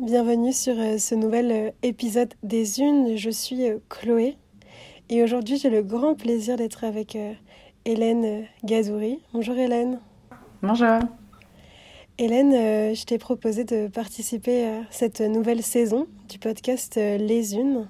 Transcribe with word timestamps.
Bienvenue 0.00 0.54
sur 0.54 0.80
euh, 0.80 0.96
ce 0.96 1.14
nouvel 1.14 1.52
euh, 1.52 1.70
épisode 1.82 2.32
des 2.42 2.80
Unes. 2.80 3.18
Je 3.18 3.28
suis 3.28 3.68
euh, 3.68 3.80
Chloé 3.90 4.38
et 5.10 5.22
aujourd'hui 5.22 5.58
j'ai 5.58 5.68
le 5.68 5.82
grand 5.82 6.14
plaisir 6.14 6.56
d'être 6.56 6.84
avec 6.84 7.18
Hélène 7.84 8.46
Gazouri. 8.64 9.20
Bonjour 9.34 9.58
Hélène. 9.58 10.00
Bonjour. 10.62 11.00
Hélène, 12.16 12.94
je 12.94 13.04
t'ai 13.04 13.18
proposé 13.18 13.64
de 13.64 13.88
participer 13.88 14.68
à 14.68 14.82
cette 14.90 15.20
nouvelle 15.20 15.62
saison 15.62 16.06
du 16.30 16.38
podcast 16.38 16.96
Les 16.96 17.54
Unes, 17.54 17.86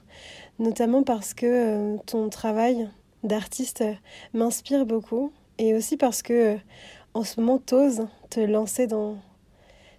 notamment 0.58 1.04
parce 1.04 1.32
que 1.32 1.96
ton 2.06 2.28
travail 2.28 2.90
d'artiste 3.22 3.84
m'inspire 4.34 4.84
beaucoup 4.84 5.30
et 5.58 5.74
aussi 5.74 5.96
parce 5.96 6.22
que 6.22 6.56
en 7.14 7.22
ce 7.22 7.40
moment 7.40 7.58
t'oses 7.58 8.08
te 8.30 8.40
lancer 8.40 8.88
dans 8.88 9.16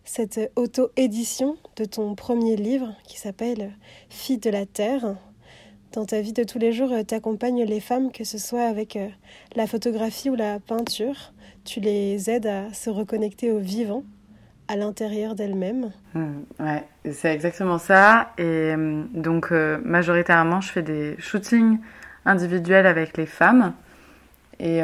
cette 0.03 0.51
auto-édition 0.55 1.57
de 1.75 1.85
ton 1.85 2.15
premier 2.15 2.55
livre 2.55 2.93
qui 3.07 3.19
s'appelle 3.19 3.71
Fille 4.09 4.39
de 4.39 4.49
la 4.49 4.65
Terre. 4.65 5.15
Dans 5.93 6.05
ta 6.05 6.21
vie 6.21 6.33
de 6.33 6.43
tous 6.43 6.59
les 6.59 6.71
jours, 6.71 6.93
tu 7.07 7.13
accompagnes 7.13 7.63
les 7.63 7.79
femmes, 7.79 8.11
que 8.11 8.23
ce 8.23 8.37
soit 8.37 8.63
avec 8.63 8.95
euh, 8.95 9.07
la 9.55 9.67
photographie 9.67 10.29
ou 10.29 10.35
la 10.35 10.59
peinture. 10.59 11.33
Tu 11.65 11.79
les 11.79 12.29
aides 12.29 12.47
à 12.47 12.73
se 12.73 12.89
reconnecter 12.89 13.51
au 13.51 13.59
vivant, 13.59 14.03
à 14.67 14.77
l'intérieur 14.77 15.35
d'elles-mêmes. 15.35 15.91
Mmh, 16.13 16.27
ouais, 16.59 16.83
c'est 17.11 17.33
exactement 17.33 17.77
ça. 17.77 18.31
Et 18.37 18.43
euh, 18.43 19.03
donc, 19.13 19.51
euh, 19.51 19.79
majoritairement, 19.83 20.61
je 20.61 20.71
fais 20.71 20.81
des 20.81 21.15
shootings 21.19 21.77
individuels 22.25 22.87
avec 22.87 23.17
les 23.17 23.25
femmes. 23.25 23.73
Et 24.63 24.81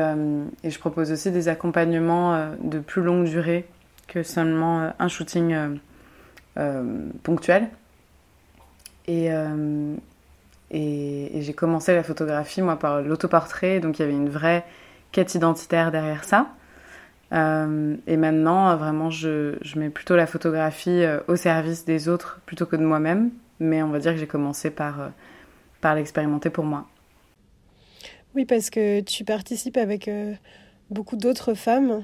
je 0.63 0.79
propose 0.79 1.11
aussi 1.11 1.29
des 1.29 1.49
accompagnements 1.49 2.49
de 2.59 2.79
plus 2.79 3.03
longue 3.03 3.25
durée 3.25 3.67
que 4.07 4.23
seulement 4.23 4.81
euh, 4.81 4.89
un 4.99 5.07
shooting 5.07 5.53
euh, 5.53 5.75
euh, 6.57 7.09
ponctuel. 7.23 7.69
Et, 9.09 9.29
et, 10.71 11.41
j'ai 11.41 11.53
commencé 11.53 11.95
la 11.95 12.03
photographie, 12.03 12.61
moi, 12.61 12.77
par 12.77 13.01
l'autoportrait, 13.01 13.79
donc 13.79 13.99
il 13.99 14.01
y 14.01 14.05
avait 14.05 14.11
une 14.11 14.27
vraie 14.27 14.65
quête 15.13 15.33
identitaire 15.33 15.91
derrière 15.91 16.25
ça. 16.25 16.49
et 17.31 18.17
maintenant, 18.17 18.75
vraiment, 18.75 19.09
je, 19.09 19.55
je, 19.61 19.79
mets 19.79 19.89
plutôt 19.89 20.17
la 20.17 20.27
photographie 20.27 21.05
au 21.29 21.37
service 21.37 21.85
des 21.85 22.09
autres 22.09 22.41
plutôt 22.45 22.65
que 22.65 22.75
de 22.75 22.83
moi-même. 22.83 23.29
Mais 23.61 23.81
on 23.81 23.91
va 23.91 23.99
dire 23.99 24.11
que 24.11 24.17
j'ai 24.17 24.27
commencé 24.27 24.71
par, 24.71 25.11
par 25.79 25.95
l'expérimenter 25.95 26.49
pour 26.49 26.65
moi. 26.65 26.85
Oui, 28.35 28.43
parce 28.43 28.69
que 28.69 28.99
tu 28.99 29.23
participes 29.23 29.77
avec 29.77 30.09
beaucoup 30.89 31.15
d'autres 31.15 31.53
femmes 31.53 32.03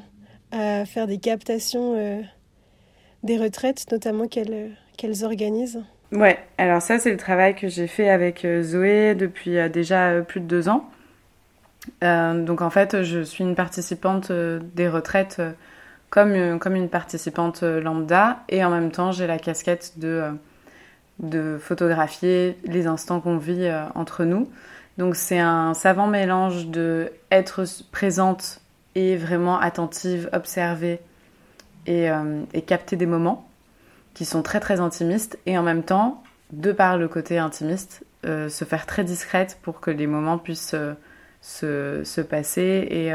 à 0.53 0.85
faire 0.85 1.07
des 1.07 1.17
captations 1.17 1.95
euh, 1.97 2.21
des 3.23 3.37
retraites, 3.37 3.85
notamment 3.91 4.27
qu'elles 4.27 4.71
qu'elles 4.97 5.25
organisent 5.25 5.83
Ouais, 6.11 6.37
alors 6.59 6.81
ça 6.81 6.99
c'est 6.99 7.09
le 7.09 7.17
travail 7.17 7.55
que 7.55 7.67
j'ai 7.67 7.87
fait 7.87 8.09
avec 8.09 8.45
euh, 8.45 8.61
Zoé 8.61 9.15
depuis 9.15 9.57
euh, 9.57 9.67
déjà 9.67 10.21
plus 10.21 10.39
de 10.39 10.45
deux 10.45 10.69
ans. 10.69 10.89
donc 12.01 12.61
en 12.61 12.69
fait, 12.69 13.03
je 13.03 13.21
suis 13.21 13.43
une 13.43 13.55
participante 13.55 14.31
des 14.31 14.87
retraites 14.87 15.41
comme, 16.09 16.59
comme 16.59 16.75
une 16.75 16.89
participante 16.89 17.63
lambda 17.63 18.43
et 18.47 18.63
en 18.63 18.69
même 18.69 18.91
temps 18.91 19.11
j'ai 19.11 19.25
la 19.25 19.39
casquette 19.39 19.97
de, 19.97 20.31
de 21.19 21.57
photographier 21.59 22.57
les 22.65 22.85
instants 22.87 23.19
qu'on 23.19 23.37
vit 23.37 23.69
entre 23.95 24.23
nous. 24.23 24.49
Donc 24.97 25.15
c'est 25.15 25.39
un 25.39 25.73
savant 25.73 26.07
mélange 26.07 26.67
de 26.67 27.11
être 27.31 27.65
présente 27.91 28.62
et 28.95 29.15
vraiment 29.15 29.59
attentive, 29.59 30.29
observer 30.33 30.99
euh, 31.89 32.43
et, 32.53 32.61
capter 32.61 32.95
des 32.95 33.05
moments 33.05 33.47
qui 34.13 34.25
sont 34.25 34.41
très 34.41 34.59
très 34.59 34.79
intimistes 34.79 35.37
et 35.45 35.57
en 35.57 35.63
même 35.63 35.83
temps, 35.83 36.23
de 36.51 36.71
par 36.71 36.97
le 36.97 37.07
côté 37.07 37.39
intimiste, 37.39 38.05
euh, 38.25 38.47
se 38.47 38.63
faire 38.63 38.85
très 38.85 39.03
discrète 39.03 39.57
pour 39.63 39.81
que 39.81 39.91
les 39.91 40.07
moments 40.07 40.37
puissent 40.37 40.75
euh, 40.75 40.93
se, 41.41 42.03
se, 42.05 42.21
passer 42.21 42.87
et, 42.89 43.11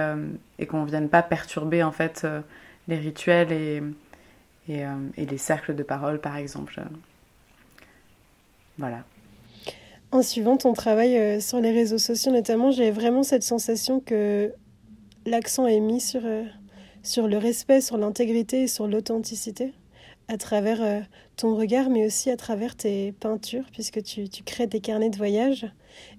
et 0.58 0.66
qu'on 0.66 0.82
ne 0.82 0.86
vienne 0.86 1.08
pas 1.08 1.22
perturber 1.22 1.82
en 1.82 1.92
fait 1.92 2.26
les 2.86 2.98
rituels 2.98 3.52
et, 3.52 3.82
et, 4.68 4.84
et, 5.16 5.24
les 5.24 5.38
cercles 5.38 5.74
de 5.74 5.82
parole 5.82 6.20
par 6.20 6.36
exemple. 6.36 6.78
Voilà. 8.76 9.04
En 10.12 10.20
suivant 10.20 10.58
ton 10.58 10.74
travail 10.74 11.40
sur 11.40 11.58
les 11.60 11.72
réseaux 11.72 11.96
sociaux 11.96 12.30
notamment, 12.30 12.70
j'ai 12.70 12.90
vraiment 12.90 13.22
cette 13.22 13.44
sensation 13.44 14.00
que 14.00 14.52
l'accent 15.28 15.66
est 15.66 15.80
mis 15.80 16.00
sur, 16.00 16.22
euh, 16.24 16.44
sur 17.02 17.28
le 17.28 17.38
respect, 17.38 17.80
sur 17.80 17.96
l'intégrité 17.96 18.62
et 18.62 18.68
sur 18.68 18.86
l'authenticité 18.86 19.72
à 20.28 20.36
travers 20.36 20.82
euh, 20.82 21.00
ton 21.36 21.56
regard, 21.56 21.88
mais 21.88 22.04
aussi 22.04 22.30
à 22.30 22.36
travers 22.36 22.76
tes 22.76 23.12
peintures, 23.12 23.64
puisque 23.72 24.02
tu, 24.02 24.28
tu 24.28 24.42
crées 24.42 24.66
des 24.66 24.80
carnets 24.80 25.08
de 25.08 25.16
voyage. 25.16 25.66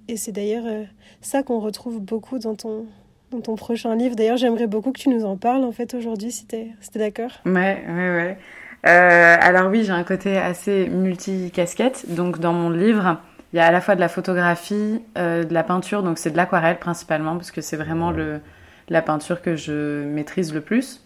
Et 0.07 0.17
c'est 0.17 0.31
d'ailleurs 0.31 0.65
euh, 0.65 0.83
ça 1.21 1.43
qu'on 1.43 1.59
retrouve 1.59 1.99
beaucoup 1.99 2.39
dans 2.39 2.55
ton, 2.55 2.85
dans 3.29 3.41
ton 3.41 3.55
prochain 3.55 3.95
livre. 3.95 4.15
D'ailleurs, 4.15 4.37
j'aimerais 4.37 4.67
beaucoup 4.67 4.91
que 4.91 4.99
tu 4.99 5.09
nous 5.09 5.25
en 5.25 5.37
parles, 5.37 5.63
en 5.63 5.71
fait, 5.71 5.93
aujourd'hui, 5.93 6.31
si 6.31 6.47
tu 6.47 6.55
es, 6.55 6.73
d'accord. 6.95 7.31
Ouais, 7.45 7.83
ouais, 7.87 8.37
ouais. 8.83 8.89
alors 8.89 9.69
oui, 9.69 9.83
j'ai 9.83 9.91
un 9.91 10.03
côté 10.03 10.37
assez 10.37 10.87
multi-casquette. 10.89 12.05
Donc 12.15 12.39
dans 12.39 12.53
mon 12.53 12.71
livre, 12.71 13.19
il 13.53 13.57
y 13.57 13.59
a 13.59 13.67
à 13.67 13.71
la 13.71 13.81
fois 13.81 13.93
de 13.93 13.99
la 13.99 14.09
photographie, 14.09 15.01
de 15.15 15.53
la 15.53 15.63
peinture, 15.63 16.01
donc 16.01 16.17
c'est 16.17 16.31
de 16.31 16.37
l'aquarelle 16.37 16.79
principalement, 16.79 17.35
parce 17.35 17.51
que 17.51 17.61
c'est 17.61 17.77
vraiment 17.77 18.09
le 18.11 18.41
la 18.89 19.01
peinture 19.01 19.41
que 19.41 19.55
je 19.55 20.03
maîtrise 20.05 20.53
le 20.53 20.61
plus. 20.61 21.01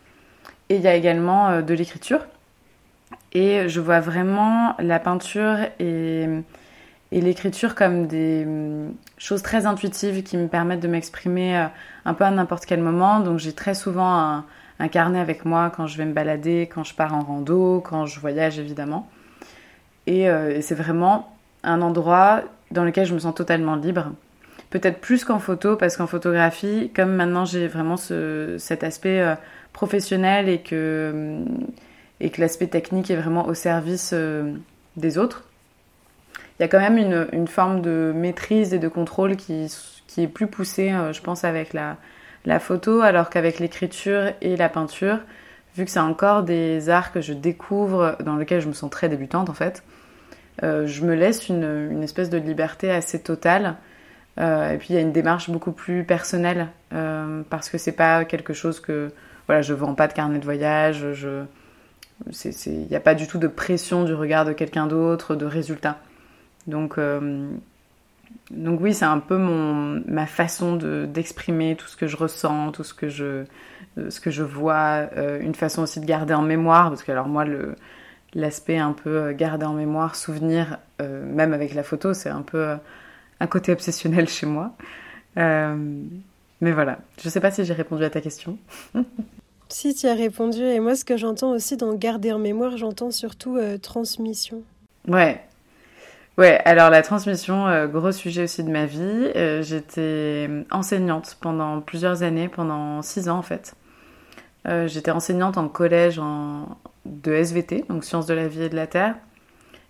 Et 0.70 0.76
il 0.76 0.82
y 0.82 0.88
a 0.88 0.96
également 0.96 1.50
euh, 1.50 1.62
de 1.62 1.74
l'écriture. 1.74 2.26
Et 3.34 3.68
je 3.68 3.80
vois 3.80 4.00
vraiment 4.00 4.76
la 4.80 5.00
peinture 5.00 5.58
et, 5.80 6.28
l'écriture 7.12 7.76
comme 7.76 8.08
des 8.08 8.44
mm, 8.46 8.94
choses 9.18 9.44
très 9.44 9.66
intuitives 9.66 10.24
qui 10.24 10.38
me 10.38 10.48
permettent 10.48 10.80
de 10.80 10.88
m'exprimer 10.88 11.58
euh, 11.58 11.66
un 12.06 12.14
peu 12.14 12.24
à 12.24 12.32
n'importe 12.32 12.66
quel 12.66 12.82
moment. 12.82 13.20
Donc 13.20 13.40
j'ai 13.40 13.54
très 13.54 13.76
souvent 13.76 14.44
un, 14.80 14.88
carnet 14.92 15.20
avec 15.20 15.46
moi 15.46 15.72
quand 15.74 15.88
je 15.88 15.98
vais 15.98 16.06
me 16.06 16.12
balader, 16.12 16.70
quand 16.74 16.84
je 16.84 16.94
pars 16.94 17.14
en 17.14 17.22
rando, 17.22 17.80
quand 17.80 18.06
je 18.06 18.20
voyage 18.20 18.60
évidemment. 18.60 19.08
Et, 20.08 20.30
euh, 20.30 20.58
et 20.58 20.62
c'est 20.62 20.76
vraiment 20.76 21.34
un 21.64 21.82
endroit 21.82 22.42
dans 22.72 22.84
lequel 22.84 23.06
je 23.06 23.14
me 23.14 23.20
sens 23.20 23.34
totalement 23.34 23.76
libre 23.76 24.12
peut-être 24.74 24.98
plus 24.98 25.24
qu'en 25.24 25.38
photo, 25.38 25.76
parce 25.76 25.98
qu'en 25.98 26.08
photographie, 26.08 26.92
comme 26.96 27.14
maintenant 27.14 27.46
j'ai 27.46 27.68
vraiment 27.68 27.96
ce, 27.96 28.56
cet 28.58 28.84
aspect 28.84 29.22
euh, 29.22 29.36
professionnel 29.72 30.50
et 30.50 30.62
que, 30.62 31.44
et 32.20 32.32
que 32.32 32.42
l'aspect 32.42 32.66
technique 32.66 33.12
est 33.12 33.16
vraiment 33.16 33.46
au 33.46 33.54
service 33.54 34.14
euh, 34.16 34.52
des 34.98 35.20
autres, 35.20 35.44
il 36.58 36.64
y 36.64 36.66
a 36.66 36.68
quand 36.68 36.80
même 36.80 36.98
une, 37.32 37.48
forme 37.48 37.82
de 37.82 38.12
maîtrise 38.16 38.74
et 38.74 38.80
de 38.80 38.88
contrôle 38.88 39.36
qui, 39.36 39.70
est 40.18 40.28
plus 40.28 40.48
poussée, 40.48 40.92
euh, 40.92 41.14
je 41.14 41.22
pense, 41.22 41.44
avec 41.44 41.74
la, 41.74 42.60
photo, 42.60 43.02
alors 43.02 43.30
qu'avec 43.30 43.60
l'écriture 43.60 44.32
et 44.42 44.58
la 44.58 44.70
peinture, 44.70 45.20
vu 45.78 45.86
que 45.86 45.92
c'est 45.92 46.00
encore 46.00 46.42
des 46.42 46.90
arts 46.90 47.12
que 47.12 47.22
je 47.22 47.34
découvre, 47.34 48.18
dans 48.26 48.38
lesquels 48.38 48.62
je 48.62 48.70
me 48.70 48.74
sens 48.74 48.90
très 48.90 49.08
débutante 49.08 49.52
en 49.52 49.54
fait, 49.54 49.84
je 50.62 51.06
me 51.06 51.14
laisse 51.14 51.48
une, 51.48 52.02
espèce 52.04 52.30
de 52.30 52.38
liberté 52.38 52.92
assez 52.92 53.22
totale 53.22 53.76
et 54.38 54.78
puis 54.78 54.90
il 54.90 54.96
y 54.96 54.98
a 54.98 55.02
une 55.02 55.12
démarche 55.12 55.50
beaucoup 55.50 55.72
plus 55.72 56.04
personnelle 56.04 56.68
euh, 56.94 57.44
parce 57.50 57.70
que 57.70 57.78
c'est 57.78 57.92
pas 57.92 58.26
quelque 58.26 58.54
chose 58.54 58.80
que 58.80 59.12
voilà 59.48 59.62
je 59.62 59.74
vends 59.74 59.94
pas 59.94 60.08
de 60.08 60.14
carnet 60.14 60.40
de 60.40 60.46
voyage, 60.46 61.06
il 62.46 62.88
n'y 62.90 62.96
a 62.96 63.00
pas 63.00 63.16
du 63.16 63.28
tout 63.28 63.38
de 63.38 63.48
pression 63.48 64.04
du 64.04 64.14
regard 64.14 64.46
de 64.46 64.54
quelqu'un 64.54 64.88
d'autre, 64.88 65.36
de 65.36 65.46
résultat. 65.46 66.00
Donc 66.66 66.98
euh, 66.98 67.50
donc 68.50 68.82
oui 68.82 68.94
c'est 68.94 69.06
un 69.06 69.20
peu 69.20 69.38
mon 69.38 70.02
ma 70.08 70.26
façon 70.26 70.76
de 70.76 71.06
d'exprimer 71.06 71.76
tout 71.76 71.88
ce 71.88 71.96
que 71.96 72.08
je 72.08 72.18
ressens, 72.18 72.72
tout 72.72 72.84
ce 72.84 72.94
que 72.94 73.10
je 73.10 73.44
ce 74.10 74.20
que 74.20 74.32
je 74.32 74.42
vois, 74.42 75.10
une 75.42 75.54
façon 75.54 75.84
aussi 75.84 76.00
de 76.00 76.06
garder 76.06 76.34
en 76.34 76.42
mémoire 76.42 76.90
parce 76.90 77.04
que 77.04 77.12
alors 77.12 77.28
moi 77.28 77.46
l'aspect 78.34 78.80
un 78.80 78.94
peu 78.94 79.32
garder 79.34 79.68
en 79.68 79.74
mémoire, 79.74 80.16
souvenir, 80.16 80.80
même 81.00 81.54
avec 81.54 81.76
la 81.76 81.84
photo, 81.84 82.16
c'est 82.16 82.30
un 82.30 82.42
peu 82.42 82.76
un 83.44 83.48
côté 83.48 83.74
obsessionnel 83.74 84.28
chez 84.28 84.46
moi. 84.46 84.72
Euh, 85.38 85.76
mais 86.62 86.72
voilà, 86.72 87.00
je 87.22 87.28
ne 87.28 87.32
sais 87.32 87.42
pas 87.42 87.52
si 87.52 87.66
j'ai 87.66 87.74
répondu 87.74 88.04
à 88.04 88.10
ta 88.10 88.22
question. 88.22 88.58
si, 89.68 89.94
tu 89.94 90.08
as 90.08 90.14
répondu. 90.14 90.62
Et 90.62 90.80
moi, 90.80 90.96
ce 90.96 91.04
que 91.04 91.18
j'entends 91.18 91.52
aussi 91.52 91.76
dans 91.76 91.94
garder 91.94 92.32
en 92.32 92.40
mémoire, 92.40 92.78
j'entends 92.78 93.12
surtout 93.12 93.58
euh, 93.58 93.78
transmission. 93.78 94.64
Ouais. 95.08 95.42
Ouais, 96.38 96.60
alors 96.66 96.90
la 96.90 97.04
transmission, 97.04 97.68
euh, 97.68 97.86
gros 97.86 98.12
sujet 98.12 98.44
aussi 98.44 98.64
de 98.64 98.72
ma 98.72 98.86
vie. 98.86 99.30
J'étais 99.62 100.50
enseignante 100.72 101.38
pendant 101.42 101.82
plusieurs 101.82 102.24
années, 102.24 102.48
pendant 102.48 103.02
six 103.02 103.30
ans 103.30 103.38
en 103.38 103.44
fait. 103.44 103.76
J'étais 104.66 105.12
enseignante 105.12 105.58
en 105.58 105.68
collège 105.68 106.18
en... 106.20 106.78
de 107.06 107.34
SVT, 107.34 107.84
donc 107.90 108.06
sciences 108.06 108.26
de 108.26 108.34
la 108.34 108.48
vie 108.48 108.64
et 108.64 108.70
de 108.70 108.76
la 108.76 108.88
terre. 108.88 109.16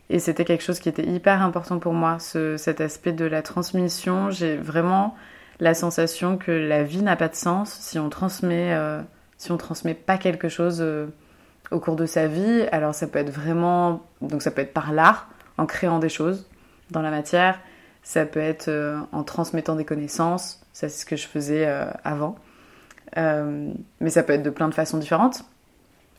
Et 0.10 0.20
c'était 0.20 0.46
quelque 0.46 0.64
chose 0.64 0.80
qui 0.80 0.90
était 0.90 1.06
hyper 1.06 1.42
important 1.42 1.80
pour 1.80 1.94
moi, 1.94 2.20
ce, 2.20 2.58
cet 2.58 2.82
aspect 2.82 3.14
de 3.14 3.26
la 3.26 3.42
transmission. 3.42 4.30
J'ai 4.30 4.58
vraiment 4.58 5.16
la 5.60 5.74
sensation 5.74 6.38
que 6.38 6.52
la 6.52 6.84
vie 6.84 7.02
n'a 7.02 7.16
pas 7.16 7.30
de 7.30 7.36
sens 7.36 7.72
si 7.80 8.00
on 8.00 8.10
transmet, 8.10 8.74
euh, 8.74 9.02
si 9.38 9.52
on 9.52 9.58
transmet 9.58 9.94
pas 9.94 10.18
quelque 10.18 10.50
chose 10.50 10.80
euh, 10.82 11.08
au 11.72 11.80
cours 11.80 11.96
de 11.96 12.06
sa 12.06 12.28
vie. 12.28 12.68
Alors 12.72 12.94
ça 12.94 13.08
peut 13.08 13.20
être 13.20 13.30
vraiment, 13.30 14.02
donc 14.22 14.42
ça 14.42 14.52
peut 14.52 14.62
être 14.62 14.74
par 14.74 14.92
l'art, 14.92 15.30
en 15.58 15.66
créant 15.66 16.00
des 16.00 16.10
choses 16.10 16.48
dans 16.92 17.02
la 17.02 17.12
matière. 17.12 17.60
Ça 18.04 18.26
peut 18.26 18.42
être 18.42 18.68
euh, 18.68 19.00
en 19.12 19.24
transmettant 19.24 19.76
des 19.76 19.86
connaissances. 19.86 20.62
Ça 20.74 20.90
c'est 20.90 21.02
ce 21.02 21.06
que 21.06 21.16
je 21.16 21.28
faisais 21.28 21.66
avant. 22.04 22.36
Mais 23.16 24.10
ça 24.10 24.24
peut 24.24 24.34
être 24.34 24.44
de 24.44 24.50
plein 24.50 24.68
de 24.68 24.74
façons 24.74 24.98
différentes. 24.98 25.44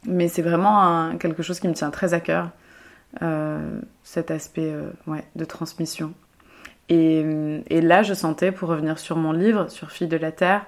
Mais 0.07 0.29
c'est 0.29 0.43
vraiment 0.43 1.17
quelque 1.19 1.43
chose 1.43 1.59
qui 1.59 1.67
me 1.67 1.73
tient 1.75 1.91
très 1.91 2.15
à 2.15 2.21
cœur, 2.21 2.51
cet 4.03 4.31
aspect 4.31 4.75
ouais, 5.07 5.25
de 5.37 5.45
transmission. 5.45 6.13
Et, 6.89 7.25
et, 7.71 7.81
là, 7.81 8.03
je 8.03 8.13
sentais, 8.13 8.53
pour 8.53 8.69
revenir 8.69 8.99
sur 8.99 9.17
mon 9.17 9.33
livre, 9.33 9.71
sur 9.71 9.91
Fille 9.91 10.09
de 10.09 10.17
la 10.17 10.33
Terre, 10.33 10.67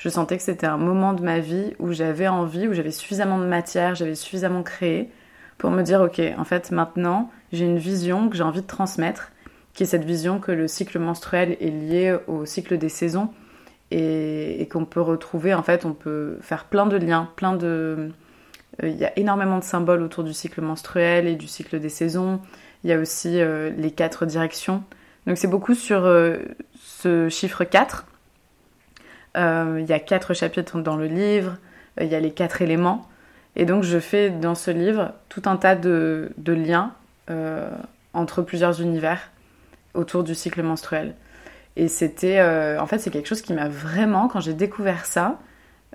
je 0.00 0.08
sentais 0.08 0.38
que 0.38 0.42
c'était 0.42 0.66
un 0.66 0.78
moment 0.78 1.12
de 1.12 1.22
ma 1.22 1.40
vie 1.40 1.74
où 1.78 1.92
j'avais 1.92 2.26
envie, 2.26 2.66
où 2.66 2.72
j'avais 2.72 2.90
suffisamment 2.90 3.38
de 3.38 3.44
matière, 3.44 3.94
j'avais 3.94 4.14
suffisamment 4.14 4.62
créé 4.62 5.10
pour 5.58 5.70
me 5.70 5.82
dire, 5.82 6.00
ok, 6.00 6.22
en 6.38 6.44
fait, 6.44 6.70
maintenant, 6.70 7.30
j'ai 7.52 7.66
une 7.66 7.76
vision 7.76 8.30
que 8.30 8.36
j'ai 8.36 8.42
envie 8.42 8.62
de 8.62 8.66
transmettre, 8.66 9.30
qui 9.74 9.82
est 9.82 9.86
cette 9.86 10.04
vision 10.04 10.40
que 10.40 10.52
le 10.52 10.68
cycle 10.68 10.98
menstruel 10.98 11.58
est 11.60 11.68
lié 11.68 12.16
au 12.28 12.46
cycle 12.46 12.78
des 12.78 12.88
saisons 12.88 13.28
et, 13.90 14.66
qu'on 14.72 14.86
peut 14.86 15.02
retrouver, 15.02 15.52
en 15.52 15.62
fait, 15.62 15.84
on 15.84 15.92
peut 15.92 16.38
faire 16.40 16.64
plein 16.64 16.86
de 16.86 16.96
liens, 16.96 17.28
plein 17.36 17.54
de... 17.54 18.10
Euh, 18.82 18.88
il 18.88 18.96
y 18.96 19.04
a 19.04 19.18
énormément 19.18 19.58
de 19.58 19.64
symboles 19.64 20.02
autour 20.02 20.24
du 20.24 20.32
cycle 20.32 20.60
menstruel 20.60 21.26
et 21.26 21.36
du 21.36 21.48
cycle 21.48 21.80
des 21.80 21.88
saisons. 21.88 22.40
Il 22.84 22.90
y 22.90 22.92
a 22.92 22.98
aussi 22.98 23.40
euh, 23.40 23.70
les 23.76 23.90
quatre 23.90 24.26
directions. 24.26 24.82
Donc 25.26 25.36
c'est 25.36 25.48
beaucoup 25.48 25.74
sur 25.74 26.04
euh, 26.04 26.38
ce 26.82 27.28
chiffre 27.28 27.64
4 27.64 28.06
euh, 29.36 29.78
il 29.80 29.88
y 29.88 29.92
a 29.92 30.00
quatre 30.00 30.34
chapitres 30.34 30.80
dans 30.80 30.96
le 30.96 31.06
livre, 31.06 31.56
il 32.00 32.08
y 32.08 32.16
a 32.16 32.20
les 32.20 32.32
quatre 32.32 32.62
éléments. 32.62 33.08
Et 33.54 33.64
donc 33.64 33.84
je 33.84 34.00
fais 34.00 34.28
dans 34.28 34.56
ce 34.56 34.72
livre 34.72 35.12
tout 35.28 35.42
un 35.44 35.56
tas 35.56 35.76
de, 35.76 36.32
liens 36.46 36.92
entre 38.12 38.42
plusieurs 38.42 38.82
univers 38.82 39.30
autour 39.94 40.24
du 40.24 40.34
cycle 40.34 40.64
menstruel. 40.64 41.14
Et 41.76 41.86
c'était, 41.86 42.42
en 42.42 42.86
fait, 42.88 42.98
c'est 42.98 43.10
quelque 43.10 43.28
chose 43.28 43.42
qui 43.42 43.52
m'a 43.52 43.68
vraiment, 43.68 44.26
quand 44.26 44.40
j'ai 44.40 44.54
découvert 44.54 45.06
ça, 45.06 45.38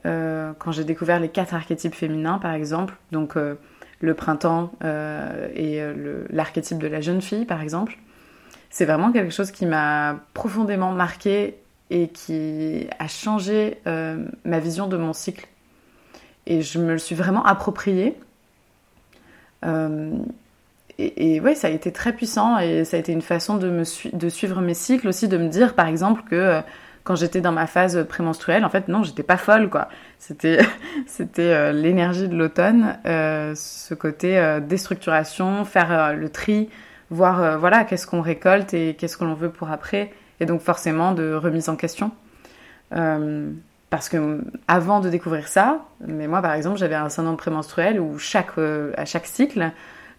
quand 0.03 0.71
j'ai 0.71 0.83
découvert 0.83 1.19
les 1.19 1.29
quatre 1.29 1.53
archétypes 1.53 1.95
féminins, 1.95 2.37
par 2.37 2.53
exemple, 2.53 2.95
donc 3.11 3.35
le 3.35 4.13
printemps 4.13 4.71
et 4.83 5.81
l'archétype 6.29 6.77
de 6.77 6.87
la 6.87 7.01
jeune 7.01 7.21
fille, 7.21 7.45
par 7.45 7.61
exemple, 7.61 7.97
c'est 8.75 8.85
vraiment 8.85 9.11
quelque 9.13 9.31
chose 9.31 9.51
qui 9.51 9.65
m'a 9.65 10.19
profondément 10.33 10.91
marqué 10.91 11.55
et 11.89 12.09
qui 12.09 12.87
a 12.99 13.07
changé 13.07 13.77
euh, 13.87 14.25
ma 14.43 14.59
vision 14.59 14.87
de 14.87 14.97
mon 14.97 15.13
cycle. 15.13 15.47
Et 16.45 16.61
je 16.61 16.79
me 16.79 16.91
le 16.91 16.97
suis 16.97 17.15
vraiment 17.15 17.45
approprié. 17.45 18.17
Euh, 19.63 20.11
et, 20.97 21.35
et 21.35 21.39
ouais, 21.39 21.55
ça 21.55 21.67
a 21.67 21.69
été 21.69 21.91
très 21.91 22.13
puissant 22.13 22.57
et 22.59 22.85
ça 22.85 22.97
a 22.97 22.99
été 22.99 23.11
une 23.11 23.21
façon 23.21 23.55
de, 23.55 23.69
me 23.69 23.83
de 24.13 24.29
suivre 24.29 24.61
mes 24.61 24.73
cycles 24.73 25.07
aussi, 25.07 25.27
de 25.27 25.37
me 25.37 25.47
dire 25.47 25.73
par 25.73 25.87
exemple 25.87 26.23
que 26.29 26.35
euh, 26.35 26.61
quand 27.05 27.15
j'étais 27.15 27.39
dans 27.39 27.53
ma 27.53 27.67
phase 27.67 28.05
prémenstruelle, 28.09 28.65
en 28.65 28.69
fait, 28.69 28.89
non, 28.89 29.03
j'étais 29.03 29.23
pas 29.23 29.37
folle, 29.37 29.69
quoi. 29.69 29.87
C'était, 30.19 30.59
c'était 31.07 31.71
l'énergie 31.71 32.27
de 32.27 32.35
l'automne, 32.35 32.97
ce 33.05 33.93
côté 33.93 34.59
déstructuration, 34.67 35.63
faire 35.63 36.13
le 36.13 36.27
tri, 36.27 36.69
voir, 37.11 37.57
voilà, 37.57 37.85
qu'est-ce 37.85 38.07
qu'on 38.07 38.21
récolte 38.21 38.73
et 38.73 38.95
qu'est-ce 38.95 39.15
que 39.15 39.23
l'on 39.23 39.35
veut 39.35 39.51
pour 39.51 39.71
après 39.71 40.11
et 40.39 40.45
donc 40.45 40.61
forcément 40.61 41.13
de 41.13 41.33
remise 41.33 41.69
en 41.69 41.75
question. 41.75 42.11
Euh, 42.95 43.51
parce 43.89 44.09
que 44.09 44.41
avant 44.67 44.99
de 44.99 45.09
découvrir 45.09 45.47
ça, 45.47 45.85
mais 46.05 46.27
moi 46.27 46.41
par 46.41 46.53
exemple 46.53 46.77
j'avais 46.77 46.95
un 46.95 47.09
syndrome 47.09 47.37
prémenstruel 47.37 47.99
où 47.99 48.17
euh, 48.57 48.93
à 48.97 49.05
chaque 49.05 49.25
cycle, 49.25 49.71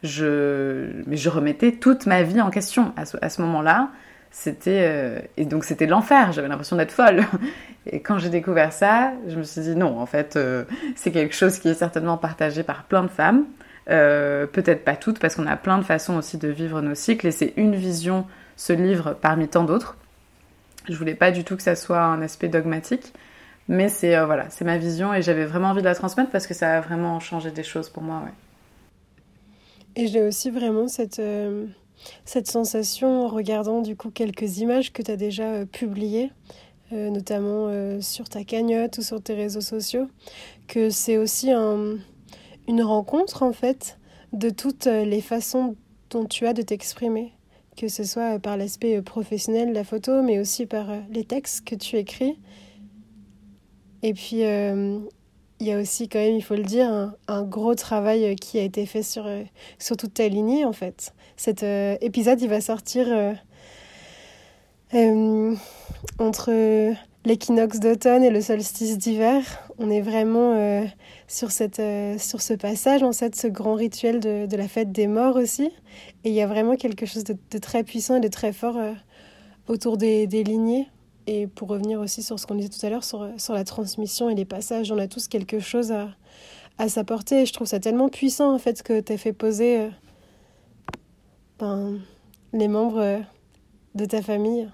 je, 0.03 1.29
remettais 1.29 1.73
toute 1.73 2.07
ma 2.07 2.23
vie 2.23 2.41
en 2.41 2.51
question. 2.51 2.93
À 2.97 3.29
ce 3.29 3.43
moment-là, 3.43 3.91
c'était 4.39 4.87
euh, 4.89 5.19
et 5.37 5.45
donc 5.45 5.65
c'était 5.65 5.87
l'enfer. 5.87 6.33
J'avais 6.33 6.49
l'impression 6.49 6.77
d'être 6.77 6.93
folle. 6.93 7.25
Et 7.89 8.01
quand 8.01 8.19
j'ai 8.19 8.31
découvert 8.31 8.73
ça, 8.73 9.13
je 9.29 9.37
me 9.37 9.45
suis 9.45 9.61
dit 9.61 9.77
non, 9.77 10.01
en 10.01 10.07
fait, 10.07 10.37
c'est 10.97 11.13
quelque 11.13 11.37
chose 11.37 11.61
qui 11.61 11.69
est 11.69 11.75
certainement 11.75 12.17
partagé 12.17 12.65
par 12.65 12.83
plein 12.83 13.05
de 13.05 13.09
femmes. 13.09 13.45
Peut-être 13.87 14.85
pas 14.85 14.97
toutes, 14.97 15.21
parce 15.21 15.37
qu'on 15.37 15.47
a 15.47 15.57
plein 15.57 15.79
de 15.79 15.85
façons 15.85 16.17
aussi 16.17 16.37
de 16.37 16.49
vivre 16.49 16.81
nos 16.81 16.97
cycles, 16.97 17.29
et 17.29 17.31
c'est 17.31 17.53
une 17.57 17.77
vision, 17.77 18.27
ce 18.57 18.73
livre, 18.73 19.17
parmi 19.23 19.47
tant 19.47 19.63
d'autres. 19.63 19.97
Je 20.89 20.97
voulais 20.97 21.15
pas 21.15 21.31
du 21.31 21.45
tout 21.45 21.57
que 21.57 21.63
ça 21.63 21.75
soit 21.75 22.03
un 22.03 22.23
aspect 22.23 22.49
dogmatique, 22.49 23.13
mais 23.69 23.89
c'est 23.89 24.17
euh, 24.17 24.27
voilà, 24.27 24.49
c'est 24.51 24.65
ma 24.65 24.79
vision 24.79 25.13
et 25.13 25.23
j'avais 25.23 25.45
vraiment 25.45 25.71
envie 25.71 25.81
de 25.81 25.87
la 25.87 25.95
transmettre 25.95 26.31
parce 26.31 26.47
que 26.47 26.55
ça 26.55 26.77
a 26.77 26.81
vraiment 26.81 27.19
changé 27.19 27.51
des 27.51 27.65
choses 27.65 27.89
pour 27.89 28.03
moi. 28.03 28.23
Et 29.97 30.07
j'ai 30.07 30.23
aussi 30.23 30.51
vraiment 30.51 30.87
cette, 30.89 31.19
euh, 31.19 31.67
cette 32.25 32.49
sensation 32.49 33.25
en 33.25 33.29
regardant 33.29 33.83
du 33.83 33.97
coup 33.97 34.11
quelques 34.11 34.59
images 34.59 34.93
que 34.93 35.03
tu 35.03 35.11
as 35.11 35.17
déjà 35.17 35.45
euh, 35.45 35.65
publiées, 35.65 36.31
notamment 36.93 37.69
sur 38.01 38.29
ta 38.29 38.45
cagnotte 38.45 38.99
ou 38.99 39.03
sur 39.03 39.21
tes 39.21 39.35
réseaux 39.35 39.61
sociaux, 39.61 40.07
que 40.69 40.89
c'est 40.89 41.19
aussi 41.19 41.51
un, 41.51 41.97
une 42.69 42.81
rencontre 42.81 43.43
en 43.43 43.53
fait 43.53 43.99
de 44.33 44.51
toutes 44.51 44.87
les 44.87 45.21
façons 45.21 45.75
dont 46.11 46.27
tu 46.27 46.47
as 46.47 46.53
de 46.53 46.63
t'exprimer 46.63 47.33
que 47.77 47.89
ce 47.89 48.05
soit 48.05 48.39
par 48.39 48.57
l'aspect 48.57 49.01
professionnel 49.03 49.69
de 49.69 49.75
la 49.75 49.85
photo, 49.85 50.23
mais 50.23 50.41
aussi 50.41 50.67
par 50.67 50.91
euh, 50.91 51.01
les 51.11 51.25
textes 51.25 51.67
que 51.67 51.75
tu 51.75 51.97
écris. 51.97 52.39
Et 54.03 54.15
puis, 54.15 54.45
euh, 54.45 54.99
il 55.61 55.67
y 55.67 55.73
a 55.73 55.79
aussi, 55.79 56.09
quand 56.09 56.19
même, 56.19 56.35
il 56.35 56.43
faut 56.43 56.55
le 56.55 56.65
dire, 56.65 57.13
un, 57.29 57.43
gros 57.43 57.75
travail 57.75 58.35
qui 58.37 58.59
a 58.59 58.63
été 58.63 58.87
fait 58.87 59.03
sur, 59.03 59.27
euh, 59.27 59.43
sur 59.79 59.97
toute 59.97 60.15
ta 60.15 60.29
lignée, 60.29 60.65
en 60.65 60.73
fait. 60.73 61.13
Cet 61.37 61.63
épisode, 61.63 62.41
il 62.41 62.49
va 62.49 62.61
sortir 62.61 63.07
entre 66.19 66.95
l'équinoxe 67.25 67.81
d'automne 67.81 68.23
et 68.23 68.31
le 68.31 68.41
solstice 68.41 68.97
d'hiver. 68.97 69.43
On 69.79 69.91
est 69.91 70.01
vraiment 70.01 70.87
sur, 71.29 71.51
cette, 71.51 71.83
sur 72.19 72.41
ce 72.41 72.55
passage, 72.55 73.03
en 73.03 73.13
fait, 73.13 73.35
ce 73.35 73.49
grand 73.49 73.75
rituel 73.75 74.21
de, 74.21 74.47
de 74.47 74.57
la 74.57 74.69
fête 74.69 74.93
des 74.93 75.07
morts 75.07 75.37
aussi. 75.37 75.71
Et 76.25 76.31
il 76.31 76.35
y 76.35 76.41
a 76.41 76.47
vraiment 76.47 76.77
quelque 76.77 77.07
chose 77.07 77.25
de, 77.25 77.59
très 77.59 77.85
puissant 77.85 78.17
et 78.17 78.21
de 78.21 78.29
très 78.29 78.53
fort 78.53 78.77
euh, 78.77 78.93
autour 79.69 79.97
des, 79.97 80.27
lignées. 80.27 80.89
Et 81.27 81.47
pour 81.47 81.69
revenir 81.69 82.01
aussi 82.01 82.23
sur 82.23 82.39
ce 82.39 82.47
qu'on 82.47 82.55
disait 82.55 82.69
tout 82.69 82.85
à 82.85 82.91
l'heure, 82.91 83.05
sur, 83.05 83.29
sur, 83.39 83.55
la 83.55 83.65
transmission 83.65 84.31
et 84.31 84.35
les 84.35 84.45
passages, 84.45 84.93
on 84.93 84.99
a 84.99 85.09
tous 85.09 85.27
quelque 85.29 85.59
chose 85.59 85.91
à, 85.93 86.09
à 86.79 86.89
s'apporter. 86.89 87.43
Et 87.43 87.47
je 87.47 87.53
trouve 87.53 87.67
ça 87.67 87.81
tellement 87.81 88.09
puissant, 88.09 88.55
en 88.55 88.59
fait, 88.59 88.83
que 88.83 89.01
tu 89.01 89.13
as 89.13 89.19
fait 89.19 89.33
poser 89.33 89.81
euh, 89.81 89.89
les 91.61 92.69
membres 92.69 93.01
euh, 93.01 93.19
de 93.95 94.05
ta 94.05 94.23
famille. 94.23 94.69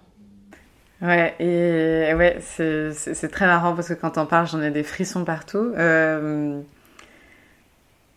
Ouais, 1.00 1.34
et 1.40 2.14
ouais, 2.14 2.38
c'est 2.40 3.28
très 3.28 3.46
marrant 3.46 3.74
parce 3.74 3.88
que 3.88 3.94
quand 3.94 4.18
on 4.18 4.26
parle, 4.26 4.46
j'en 4.46 4.62
ai 4.62 4.70
des 4.70 4.84
frissons 4.84 5.24
partout. 5.24 5.72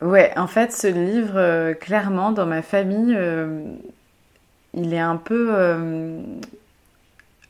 Ouais, 0.02 0.32
en 0.38 0.48
fait, 0.48 0.72
ce 0.74 0.88
livre, 0.88 1.38
euh, 1.38 1.74
clairement, 1.74 2.32
dans 2.32 2.46
ma 2.46 2.62
famille, 2.62 3.16
euh, 3.16 3.64
il 4.74 4.94
est 4.94 5.00
un 5.00 5.16
peu 5.16 5.50
euh, 5.52 6.22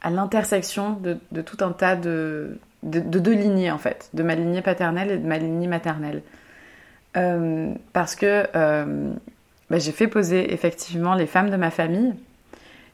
à 0.02 0.10
l'intersection 0.12 0.94
de, 0.94 1.42
tout 1.42 1.58
un 1.62 1.72
tas 1.72 1.96
de, 1.96 2.58
de, 2.84 3.20
deux 3.20 3.34
lignées, 3.34 3.72
en 3.72 3.80
fait, 3.80 4.10
de 4.14 4.22
ma 4.24 4.36
lignée 4.36 4.62
paternelle 4.62 5.12
et 5.12 5.18
de 5.18 5.28
ma 5.28 5.38
lignée 5.40 5.68
maternelle. 5.68 6.22
parce 7.94 8.16
que 8.16 8.46
bah, 9.70 9.80
j'ai 9.80 9.92
fait 9.92 10.08
poser 10.08 10.54
effectivement 10.54 11.16
les 11.16 11.28
femmes 11.28 11.50
de 11.50 11.58
ma 11.58 11.72
famille. 11.72 12.14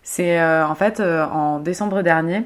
C'est 0.04 0.42
en 0.44 0.74
fait 0.74 1.00
en 1.00 1.60
décembre 1.60 2.02
dernier, 2.02 2.44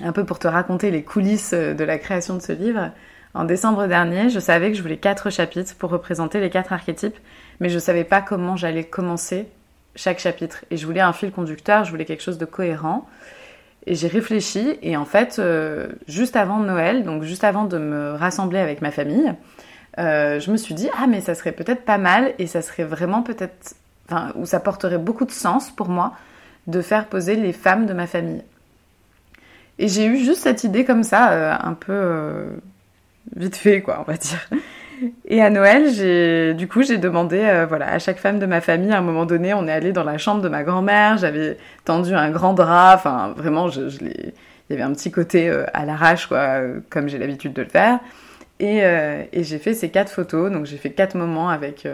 un 0.00 0.12
peu 0.12 0.24
pour 0.24 0.38
te 0.38 0.46
raconter 0.46 0.92
les 0.92 1.02
coulisses 1.02 1.52
de 1.52 1.84
la 1.84 1.98
création 1.98 2.36
de 2.36 2.40
ce 2.40 2.52
livre, 2.52 2.92
en 3.34 3.44
décembre 3.44 3.86
dernier, 3.86 4.30
je 4.30 4.40
savais 4.40 4.70
que 4.70 4.76
je 4.76 4.82
voulais 4.82 4.96
quatre 4.96 5.30
chapitres 5.30 5.74
pour 5.76 5.90
représenter 5.90 6.40
les 6.40 6.50
quatre 6.50 6.72
archétypes, 6.72 7.16
mais 7.60 7.68
je 7.68 7.74
ne 7.74 7.80
savais 7.80 8.04
pas 8.04 8.22
comment 8.22 8.56
j'allais 8.56 8.84
commencer 8.84 9.46
chaque 9.94 10.18
chapitre. 10.18 10.64
Et 10.70 10.76
je 10.76 10.86
voulais 10.86 11.00
un 11.00 11.12
fil 11.12 11.30
conducteur, 11.30 11.84
je 11.84 11.90
voulais 11.90 12.04
quelque 12.04 12.22
chose 12.22 12.38
de 12.38 12.46
cohérent. 12.46 13.06
Et 13.86 13.94
j'ai 13.94 14.08
réfléchi, 14.08 14.78
et 14.82 14.96
en 14.96 15.04
fait, 15.04 15.38
euh, 15.38 15.88
juste 16.08 16.36
avant 16.36 16.58
Noël, 16.58 17.04
donc 17.04 17.22
juste 17.22 17.44
avant 17.44 17.64
de 17.64 17.78
me 17.78 18.12
rassembler 18.12 18.58
avec 18.58 18.82
ma 18.82 18.90
famille, 18.90 19.32
euh, 19.98 20.40
je 20.40 20.50
me 20.50 20.56
suis 20.56 20.74
dit, 20.74 20.88
ah 21.00 21.06
mais 21.06 21.20
ça 21.20 21.34
serait 21.34 21.52
peut-être 21.52 21.84
pas 21.84 21.98
mal, 21.98 22.34
et 22.38 22.46
ça 22.46 22.62
serait 22.62 22.84
vraiment 22.84 23.22
peut-être, 23.22 23.74
enfin, 24.08 24.32
où 24.36 24.46
ça 24.46 24.60
porterait 24.60 24.98
beaucoup 24.98 25.24
de 25.24 25.30
sens 25.30 25.70
pour 25.70 25.88
moi 25.88 26.14
de 26.66 26.82
faire 26.82 27.06
poser 27.06 27.36
les 27.36 27.52
femmes 27.52 27.86
de 27.86 27.94
ma 27.94 28.06
famille. 28.06 28.42
Et 29.78 29.88
j'ai 29.88 30.06
eu 30.06 30.18
juste 30.18 30.42
cette 30.42 30.64
idée 30.64 30.84
comme 30.84 31.02
ça, 31.02 31.32
euh, 31.32 31.54
un 31.60 31.74
peu 31.74 32.46
vite 33.36 33.56
fait, 33.56 33.80
quoi, 33.80 34.04
on 34.06 34.10
va 34.10 34.16
dire. 34.16 34.48
Et 35.26 35.42
à 35.42 35.50
Noël, 35.50 35.90
j'ai, 35.92 36.54
du 36.54 36.68
coup, 36.68 36.82
j'ai 36.82 36.98
demandé, 36.98 37.40
euh, 37.40 37.66
voilà, 37.66 37.92
à 37.92 37.98
chaque 37.98 38.18
femme 38.18 38.38
de 38.38 38.46
ma 38.46 38.60
famille, 38.60 38.92
à 38.92 38.98
un 38.98 39.02
moment 39.02 39.26
donné, 39.26 39.54
on 39.54 39.66
est 39.68 39.72
allé 39.72 39.92
dans 39.92 40.04
la 40.04 40.18
chambre 40.18 40.42
de 40.42 40.48
ma 40.48 40.64
grand-mère, 40.64 41.18
j'avais 41.18 41.56
tendu 41.84 42.14
un 42.14 42.30
grand 42.30 42.54
drap, 42.54 42.96
enfin, 42.96 43.34
vraiment, 43.36 43.68
je, 43.68 43.88
je 43.88 43.98
il 44.00 44.32
y 44.70 44.74
avait 44.74 44.82
un 44.82 44.92
petit 44.92 45.10
côté 45.10 45.48
euh, 45.48 45.64
à 45.72 45.84
l'arrache, 45.84 46.26
quoi, 46.26 46.38
euh, 46.38 46.80
comme 46.90 47.08
j'ai 47.08 47.18
l'habitude 47.18 47.52
de 47.52 47.62
le 47.62 47.68
faire. 47.68 48.00
Et, 48.60 48.78
et 48.78 49.44
j'ai 49.44 49.58
fait 49.58 49.74
ces 49.74 49.90
quatre 49.90 50.10
photos, 50.10 50.50
donc 50.50 50.66
j'ai 50.66 50.78
fait 50.78 50.90
quatre 50.90 51.16
moments 51.16 51.48
avec 51.48 51.86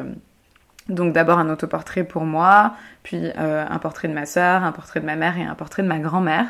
donc 0.89 1.13
d'abord 1.13 1.39
un 1.39 1.51
autoportrait 1.51 2.05
pour 2.05 2.25
moi, 2.25 2.75
puis 3.03 3.21
un 3.37 3.79
portrait 3.79 4.09
de 4.09 4.15
ma 4.15 4.25
sœur, 4.25 4.65
un 4.65 4.73
portrait 4.73 5.01
de 5.01 5.05
ma 5.05 5.17
mère 5.17 5.37
et 5.37 5.43
un 5.43 5.55
portrait 5.55 5.83
de 5.83 5.89
ma 5.89 5.99
grand-mère. 5.99 6.47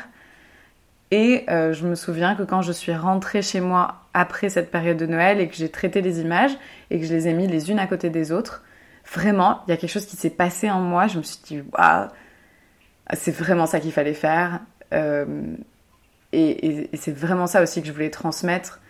Et 1.11 1.45
euh, 1.49 1.73
je 1.73 1.87
me 1.87 1.95
souviens 1.95 2.35
que 2.35 2.43
quand 2.43 2.61
je 2.61 2.71
suis 2.71 2.93
rentrée 2.93 3.41
chez 3.41 3.61
moi 3.61 4.01
après 4.13 4.49
cette 4.49 4.71
période 4.71 4.97
de 4.97 5.05
Noël 5.05 5.39
et 5.39 5.47
que 5.47 5.55
j'ai 5.55 5.69
traité 5.69 6.01
les 6.01 6.19
images 6.19 6.51
et 6.89 6.99
que 6.99 7.05
je 7.05 7.13
les 7.13 7.27
ai 7.27 7.33
mis 7.33 7.47
les 7.47 7.69
unes 7.69 7.79
à 7.79 7.87
côté 7.87 8.09
des 8.09 8.31
autres, 8.31 8.63
vraiment, 9.13 9.61
il 9.67 9.71
y 9.71 9.73
a 9.73 9.77
quelque 9.77 9.91
chose 9.91 10.05
qui 10.05 10.17
s'est 10.17 10.31
passé 10.31 10.69
en 10.71 10.81
moi. 10.81 11.07
Je 11.07 11.19
me 11.19 11.23
suis 11.23 11.39
dit, 11.45 11.63
waouh, 11.77 12.07
c'est 13.13 13.31
vraiment 13.31 13.67
ça 13.67 13.79
qu'il 13.79 13.91
fallait 13.91 14.13
faire. 14.13 14.61
Euh, 14.93 15.55
et, 16.33 16.89
c'est 16.95 17.15
vraiment 17.15 17.47
ça 17.47 17.61
aussi 17.61 17.81
que 17.81 17.87
je 17.87 17.93
voulais 17.93 18.09
transmettre. 18.09 18.81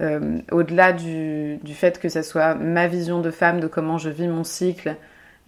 Euh, 0.00 0.38
au-delà 0.50 0.92
du, 0.92 1.58
fait 1.74 1.98
que 1.98 2.08
ça 2.08 2.22
soit 2.22 2.54
ma 2.54 2.86
vision 2.86 3.20
de 3.20 3.30
femme, 3.30 3.60
de 3.60 3.66
comment 3.66 3.98
je 3.98 4.10
vis 4.10 4.28
mon 4.28 4.44
cycle 4.44 4.96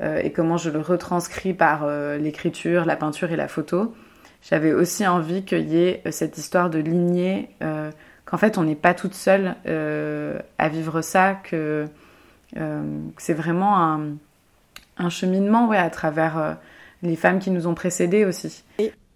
et 0.00 0.32
comment 0.32 0.56
je 0.56 0.68
le 0.68 0.80
retranscris 0.80 1.54
par 1.54 1.86
l'écriture, 2.18 2.84
la 2.84 2.96
peinture 2.96 3.30
et 3.30 3.36
la 3.36 3.46
photo, 3.46 3.94
j'avais 4.42 4.72
aussi 4.72 5.06
envie 5.06 5.44
qu'il 5.44 5.68
y 5.68 5.78
ait 5.78 6.02
euh, 6.06 6.10
cette 6.10 6.36
histoire 6.36 6.68
de 6.68 6.78
lignée, 6.78 7.48
euh, 7.62 7.90
qu'en 8.24 8.36
fait 8.36 8.58
on 8.58 8.64
n'est 8.64 8.74
pas 8.74 8.94
toute 8.94 9.14
seule 9.14 9.54
euh, 9.66 10.38
à 10.58 10.68
vivre 10.68 11.00
ça, 11.00 11.34
que, 11.34 11.86
c'est 13.16 13.32
vraiment 13.32 13.78
un, 14.98 15.08
cheminement 15.08 15.68
ouais, 15.68 15.78
à 15.78 15.88
travers 15.88 16.58
les 17.02 17.16
femmes 17.16 17.38
qui 17.38 17.50
nous 17.50 17.66
ont 17.66 17.74
précédées 17.74 18.26
aussi. 18.26 18.62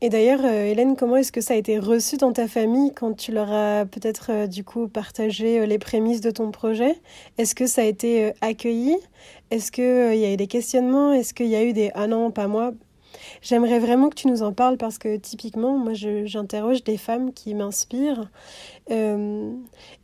D'ailleurs, 0.02 0.44
Hélène, 0.44 0.96
comment 0.96 1.16
est-ce 1.16 1.32
que 1.32 1.40
ça 1.40 1.54
a 1.54 1.56
été 1.56 1.78
reçu 1.78 2.16
dans 2.16 2.32
ta 2.32 2.48
famille 2.48 2.92
quand 2.94 3.14
tu 3.14 3.32
leur 3.32 3.50
as 3.50 3.86
peut-être 3.86 4.46
du 4.46 4.62
coup 4.62 4.88
partagé 4.88 5.66
les 5.66 5.78
prémices 5.78 6.20
de 6.20 6.30
ton 6.30 6.50
projet? 6.50 7.00
Est-ce 7.38 7.54
que 7.54 7.66
ça 7.66 7.80
a 7.80 7.84
été 7.84 8.32
accueilli? 8.42 8.96
Est-ce 9.50 9.72
qu'il 9.72 10.18
y 10.20 10.24
a 10.24 10.32
eu 10.32 10.36
des 10.36 10.46
questionnements? 10.46 11.12
Est-ce 11.12 11.32
qu'il 11.32 11.46
y 11.46 11.56
a 11.56 11.64
eu 11.64 11.72
des⁇ 11.72 11.88
Ah 11.94 12.06
non, 12.06 12.30
pas 12.30 12.46
moi⁇ 12.46 12.72
J'aimerais 13.42 13.78
vraiment 13.78 14.08
que 14.08 14.14
tu 14.14 14.28
nous 14.28 14.42
en 14.42 14.52
parles 14.52 14.76
parce 14.76 14.98
que 14.98 15.16
typiquement, 15.16 15.76
moi, 15.76 15.92
j'interroge 15.94 16.84
des 16.84 16.96
femmes 16.96 17.32
qui 17.32 17.54
m'inspirent 17.54 18.30
euh, 18.90 19.52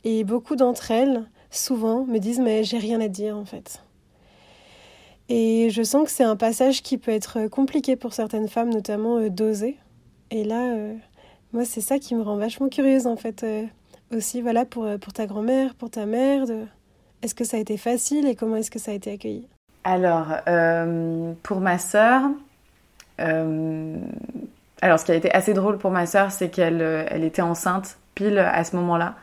et 0.03 0.23
beaucoup 0.23 0.55
d'entre 0.55 0.91
elles, 0.91 1.23
souvent, 1.51 2.05
me 2.05 2.19
disent 2.19 2.39
mais 2.39 2.63
j'ai 2.63 2.77
rien 2.77 2.99
à 3.01 3.07
dire 3.07 3.37
en 3.37 3.45
fait. 3.45 3.83
Et 5.29 5.69
je 5.69 5.83
sens 5.83 6.05
que 6.05 6.11
c'est 6.11 6.23
un 6.23 6.35
passage 6.35 6.83
qui 6.83 6.97
peut 6.97 7.11
être 7.11 7.47
compliqué 7.47 7.95
pour 7.95 8.13
certaines 8.13 8.49
femmes, 8.49 8.69
notamment 8.69 9.17
euh, 9.17 9.29
d'oser. 9.29 9.77
Et 10.31 10.43
là, 10.43 10.73
euh, 10.73 10.93
moi, 11.51 11.65
c'est 11.65 11.81
ça 11.81 11.99
qui 11.99 12.15
me 12.15 12.21
rend 12.21 12.37
vachement 12.37 12.69
curieuse 12.69 13.07
en 13.07 13.15
fait. 13.15 13.45
aussi, 14.13 14.41
voilà, 14.41 14.65
pour, 14.65 14.87
pour 14.99 15.13
ta 15.13 15.25
grand-mère, 15.25 15.75
pour 15.75 15.89
ta 15.89 16.05
mère. 16.05 16.45
De... 16.45 16.63
Est-ce 17.21 17.35
que 17.35 17.43
ça 17.43 17.57
a 17.57 17.59
été 17.59 17.77
facile 17.77 18.27
et 18.27 18.35
comment 18.35 18.55
est-ce 18.55 18.71
que 18.71 18.79
ça 18.79 18.91
a 18.91 18.93
été 18.93 19.11
accueilli? 19.11 19.47
Alors, 19.83 20.27
pour 21.43 21.59
ma 21.59 21.77
sœur, 21.77 22.23
euh, 23.19 23.97
alors, 24.81 24.99
ce 24.99 25.05
qui 25.05 25.11
a 25.11 25.15
été 25.15 25.33
assez 25.33 25.53
drôle 25.53 25.77
pour 25.77 25.91
ma 25.91 26.05
sœur, 26.05 26.31
c'est 26.31 26.49
qu'elle 26.49 26.81
euh, 26.81 27.05
elle 27.09 27.23
était 27.23 27.41
enceinte 27.41 27.97
pile 28.15 28.39
à 28.39 28.63
ce 28.63 28.75
moment-là. 28.75 29.15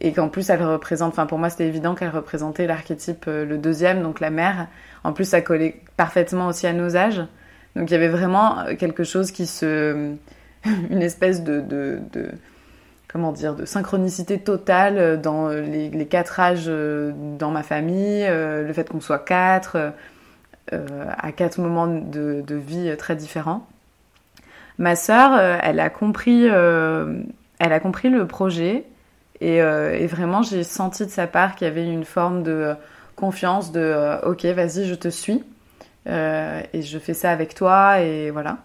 Et 0.00 0.12
qu'en 0.12 0.28
plus, 0.28 0.48
elle 0.50 0.62
représente, 0.62 1.12
enfin 1.12 1.26
pour 1.26 1.38
moi, 1.38 1.50
c'était 1.50 1.66
évident 1.66 1.94
qu'elle 1.94 2.10
représentait 2.10 2.66
l'archétype 2.66 3.24
euh, 3.26 3.44
le 3.44 3.58
deuxième, 3.58 4.02
donc 4.02 4.20
la 4.20 4.30
mère. 4.30 4.68
En 5.04 5.12
plus, 5.12 5.24
ça 5.24 5.40
collait 5.40 5.80
parfaitement 5.96 6.48
aussi 6.48 6.66
à 6.66 6.72
nos 6.72 6.96
âges. 6.96 7.22
Donc 7.74 7.90
il 7.90 7.92
y 7.92 7.96
avait 7.96 8.08
vraiment 8.08 8.64
quelque 8.78 9.04
chose 9.04 9.30
qui 9.30 9.46
se. 9.46 10.14
une 10.90 11.02
espèce 11.02 11.42
de, 11.44 11.60
de, 11.60 12.00
comment 13.08 13.32
dire, 13.32 13.54
de 13.54 13.64
synchronicité 13.64 14.38
totale 14.38 15.20
dans 15.20 15.48
les, 15.48 16.06
quatre 16.06 16.40
âges 16.40 16.70
dans 17.38 17.50
ma 17.50 17.62
famille, 17.62 18.26
le 18.28 18.72
fait 18.72 18.88
qu'on 18.88 19.00
soit 19.00 19.20
quatre, 19.20 19.92
euh, 20.72 21.06
à 21.16 21.32
quatre 21.32 21.58
moments 21.58 21.86
de, 21.86 22.44
vie 22.54 22.94
très 22.98 23.16
différents. 23.16 23.66
Ma 24.76 24.96
sœur, 24.96 25.32
euh, 25.32 25.58
elle 25.62 25.80
a 25.80 25.88
compris, 25.88 26.46
euh, 26.46 27.22
elle 27.58 27.72
a 27.72 27.80
compris 27.80 28.10
le 28.10 28.26
projet 28.26 28.84
et, 29.40 29.60
vraiment 30.06 30.42
j'ai 30.42 30.64
senti 30.64 31.06
de 31.06 31.10
sa 31.10 31.26
part 31.26 31.54
qu'il 31.54 31.66
y 31.66 31.70
avait 31.70 31.86
une 31.86 32.04
forme 32.04 32.42
de 32.42 32.74
confiance, 33.16 33.72
de 33.72 34.18
ok, 34.24 34.44
vas-y, 34.46 34.86
je 34.86 34.94
te 34.94 35.08
suis 35.08 35.42
et 36.06 36.82
je 36.82 36.98
fais 36.98 37.14
ça 37.14 37.30
avec 37.30 37.54
toi 37.54 38.00
et 38.00 38.30
voilà. 38.30 38.58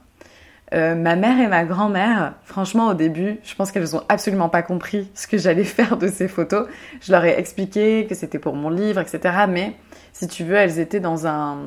Ma 0.73 1.15
mère 1.15 1.39
et 1.39 1.47
ma 1.47 1.63
grand-mère, 1.65 2.33
franchement, 2.45 2.87
au 2.87 2.93
début, 2.93 3.37
je 3.43 3.53
pense 3.55 3.71
qu'elles 3.71 3.95
ont 3.95 4.03
absolument 4.09 4.49
pas 4.49 4.63
compris 4.63 5.09
ce 5.13 5.27
que 5.27 5.37
j'allais 5.37 5.63
faire 5.65 5.97
de 5.97 6.07
ces 6.07 6.27
photos. 6.27 6.67
Je 7.01 7.11
leur 7.11 7.23
ai 7.25 7.37
expliqué 7.37 8.05
que 8.07 8.15
c'était 8.15 8.39
pour 8.39 8.55
mon 8.55 8.69
livre, 8.69 8.99
etc. 8.99 9.45
Mais 9.47 9.75
si 10.13 10.27
tu 10.27 10.43
veux, 10.43 10.55
elles 10.55 10.79
étaient 10.79 10.99
dans 10.99 11.27
un. 11.27 11.57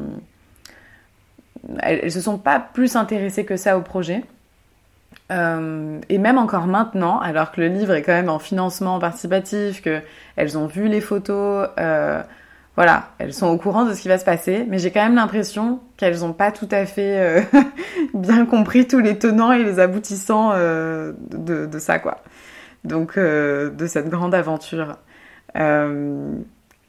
Elles, 1.80 2.04
ne 2.04 2.10
se 2.10 2.20
sont 2.20 2.38
pas 2.38 2.60
plus 2.60 2.96
intéressées 2.96 3.44
que 3.44 3.56
ça 3.56 3.76
au 3.76 3.82
projet. 3.82 4.22
Euh, 5.32 5.98
et 6.08 6.18
même 6.18 6.38
encore 6.38 6.66
maintenant, 6.66 7.18
alors 7.18 7.50
que 7.50 7.60
le 7.60 7.68
livre 7.68 7.94
est 7.94 8.02
quand 8.02 8.12
même 8.12 8.28
en 8.28 8.38
financement 8.38 8.98
participatif, 9.00 9.82
que 9.82 10.00
elles 10.36 10.56
ont 10.56 10.66
vu 10.66 10.86
les 10.86 11.00
photos, 11.00 11.68
euh, 11.78 12.22
voilà, 12.76 13.08
elles 13.18 13.32
sont 13.34 13.48
au 13.48 13.56
courant 13.56 13.84
de 13.84 13.94
ce 13.94 14.02
qui 14.02 14.08
va 14.08 14.18
se 14.18 14.24
passer, 14.24 14.66
mais 14.68 14.78
j'ai 14.78 14.90
quand 14.90 15.02
même 15.02 15.14
l'impression 15.14 15.80
qu'elles 15.96 16.20
n'ont 16.20 16.34
pas 16.34 16.52
tout 16.52 16.68
à 16.70 16.86
fait 16.86 17.18
euh, 17.18 17.60
bien 18.14 18.46
compris 18.46 18.86
tous 18.86 19.00
les 19.00 19.18
tenants 19.18 19.52
et 19.52 19.64
les 19.64 19.80
aboutissants 19.80 20.52
de, 20.52 21.14
de, 21.66 21.78
ça, 21.78 21.98
quoi. 21.98 22.18
Donc, 22.84 23.18
de 23.18 23.86
cette 23.86 24.08
grande 24.08 24.34
aventure. 24.34 24.96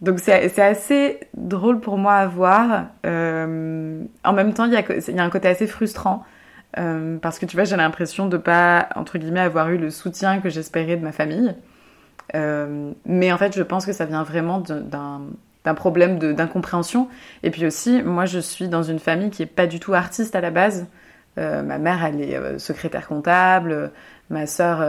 Donc 0.01 0.19
c'est 0.19 0.59
assez 0.61 1.19
drôle 1.35 1.79
pour 1.79 1.97
moi 1.97 2.15
à 2.15 2.27
voir. 2.27 2.85
Euh, 3.05 4.03
en 4.23 4.33
même 4.33 4.53
temps, 4.53 4.65
il 4.65 4.73
y, 4.73 5.19
a, 5.19 5.23
un 5.23 5.29
côté 5.29 5.47
assez 5.47 5.65
frustrant 5.65 6.23
euh, 6.77 7.17
parce 7.17 7.39
que 7.39 7.45
tu 7.45 7.55
vois, 7.55 7.63
j'ai 7.63 7.77
l'impression 7.77 8.27
de 8.27 8.37
pas 8.37 8.89
entre 8.95 9.17
guillemets 9.17 9.39
avoir 9.39 9.69
eu 9.69 9.77
le 9.77 9.89
soutien 9.89 10.39
que 10.39 10.49
j'espérais 10.49 10.97
de 10.97 11.03
ma 11.03 11.11
famille. 11.11 11.55
Euh, 12.35 12.91
mais 13.05 13.31
en 13.31 13.37
fait, 13.37 13.55
je 13.55 13.63
pense 13.63 13.85
que 13.85 13.93
ça 13.93 14.05
vient 14.05 14.23
vraiment 14.23 14.59
d'un 14.59 15.21
problème 15.73 16.19
d'incompréhension. 16.19 17.07
Et 17.43 17.51
puis 17.51 17.65
aussi, 17.65 18.01
moi, 18.03 18.25
je 18.25 18.39
suis 18.39 18.67
dans 18.67 18.83
une 18.83 18.99
famille 18.99 19.29
qui 19.29 19.43
est 19.43 19.47
pas 19.47 19.67
du 19.67 19.79
tout 19.79 19.93
artiste 19.93 20.35
à 20.35 20.41
la 20.41 20.51
base. 20.51 20.85
ma 21.37 21.77
mère, 21.77 22.03
elle 22.03 22.21
est 22.21 22.59
secrétaire 22.59 23.07
comptable. 23.07 23.91
Ma 24.29 24.45
sœur 24.45 24.83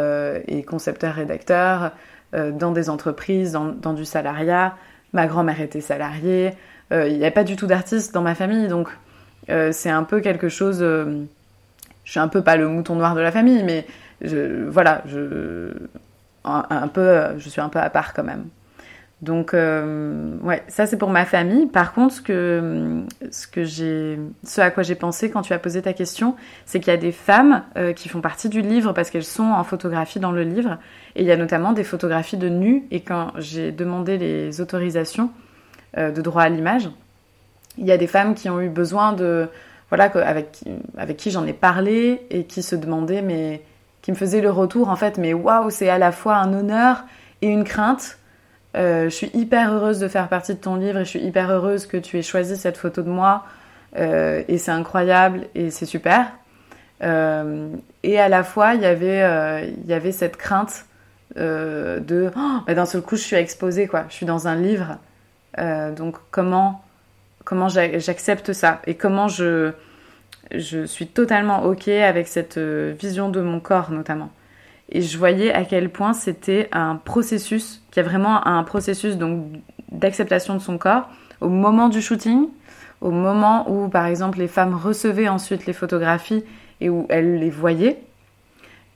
est 0.47 0.63
concepteur-rédacteur 0.63 1.93
dans 2.33 2.73
des 2.73 2.91
entreprises, 2.91 3.53
dans, 3.53 3.67
dans 3.67 3.93
du 3.93 4.05
salariat. 4.05 4.75
Ma 5.13 5.27
grand-mère 5.27 5.61
était 5.61 5.81
salariée. 5.81 6.55
Euh, 6.93 7.09
il 7.09 7.19
n'y 7.19 7.27
a 7.27 7.31
pas 7.31 7.45
du 7.45 7.57
tout 7.57 7.67
d'artistes 7.67 8.15
dans 8.15 8.23
ma 8.23 8.35
famille, 8.35 8.69
donc 8.69 8.89
euh, 9.51 9.73
c'est 9.73 9.91
un 9.91 10.05
peu 10.05 10.21
quelque 10.21 10.49
chose. 10.49 10.79
Euh, 10.81 11.25
je 12.05 12.11
suis 12.11 12.21
un 12.21 12.29
peu 12.29 12.43
pas 12.43 12.57
le 12.57 12.69
mouton 12.69 12.95
noir 12.95 13.15
de 13.15 13.21
la 13.21 13.31
famille, 13.31 13.63
mais 13.63 13.87
voilà, 14.23 15.03
je, 15.07 15.73
un, 16.45 16.89
peu, 16.89 17.39
je 17.39 17.49
suis 17.49 17.61
un 17.61 17.69
peu 17.69 17.79
à 17.79 17.91
part 17.91 18.15
quand 18.15 18.25
même. 18.25 18.47
Donc, 19.21 19.53
ouais, 19.53 20.63
ça 20.69 20.87
c'est 20.87 20.97
pour 20.97 21.11
ma 21.11 21.25
famille. 21.25 21.67
Par 21.67 21.93
contre, 21.93 22.15
ce 22.15 22.21
que, 22.21 23.05
ce 23.31 24.61
à 24.61 24.71
quoi 24.71 24.85
j'ai 24.85 24.95
pensé 24.95 25.29
quand 25.29 25.43
tu 25.43 25.53
as 25.53 25.59
posé 25.59 25.83
ta 25.83 25.93
question, 25.93 26.37
c'est 26.67 26.79
qu'il 26.79 26.93
y 26.93 26.95
a 26.95 26.99
des 26.99 27.11
femmes 27.11 27.65
qui 27.97 28.09
font 28.09 28.21
partie 28.21 28.49
du 28.49 28.61
livre 28.61 28.93
parce 28.93 29.11
qu'elles 29.11 29.25
sont 29.25 29.43
en 29.43 29.65
photographie 29.65 30.21
dans 30.21 30.31
le 30.31 30.45
livre 30.45 30.79
et 31.19 31.23
il 31.23 31.27
y 31.27 31.33
a 31.33 31.37
notamment 31.37 31.73
des 31.73 31.85
photographies 31.85 32.37
de 32.37 32.49
nus. 32.49 32.85
Et 32.93 33.01
quand 33.01 33.33
j'ai 33.37 33.73
demandé 33.73 34.19
les 34.19 34.61
autorisations 34.61 35.31
euh, 35.97 36.13
de 36.13 36.23
droit 36.23 36.43
à 36.43 36.49
l'image, 36.49 36.89
il 37.77 37.87
y 37.87 37.93
a 37.93 37.99
des 37.99 38.07
femmes 38.07 38.35
qui 38.35 38.49
ont 38.49 38.61
eu 38.61 38.69
besoin 38.69 39.13
de. 39.13 39.49
Voilà, 39.91 40.05
avec, 40.05 40.61
avec 40.97 41.17
qui 41.17 41.31
j'en 41.31 41.47
ai 41.47 41.55
parlé 41.55 42.27
et 42.31 42.45
qui 42.45 42.63
se 42.63 42.77
demandaient, 42.77 43.23
mais. 43.23 43.63
qui 44.01 44.13
me 44.13 44.17
faisaient 44.17 44.41
le 44.41 44.51
retour 44.51 44.91
en 44.91 44.97
fait, 44.97 45.19
mais 45.19 45.35
waouh, 45.35 45.71
c'est 45.71 45.89
à 45.89 45.99
la 45.99 46.13
fois 46.13 46.37
un 46.37 46.53
honneur 46.53 47.05
et 47.43 47.49
une 47.49 47.65
crainte. 47.65 48.19
Euh, 48.79 49.05
je 49.05 49.15
suis 49.15 49.31
hyper 49.35 49.73
heureuse 49.73 49.99
de 49.99 50.09
faire 50.09 50.29
partie 50.29 50.55
de 50.55 50.61
ton 50.61 50.77
livre 50.77 50.99
et 50.99 51.05
je 51.05 51.11
suis 51.11 51.21
hyper 51.21 51.51
heureuse 51.51 51.87
que 51.87 51.97
tu 51.97 52.19
aies 52.19 52.23
choisi 52.23 52.57
cette 52.57 52.77
photo 52.77 53.03
de 53.03 53.11
moi. 53.11 53.45
Euh, 53.99 54.43
et 54.49 54.59
c'est 54.59 54.71
incroyable 54.71 55.47
et 55.55 55.71
c'est 55.71 55.87
super. 55.87 56.33
et 57.01 58.19
à 58.19 58.29
la 58.29 58.43
fois, 58.45 58.75
il 58.75 58.83
y 58.83 58.87
avait, 58.87 60.13
cette 60.13 60.37
crainte 60.37 60.87
euh, 61.37 62.01
de 62.01 62.31
oh, 62.35 62.61
bah, 62.67 62.75
d'un 62.75 62.87
seul 62.87 63.03
coup 63.03 63.17
je 63.17 63.23
suis 63.23 63.37
exposée 63.37 63.87
quoi 63.87 64.07
je 64.09 64.15
suis 64.15 64.25
dans 64.25 64.49
un 64.49 64.57
livre 64.57 64.97
euh, 65.59 65.93
donc 65.93 66.17
comment 66.31 66.83
comment 67.45 67.69
j'accepte 67.69 68.55
ça 68.55 68.81
et 68.87 68.95
comment 68.95 69.29
je 69.29 69.73
suis 70.87 71.07
totalement 71.07 71.65
ok 71.65 71.89
avec 71.89 72.29
cette 72.29 72.57
euh, 72.57 72.95
vision 72.99 73.29
de 73.29 73.43
mon 73.43 73.61
corps 73.61 73.91
notamment 73.91 74.31
et 74.91 75.03
je 75.03 75.19
voyais 75.19 75.53
à 75.53 75.65
quel 75.65 75.91
point 75.91 76.13
c'était 76.13 76.69
un 76.73 76.97
processus 76.97 77.83
qu'il 77.91 78.03
y 78.03 78.07
a 78.07 78.09
vraiment 78.09 78.47
un 78.47 78.63
processus 78.65 79.17
donc 79.17 79.47
d'acceptation 79.93 80.55
de 80.55 80.61
son 80.61 80.79
corps 80.79 81.09
au 81.41 81.49
moment 81.49 81.89
du 81.89 82.01
shooting 82.01 82.49
au 83.01 83.11
moment 83.11 83.71
où 83.71 83.89
par 83.89 84.07
exemple 84.07 84.39
les 84.39 84.49
femmes 84.49 84.75
recevaient 84.75 85.29
ensuite 85.29 85.67
les 85.67 85.73
photographies 85.73 86.45
et 86.81 86.89
où 86.89 87.07
elles 87.09 87.39
les 87.39 87.51
voyaient 87.51 88.01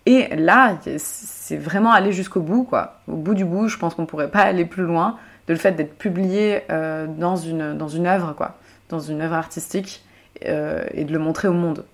Et 0.06 0.34
là, 0.36 0.78
c'est 0.98 1.56
vraiment 1.56 1.92
aller 1.92 2.12
jusqu'au 2.12 2.40
bout, 2.40 2.64
quoi. 2.64 3.00
Au 3.08 3.16
bout 3.16 3.34
du 3.34 3.44
bout, 3.44 3.68
je 3.68 3.78
pense 3.78 3.94
qu'on 3.94 4.06
pourrait 4.06 4.30
pas 4.30 4.40
aller 4.40 4.64
plus 4.64 4.82
loin 4.82 5.16
de 5.46 5.52
le 5.52 5.58
fait 5.58 5.72
d'être 5.72 5.96
publié 5.96 6.62
euh, 6.70 7.06
dans, 7.06 7.36
une, 7.36 7.76
dans 7.76 7.88
une 7.88 8.06
œuvre, 8.06 8.34
quoi, 8.34 8.56
dans 8.88 9.00
une 9.00 9.20
œuvre 9.20 9.34
artistique, 9.34 10.04
euh, 10.46 10.84
et 10.92 11.04
de 11.04 11.12
le 11.12 11.18
montrer 11.18 11.48
au 11.48 11.52
monde. 11.52 11.84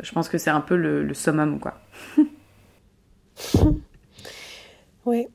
Je 0.00 0.12
pense 0.12 0.28
que 0.28 0.38
c'est 0.38 0.50
un 0.50 0.60
peu 0.60 0.76
le, 0.76 1.02
le 1.02 1.14
summum, 1.14 1.58
quoi. 1.58 1.74
oui, 5.06 5.26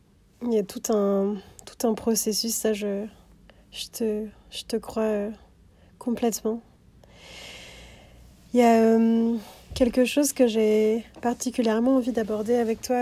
il 0.44 0.54
y 0.54 0.58
a 0.58 0.64
tout 0.64 0.82
un, 0.90 1.36
tout 1.66 1.88
un 1.88 1.94
processus, 1.94 2.54
ça, 2.54 2.74
je, 2.74 3.06
je, 3.72 3.88
te, 3.88 4.26
je 4.50 4.64
te 4.64 4.76
crois 4.76 5.04
euh, 5.04 5.30
complètement. 6.00 6.62
Il 8.54 8.60
y 8.62 8.64
a 8.64 8.98
quelque 9.76 10.06
chose 10.06 10.34
que 10.34 10.48
j'ai 10.48 11.04
particulièrement 11.22 11.98
envie 11.98 12.12
d'aborder 12.12 12.56
avec 12.56 12.82
toi, 12.82 12.98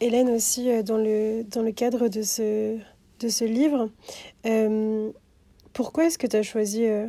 Hélène, 0.00 0.30
aussi, 0.30 0.82
dans, 0.84 0.98
le, 0.98 1.42
dans 1.44 1.62
le 1.62 1.72
cadre 1.72 2.08
de 2.08 2.22
ce, 2.22 2.78
de 3.20 3.28
ce 3.28 3.44
livre. 3.44 3.88
Euh, 4.46 5.10
pourquoi 5.72 6.06
est-ce 6.06 6.18
que 6.18 6.26
tu 6.26 6.36
as 6.36 6.42
choisi 6.42 6.86
euh, 6.86 7.06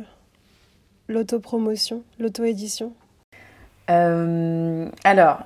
l'autopromotion, 1.08 2.04
l'auto-édition? 2.18 2.92
Euh, 3.90 4.88
Alors, 5.04 5.40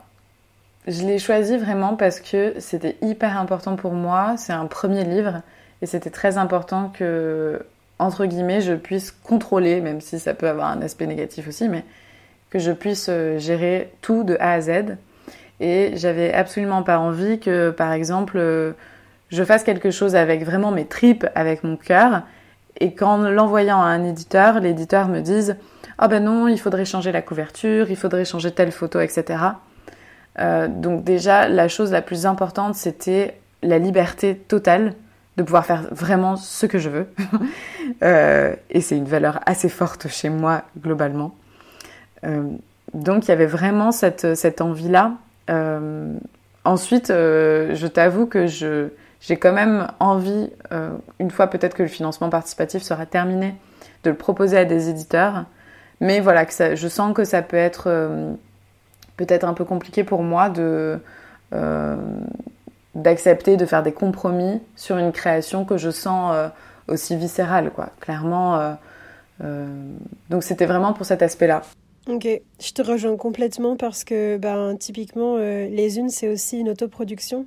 je 0.86 1.04
l'ai 1.04 1.18
choisi 1.18 1.56
vraiment 1.56 1.96
parce 1.96 2.20
que 2.20 2.54
c'était 2.58 2.96
hyper 3.02 3.38
important 3.38 3.76
pour 3.76 3.92
moi. 3.92 4.34
C'est 4.36 4.52
un 4.52 4.66
premier 4.66 5.04
livre 5.04 5.42
et 5.82 5.86
c'était 5.86 6.10
très 6.10 6.38
important 6.38 6.92
que, 6.96 7.64
entre 7.98 8.26
guillemets, 8.26 8.60
je 8.60 8.74
puisse 8.74 9.10
contrôler, 9.10 9.80
même 9.80 10.00
si 10.00 10.18
ça 10.18 10.34
peut 10.34 10.48
avoir 10.48 10.68
un 10.68 10.82
aspect 10.82 11.06
négatif 11.06 11.48
aussi, 11.48 11.68
mais 11.68 11.84
que 12.50 12.58
je 12.58 12.70
puisse 12.70 13.10
gérer 13.38 13.92
tout 14.00 14.22
de 14.22 14.36
A 14.38 14.52
à 14.52 14.60
Z. 14.60 14.96
Et 15.58 15.92
j'avais 15.96 16.32
absolument 16.32 16.82
pas 16.82 16.98
envie 16.98 17.40
que, 17.40 17.70
par 17.70 17.92
exemple, 17.92 18.38
je 19.30 19.44
fasse 19.44 19.64
quelque 19.64 19.90
chose 19.90 20.14
avec 20.14 20.44
vraiment 20.44 20.70
mes 20.70 20.86
tripes, 20.86 21.26
avec 21.34 21.64
mon 21.64 21.76
cœur, 21.76 22.22
et 22.78 22.94
qu'en 22.94 23.18
l'envoyant 23.18 23.80
à 23.80 23.86
un 23.86 24.04
éditeur, 24.04 24.60
l'éditeur 24.60 25.08
me 25.08 25.20
dise 25.20 25.56
Ah 25.98 26.04
oh 26.04 26.08
ben 26.08 26.22
non, 26.22 26.46
il 26.46 26.60
faudrait 26.60 26.84
changer 26.84 27.10
la 27.10 27.22
couverture, 27.22 27.90
il 27.90 27.96
faudrait 27.96 28.24
changer 28.24 28.50
telle 28.52 28.70
photo, 28.70 29.00
etc. 29.00 29.38
Euh, 30.38 30.68
donc, 30.68 31.04
déjà, 31.04 31.48
la 31.48 31.68
chose 31.68 31.92
la 31.92 32.02
plus 32.02 32.26
importante, 32.26 32.74
c'était 32.74 33.38
la 33.62 33.78
liberté 33.78 34.36
totale 34.36 34.94
de 35.36 35.42
pouvoir 35.42 35.66
faire 35.66 35.88
vraiment 35.90 36.36
ce 36.36 36.66
que 36.66 36.78
je 36.78 36.88
veux. 36.88 37.06
euh, 38.02 38.54
et 38.70 38.80
c'est 38.80 38.96
une 38.96 39.06
valeur 39.06 39.40
assez 39.46 39.68
forte 39.68 40.08
chez 40.08 40.28
moi, 40.28 40.62
globalement. 40.80 41.34
Euh, 42.24 42.44
donc, 42.94 43.26
il 43.26 43.28
y 43.28 43.32
avait 43.32 43.46
vraiment 43.46 43.92
cette, 43.92 44.34
cette 44.34 44.60
envie-là. 44.60 45.12
Ensuite, 46.64 47.08
je 47.08 47.86
t'avoue 47.86 48.26
que 48.26 48.46
je 48.46 48.88
j'ai 49.20 49.36
quand 49.36 49.52
même 49.52 49.86
envie, 49.98 50.50
une 51.20 51.30
fois 51.30 51.46
peut-être 51.46 51.74
que 51.74 51.82
le 51.82 51.88
financement 51.88 52.28
participatif 52.28 52.82
sera 52.82 53.06
terminé, 53.06 53.54
de 54.02 54.10
le 54.10 54.16
proposer 54.16 54.58
à 54.58 54.64
des 54.64 54.88
éditeurs. 54.88 55.44
Mais 56.00 56.20
voilà, 56.20 56.44
que 56.44 56.74
je 56.74 56.88
sens 56.88 57.14
que 57.14 57.24
ça 57.24 57.42
peut 57.42 57.56
être 57.56 58.36
peut-être 59.16 59.44
un 59.44 59.54
peu 59.54 59.64
compliqué 59.64 60.04
pour 60.04 60.22
moi 60.22 60.48
de 60.48 60.98
euh, 61.52 61.96
d'accepter 62.94 63.56
de 63.56 63.66
faire 63.66 63.82
des 63.82 63.92
compromis 63.92 64.60
sur 64.74 64.96
une 64.96 65.12
création 65.12 65.64
que 65.64 65.76
je 65.76 65.90
sens 65.90 66.50
aussi 66.88 67.16
viscérale, 67.16 67.70
quoi. 67.70 67.90
Clairement. 68.00 68.76
donc 70.30 70.42
c'était 70.42 70.64
vraiment 70.64 70.94
pour 70.94 71.04
cet 71.04 71.22
aspect-là. 71.22 71.62
Ok, 72.08 72.26
je 72.60 72.72
te 72.72 72.82
rejoins 72.82 73.16
complètement 73.16 73.76
parce 73.76 74.02
que 74.02 74.38
ben, 74.38 74.76
typiquement, 74.78 75.36
Les 75.36 75.98
Unes, 75.98 76.08
c'est 76.08 76.28
aussi 76.28 76.58
une 76.58 76.70
autoproduction 76.70 77.46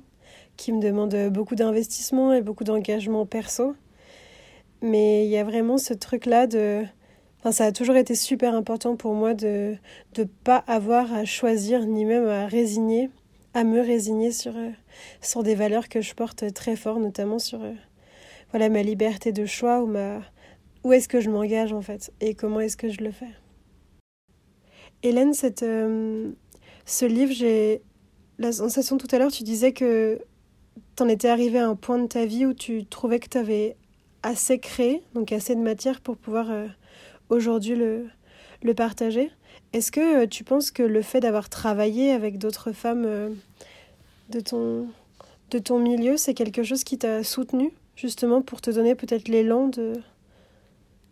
qui 0.56 0.72
me 0.72 0.80
demande 0.80 1.16
beaucoup 1.30 1.56
d'investissement 1.56 2.32
et 2.32 2.42
beaucoup 2.42 2.64
d'engagement 2.64 3.26
perso. 3.26 3.74
Mais 4.82 5.24
il 5.24 5.30
y 5.30 5.38
a 5.38 5.44
vraiment 5.44 5.78
ce 5.78 5.94
truc-là 5.94 6.46
de... 6.46 6.84
Enfin, 7.40 7.52
ça 7.52 7.64
a 7.64 7.72
toujours 7.72 7.96
été 7.96 8.14
super 8.14 8.54
important 8.54 8.96
pour 8.96 9.14
moi 9.14 9.32
de 9.32 9.74
ne 10.18 10.24
pas 10.24 10.58
avoir 10.66 11.10
à 11.14 11.24
choisir 11.24 11.86
ni 11.86 12.04
même 12.04 12.28
à 12.28 12.46
résigner, 12.46 13.08
à 13.54 13.64
me 13.64 13.80
résigner 13.80 14.30
sur, 14.30 14.54
euh, 14.54 14.68
sur 15.22 15.42
des 15.42 15.54
valeurs 15.54 15.88
que 15.88 16.02
je 16.02 16.14
porte 16.14 16.52
très 16.52 16.76
fort, 16.76 17.00
notamment 17.00 17.38
sur 17.38 17.62
euh, 17.64 17.72
voilà, 18.50 18.68
ma 18.68 18.82
liberté 18.82 19.32
de 19.32 19.46
choix 19.46 19.80
ou 19.80 19.86
ma... 19.86 20.20
où 20.84 20.92
est-ce 20.92 21.08
que 21.08 21.20
je 21.20 21.30
m'engage 21.30 21.72
en 21.72 21.80
fait 21.80 22.12
et 22.20 22.34
comment 22.34 22.60
est-ce 22.60 22.76
que 22.76 22.90
je 22.90 23.00
le 23.00 23.10
fais. 23.10 23.30
Hélène, 25.02 25.32
cette, 25.32 25.62
euh, 25.62 26.32
ce 26.84 27.06
livre, 27.06 27.32
j'ai 27.32 27.80
la 28.38 28.52
sensation 28.52 28.98
tout 28.98 29.08
à 29.12 29.18
l'heure, 29.18 29.32
tu 29.32 29.44
disais 29.44 29.72
que 29.72 30.20
t'en 30.94 31.08
étais 31.08 31.28
arrivé 31.28 31.58
à 31.58 31.66
un 31.66 31.74
point 31.74 31.98
de 31.98 32.06
ta 32.06 32.26
vie 32.26 32.44
où 32.44 32.52
tu 32.52 32.84
trouvais 32.84 33.18
que 33.18 33.30
tu 33.30 33.38
avais 33.38 33.78
assez 34.22 34.58
créé, 34.58 35.02
donc 35.14 35.32
assez 35.32 35.54
de 35.54 35.60
matière 35.60 36.02
pour 36.02 36.18
pouvoir 36.18 36.50
aujourd'hui 37.30 37.74
le, 37.76 38.74
partager. 38.74 39.30
Est-ce 39.72 39.90
que 39.90 40.22
euh, 40.22 40.26
tu 40.26 40.44
penses 40.44 40.70
que 40.70 40.82
le 40.82 41.02
fait 41.02 41.20
d'avoir 41.20 41.48
travaillé 41.48 42.12
avec 42.12 42.38
d'autres 42.38 42.72
femmes 42.72 43.04
euh, 43.06 43.30
de, 44.28 44.40
ton, 44.40 44.86
de 45.50 45.58
ton 45.58 45.78
milieu, 45.78 46.16
c'est 46.16 46.34
quelque 46.34 46.62
chose 46.62 46.84
qui 46.84 46.98
t'a 46.98 47.24
soutenu, 47.24 47.72
justement 47.96 48.42
pour 48.42 48.60
te 48.60 48.70
donner 48.70 48.94
peut-être 48.94 49.28
l'élan 49.28 49.68
de, 49.68 49.94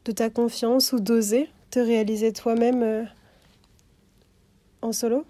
de 0.04 0.12
ta 0.12 0.28
confiance 0.28 0.92
ou 0.92 1.00
d'oser 1.00 1.48
te 1.70 1.80
réaliser 1.80 2.32
toi-même 2.32 3.08
en 4.82 4.92
solo? 4.92 5.24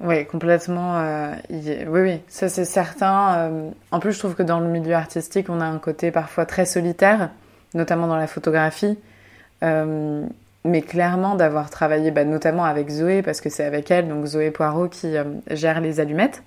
Oui, 0.00 0.26
complètement. 0.26 0.98
Euh, 0.98 1.34
oui, 1.50 2.00
oui, 2.00 2.20
ça 2.28 2.48
c'est 2.48 2.66
certain. 2.66 3.38
Euh, 3.38 3.70
en 3.90 3.98
plus, 3.98 4.12
je 4.12 4.18
trouve 4.18 4.34
que 4.34 4.42
dans 4.42 4.60
le 4.60 4.68
milieu 4.68 4.94
artistique, 4.94 5.48
on 5.48 5.60
a 5.60 5.64
un 5.64 5.78
côté 5.78 6.10
parfois 6.10 6.44
très 6.44 6.66
solitaire, 6.66 7.30
notamment 7.72 8.06
dans 8.06 8.16
la 8.16 8.26
photographie. 8.26 8.98
Euh, 9.62 10.26
mais 10.64 10.82
clairement, 10.82 11.34
d'avoir 11.34 11.70
travaillé 11.70 12.10
bah, 12.10 12.24
notamment 12.24 12.64
avec 12.64 12.90
Zoé, 12.90 13.22
parce 13.22 13.40
que 13.40 13.48
c'est 13.48 13.64
avec 13.64 13.90
elle, 13.90 14.08
donc 14.08 14.26
Zoé 14.26 14.50
Poirot, 14.50 14.88
qui 14.88 15.14
gère 15.50 15.80
les 15.80 16.00
allumettes. 16.00 16.42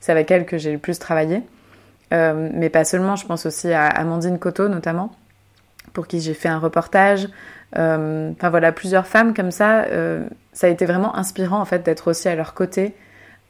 C'est 0.00 0.12
avec 0.12 0.30
elle 0.30 0.44
que 0.44 0.58
j'ai 0.58 0.72
le 0.72 0.78
plus 0.78 0.98
travaillé. 0.98 1.42
mais 2.12 2.68
pas 2.68 2.84
seulement, 2.84 3.16
je 3.16 3.26
pense 3.26 3.46
aussi 3.46 3.72
à 3.72 3.86
Amandine 3.86 4.38
Coteau, 4.38 4.68
notamment, 4.68 5.12
pour 5.94 6.06
qui 6.06 6.20
j'ai 6.20 6.34
fait 6.34 6.48
un 6.48 6.58
reportage. 6.58 7.28
Enfin 7.74 8.50
voilà, 8.50 8.70
plusieurs 8.70 9.06
femmes 9.06 9.32
comme 9.32 9.50
ça 9.50 9.86
ça 10.54 10.68
a 10.68 10.70
été 10.70 10.86
vraiment 10.86 11.14
inspirant 11.16 11.60
en 11.60 11.64
fait 11.66 11.84
d'être 11.84 12.08
aussi 12.08 12.28
à 12.28 12.34
leur 12.34 12.54
côté 12.54 12.94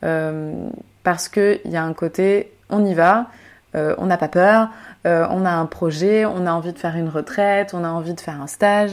euh, 0.03 0.69
parce 1.05 1.29
qu'il 1.29 1.61
y 1.67 1.77
a 1.77 1.85
un 1.85 1.93
côté 1.93 2.51
on 2.71 2.85
y 2.85 2.95
va, 2.95 3.29
euh, 3.75 3.95
on 3.99 4.07
n'a 4.07 4.17
pas 4.17 4.29
peur, 4.29 4.69
euh, 5.07 5.27
on 5.31 5.45
a 5.45 5.51
un 5.51 5.67
projet, 5.67 6.25
on 6.25 6.47
a 6.47 6.53
envie 6.53 6.73
de 6.73 6.79
faire 6.79 6.97
une 6.97 7.09
retraite, 7.09 7.75
on 7.75 7.85
a 7.85 7.89
envie 7.89 8.15
de 8.15 8.21
faire 8.21 8.41
un 8.41 8.47
stage, 8.47 8.91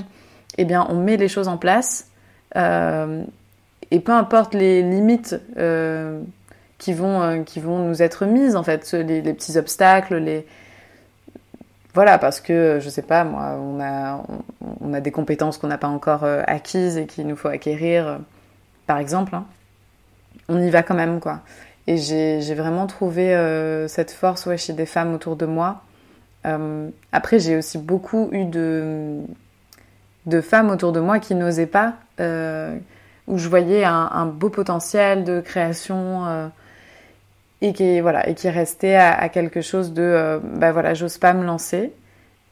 eh 0.58 0.66
bien 0.66 0.86
on 0.90 0.96
met 0.96 1.18
les 1.18 1.28
choses 1.28 1.48
en 1.48 1.58
place 1.58 2.08
et 2.54 4.00
peu 4.00 4.12
importe 4.12 4.54
les 4.54 4.82
limites 4.82 5.40
qui, 6.78 6.94
vont, 6.94 7.38
nous 7.38 8.02
être 8.02 8.26
mises 8.26 8.56
en 8.56 8.64
fait, 8.64 8.92
les, 8.94 9.22
petits 9.22 9.58
obstacles, 9.58 10.18
les, 10.18 10.46
voilà, 11.94 12.18
parce 12.18 12.40
que, 12.40 12.80
je 12.82 12.90
sais 12.90 13.02
pas, 13.02 13.24
moi, 13.24 13.58
on 13.60 14.94
a, 14.94 15.02
des 15.02 15.12
compétences 15.12 15.58
qu'on 15.58 15.68
n'a 15.68 15.78
pas 15.78 15.90
encore 15.90 16.24
euh, 16.24 16.42
acquises 16.48 16.98
et 16.98 17.06
qu'il 17.06 17.28
nous 17.28 17.36
faut 17.36 17.50
acquérir, 17.50 18.08
euh, 18.08 18.18
par 18.88 18.98
exemple. 18.98 19.36
Hein. 19.36 19.46
On 20.48 20.62
y 20.62 20.70
va 20.70 20.84
quand 20.84 20.96
même, 20.96 21.20
quoi. 21.20 21.42
Et 21.88 21.98
j'ai 21.98 22.54
vraiment 22.54 22.88
trouvé 22.88 23.36
euh, 23.36 23.88
cette 23.88 24.12
force 24.12 24.48
chez 24.56 24.74
des 24.74 24.86
femmes 24.86 25.14
autour 25.14 25.36
de 25.36 25.46
moi. 25.46 25.82
après, 27.12 27.40
j'ai 27.40 27.58
aussi 27.58 27.78
beaucoup 27.78 28.30
eu 28.32 28.46
de, 28.46 29.22
femmes 30.42 30.70
autour 30.70 30.92
de 30.92 31.00
moi 31.00 31.20
qui 31.20 31.36
n'osaient 31.36 31.66
pas, 31.68 31.96
où 32.20 33.38
je 33.38 33.50
voyais 33.50 33.84
un, 33.84 34.26
beau 34.26 34.50
potentiel 34.50 35.24
de 35.24 35.42
création 35.42 36.52
et 37.62 37.74
qui 37.74 38.02
voilà 38.02 38.28
et 38.28 38.36
qui 38.36 38.50
restait 38.50 38.96
à, 38.96 39.30
quelque 39.30 39.62
chose 39.62 39.94
de 39.94 40.02
euh, 40.02 40.40
bah 40.44 40.72
voilà 40.72 40.94
j'ose 40.94 41.18
pas 41.18 41.34
me 41.34 41.46
lancer. 41.46 41.94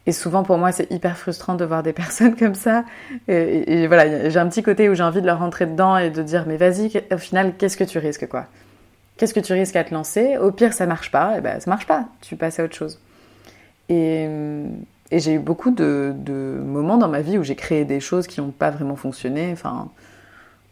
Et 0.05 0.11
souvent 0.11 0.43
pour 0.43 0.57
moi 0.57 0.71
c'est 0.71 0.89
hyper 0.91 1.17
frustrant 1.17 1.55
de 1.55 1.65
voir 1.65 1.83
des 1.83 1.93
personnes 2.01 2.35
comme 2.35 2.55
ça. 2.55 2.85
Et, 3.27 3.81
et, 3.81 3.87
voilà 3.87 4.29
j'ai 4.29 4.39
un 4.39 4.47
petit 4.47 4.63
côté 4.63 4.89
où 4.89 4.95
j'ai 4.95 5.03
envie 5.03 5.21
de 5.21 5.25
leur 5.25 5.39
rentrer 5.39 5.65
dedans 5.65 5.97
et 5.97 6.09
de 6.09 6.21
dire 6.23 6.45
mais 6.47 6.57
vas-y 6.57 6.91
au 7.11 7.17
final 7.17 7.53
qu'est-ce 7.57 7.77
que 7.77 7.83
tu 7.83 7.97
risques 7.97 8.27
quoi? 8.27 8.45
Qu'est-ce 9.19 9.35
que 9.35 9.39
tu 9.39 9.53
risques 9.53 9.75
à 9.75 9.83
te 9.83 9.93
lancer? 9.93 10.37
Au 10.37 10.51
pire 10.51 10.73
ça 10.73 10.87
marche 10.87 11.11
pas 11.11 11.37
et 11.37 11.41
ben 11.41 11.59
ça 11.59 11.69
marche 11.69 11.85
pas 11.85 12.07
tu 12.21 12.35
passes 12.35 12.59
à 12.59 12.63
autre 12.63 12.75
chose 12.75 12.99
et, 13.89 14.27
et 15.11 15.19
j'ai 15.19 15.33
eu 15.33 15.39
beaucoup 15.39 15.71
de, 15.71 16.15
moments 16.63 16.97
dans 16.97 17.09
ma 17.09 17.21
vie 17.21 17.37
où 17.37 17.43
j'ai 17.43 17.55
créé 17.55 17.85
des 17.85 17.99
choses 17.99 18.25
qui 18.25 18.41
n'ont 18.41 18.51
pas 18.51 18.71
vraiment 18.71 18.95
fonctionné 18.95 19.51
enfin 19.51 19.89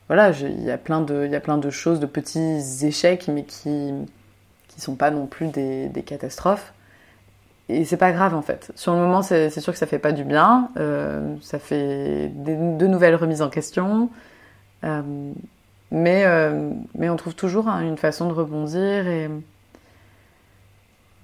voilà 0.07 0.31
il 0.31 0.63
y 0.63 0.71
a 0.71 0.77
plein 0.77 1.01
de 1.01 1.25
il 1.25 1.31
y 1.31 1.35
a 1.35 1.39
plein 1.39 1.57
de 1.59 1.69
choses 1.69 1.99
de 1.99 2.07
petits 2.07 2.85
échecs 2.85 3.27
mais 3.27 3.43
qui 3.43 3.91
qui 4.77 4.81
sont 4.81 4.95
pas 4.95 5.09
non 5.09 5.25
plus 5.25 5.47
des, 5.47 6.03
catastrophes. 6.05 6.73
Et 7.67 7.83
c'est 7.83 7.97
pas 7.97 8.11
grave 8.11 8.35
en 8.35 8.43
fait. 8.43 8.71
Sur 8.75 8.93
le 8.93 8.99
moment, 8.99 9.23
c'est 9.23 9.49
sûr 9.49 9.73
que 9.73 9.79
ça 9.79 9.87
fait 9.87 9.99
pas 9.99 10.11
du 10.11 10.23
bien. 10.23 10.69
Euh, 10.77 11.35
ça 11.41 11.59
fait 11.59 12.31
de 12.33 12.87
nouvelles 12.87 13.15
remises 13.15 13.41
en 13.41 13.49
question. 13.49 14.09
Euh, 14.83 15.01
Mais, 15.91 16.25
mais 16.95 17.09
on 17.09 17.15
trouve 17.15 17.33
toujours 17.33 17.69
hein, 17.69 17.81
une 17.81 17.97
façon 17.97 18.27
de 18.27 18.33
rebondir 18.33 19.07
et 19.07 19.29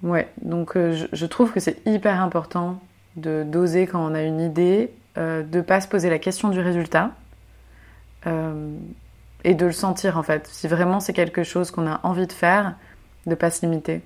Ouais, 0.04 0.28
donc 0.42 0.76
euh, 0.76 1.06
je, 1.12 1.26
trouve 1.26 1.50
que 1.50 1.60
c'est 1.60 1.78
hyper 1.86 2.20
important 2.20 2.78
de 3.16 3.42
d'oser 3.42 3.86
quand 3.86 4.04
on 4.04 4.14
a 4.14 4.22
une 4.22 4.38
idée, 4.38 4.92
euh, 5.16 5.42
de 5.42 5.62
pas 5.62 5.80
se 5.80 5.88
poser 5.88 6.10
la 6.10 6.18
question 6.18 6.50
du 6.50 6.60
résultat 6.60 7.12
euh, 8.26 8.76
et 9.44 9.54
de 9.54 9.64
le 9.64 9.72
sentir 9.72 10.18
en 10.18 10.22
fait. 10.22 10.46
Si 10.46 10.68
vraiment 10.68 11.00
c'est 11.00 11.14
quelque 11.14 11.42
chose 11.42 11.70
qu'on 11.70 11.86
a 11.86 12.00
envie 12.02 12.26
de 12.26 12.32
faire, 12.32 12.76
de 13.26 13.34
pas 13.34 13.50
se 13.50 13.64
limiter. 13.64 14.02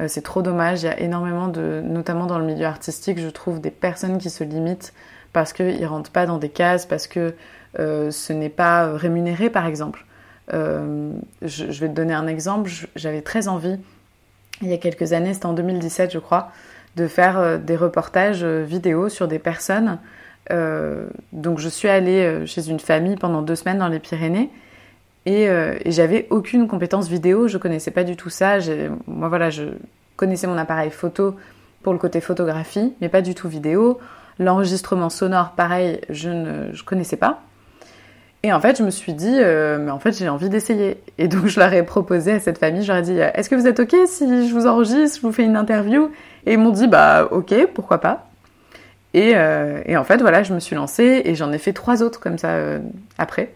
Euh, 0.00 0.08
c'est 0.08 0.22
trop 0.22 0.40
dommage. 0.40 0.82
Il 0.82 0.86
y 0.86 0.88
a 0.88 0.98
énormément 0.98 1.48
de, 1.48 1.82
notamment 1.84 2.24
dans 2.24 2.38
le 2.38 2.46
milieu 2.46 2.64
artistique, 2.64 3.18
je 3.18 3.28
trouve 3.28 3.60
des 3.60 3.70
personnes 3.70 4.16
qui 4.16 4.30
se 4.30 4.44
limitent 4.44 4.94
parce 5.34 5.52
qu'ils 5.52 5.84
rentrent 5.84 6.10
pas 6.10 6.24
dans 6.24 6.38
des 6.38 6.48
cases, 6.48 6.86
parce 6.86 7.06
que 7.06 7.34
ce 7.76 8.32
n'est 8.32 8.48
pas 8.48 8.92
rémunéré 8.96 9.50
par 9.50 9.66
exemple. 9.66 10.04
Je, 10.50 11.12
je, 11.42 11.80
vais 11.80 11.88
te 11.88 11.94
donner 11.94 12.14
un 12.14 12.26
exemple. 12.26 12.70
J'avais 12.96 13.20
très 13.22 13.48
envie 13.48 13.78
il 14.62 14.68
y 14.68 14.72
a 14.72 14.78
quelques 14.78 15.12
années, 15.12 15.34
c'était 15.34 15.46
en 15.46 15.52
2017 15.52 16.12
je 16.12 16.18
crois, 16.18 16.50
de 16.96 17.06
faire 17.06 17.38
euh, 17.38 17.58
des 17.58 17.76
reportages 17.76 18.42
euh, 18.42 18.64
vidéo 18.64 19.08
sur 19.08 19.28
des 19.28 19.38
personnes. 19.38 19.98
Euh, 20.50 21.06
donc 21.32 21.58
je 21.58 21.68
suis 21.68 21.88
allée 21.88 22.46
chez 22.46 22.68
une 22.70 22.80
famille 22.80 23.16
pendant 23.16 23.42
deux 23.42 23.54
semaines 23.54 23.78
dans 23.78 23.88
les 23.88 23.98
Pyrénées 23.98 24.48
et, 25.26 25.42
et 25.42 25.90
j'avais 25.90 26.26
aucune 26.30 26.66
compétence 26.68 27.06
vidéo, 27.06 27.48
je 27.48 27.58
connaissais 27.58 27.90
pas 27.90 28.02
du 28.02 28.16
tout 28.16 28.30
ça. 28.30 28.56
Moi 29.06 29.28
voilà, 29.28 29.50
je 29.50 29.64
connaissais 30.16 30.46
mon 30.46 30.56
appareil 30.56 30.90
photo 30.90 31.36
pour 31.82 31.92
le 31.92 31.98
côté 31.98 32.22
photographie, 32.22 32.94
mais 33.02 33.10
pas 33.10 33.20
du 33.20 33.34
tout 33.34 33.46
vidéo. 33.46 33.98
L'enregistrement 34.38 35.10
sonore, 35.10 35.50
pareil, 35.50 36.00
je 36.08 36.30
ne 36.30 36.82
connaissais 36.82 37.18
pas. 37.18 37.42
Et 38.44 38.52
en 38.52 38.60
fait, 38.60 38.78
je 38.78 38.84
me 38.84 38.90
suis 38.90 39.14
dit, 39.14 39.34
euh, 39.38 39.78
mais 39.78 39.90
en 39.90 39.98
fait, 39.98 40.16
j'ai 40.16 40.28
envie 40.28 40.48
d'essayer. 40.48 41.02
Et 41.18 41.26
donc, 41.26 41.46
je 41.46 41.58
leur 41.58 41.72
ai 41.72 41.82
proposé 41.82 42.32
à 42.32 42.40
cette 42.40 42.58
famille, 42.58 42.82
je 42.82 42.88
leur 42.88 42.98
ai 42.98 43.02
dit, 43.02 43.18
est-ce 43.18 43.50
que 43.50 43.56
vous 43.56 43.66
êtes 43.66 43.80
OK 43.80 43.94
si 44.06 44.48
je 44.48 44.54
vous 44.54 44.66
enregistre, 44.66 45.18
je 45.20 45.26
vous 45.26 45.32
fais 45.32 45.44
une 45.44 45.56
interview? 45.56 46.10
Et 46.46 46.52
ils 46.52 46.58
m'ont 46.58 46.70
dit, 46.70 46.86
bah, 46.86 47.28
OK, 47.32 47.52
pourquoi 47.74 47.98
pas. 47.98 48.28
Et, 49.12 49.32
euh, 49.34 49.80
et, 49.86 49.96
en 49.96 50.04
fait, 50.04 50.20
voilà, 50.20 50.44
je 50.44 50.54
me 50.54 50.60
suis 50.60 50.76
lancée 50.76 51.22
et 51.24 51.34
j'en 51.34 51.50
ai 51.52 51.58
fait 51.58 51.72
trois 51.72 52.02
autres 52.02 52.20
comme 52.20 52.38
ça 52.38 52.50
euh, 52.50 52.78
après. 53.16 53.54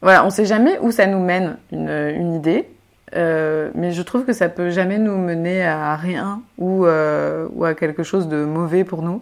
Voilà, 0.00 0.24
on 0.24 0.30
sait 0.30 0.44
jamais 0.44 0.78
où 0.80 0.92
ça 0.92 1.06
nous 1.06 1.18
mène, 1.18 1.56
une, 1.72 1.88
une 1.88 2.34
idée. 2.34 2.68
mais 3.16 3.90
je 3.90 4.02
trouve 4.02 4.24
que 4.26 4.32
ça 4.32 4.48
peut 4.48 4.70
jamais 4.70 4.98
nous 4.98 5.16
mener 5.16 5.66
à 5.66 5.96
rien 5.96 6.40
ou, 6.56 6.84
ou 6.84 7.64
à 7.64 7.74
quelque 7.74 8.04
chose 8.04 8.28
de 8.28 8.44
mauvais 8.44 8.84
pour 8.84 9.02
nous. 9.02 9.20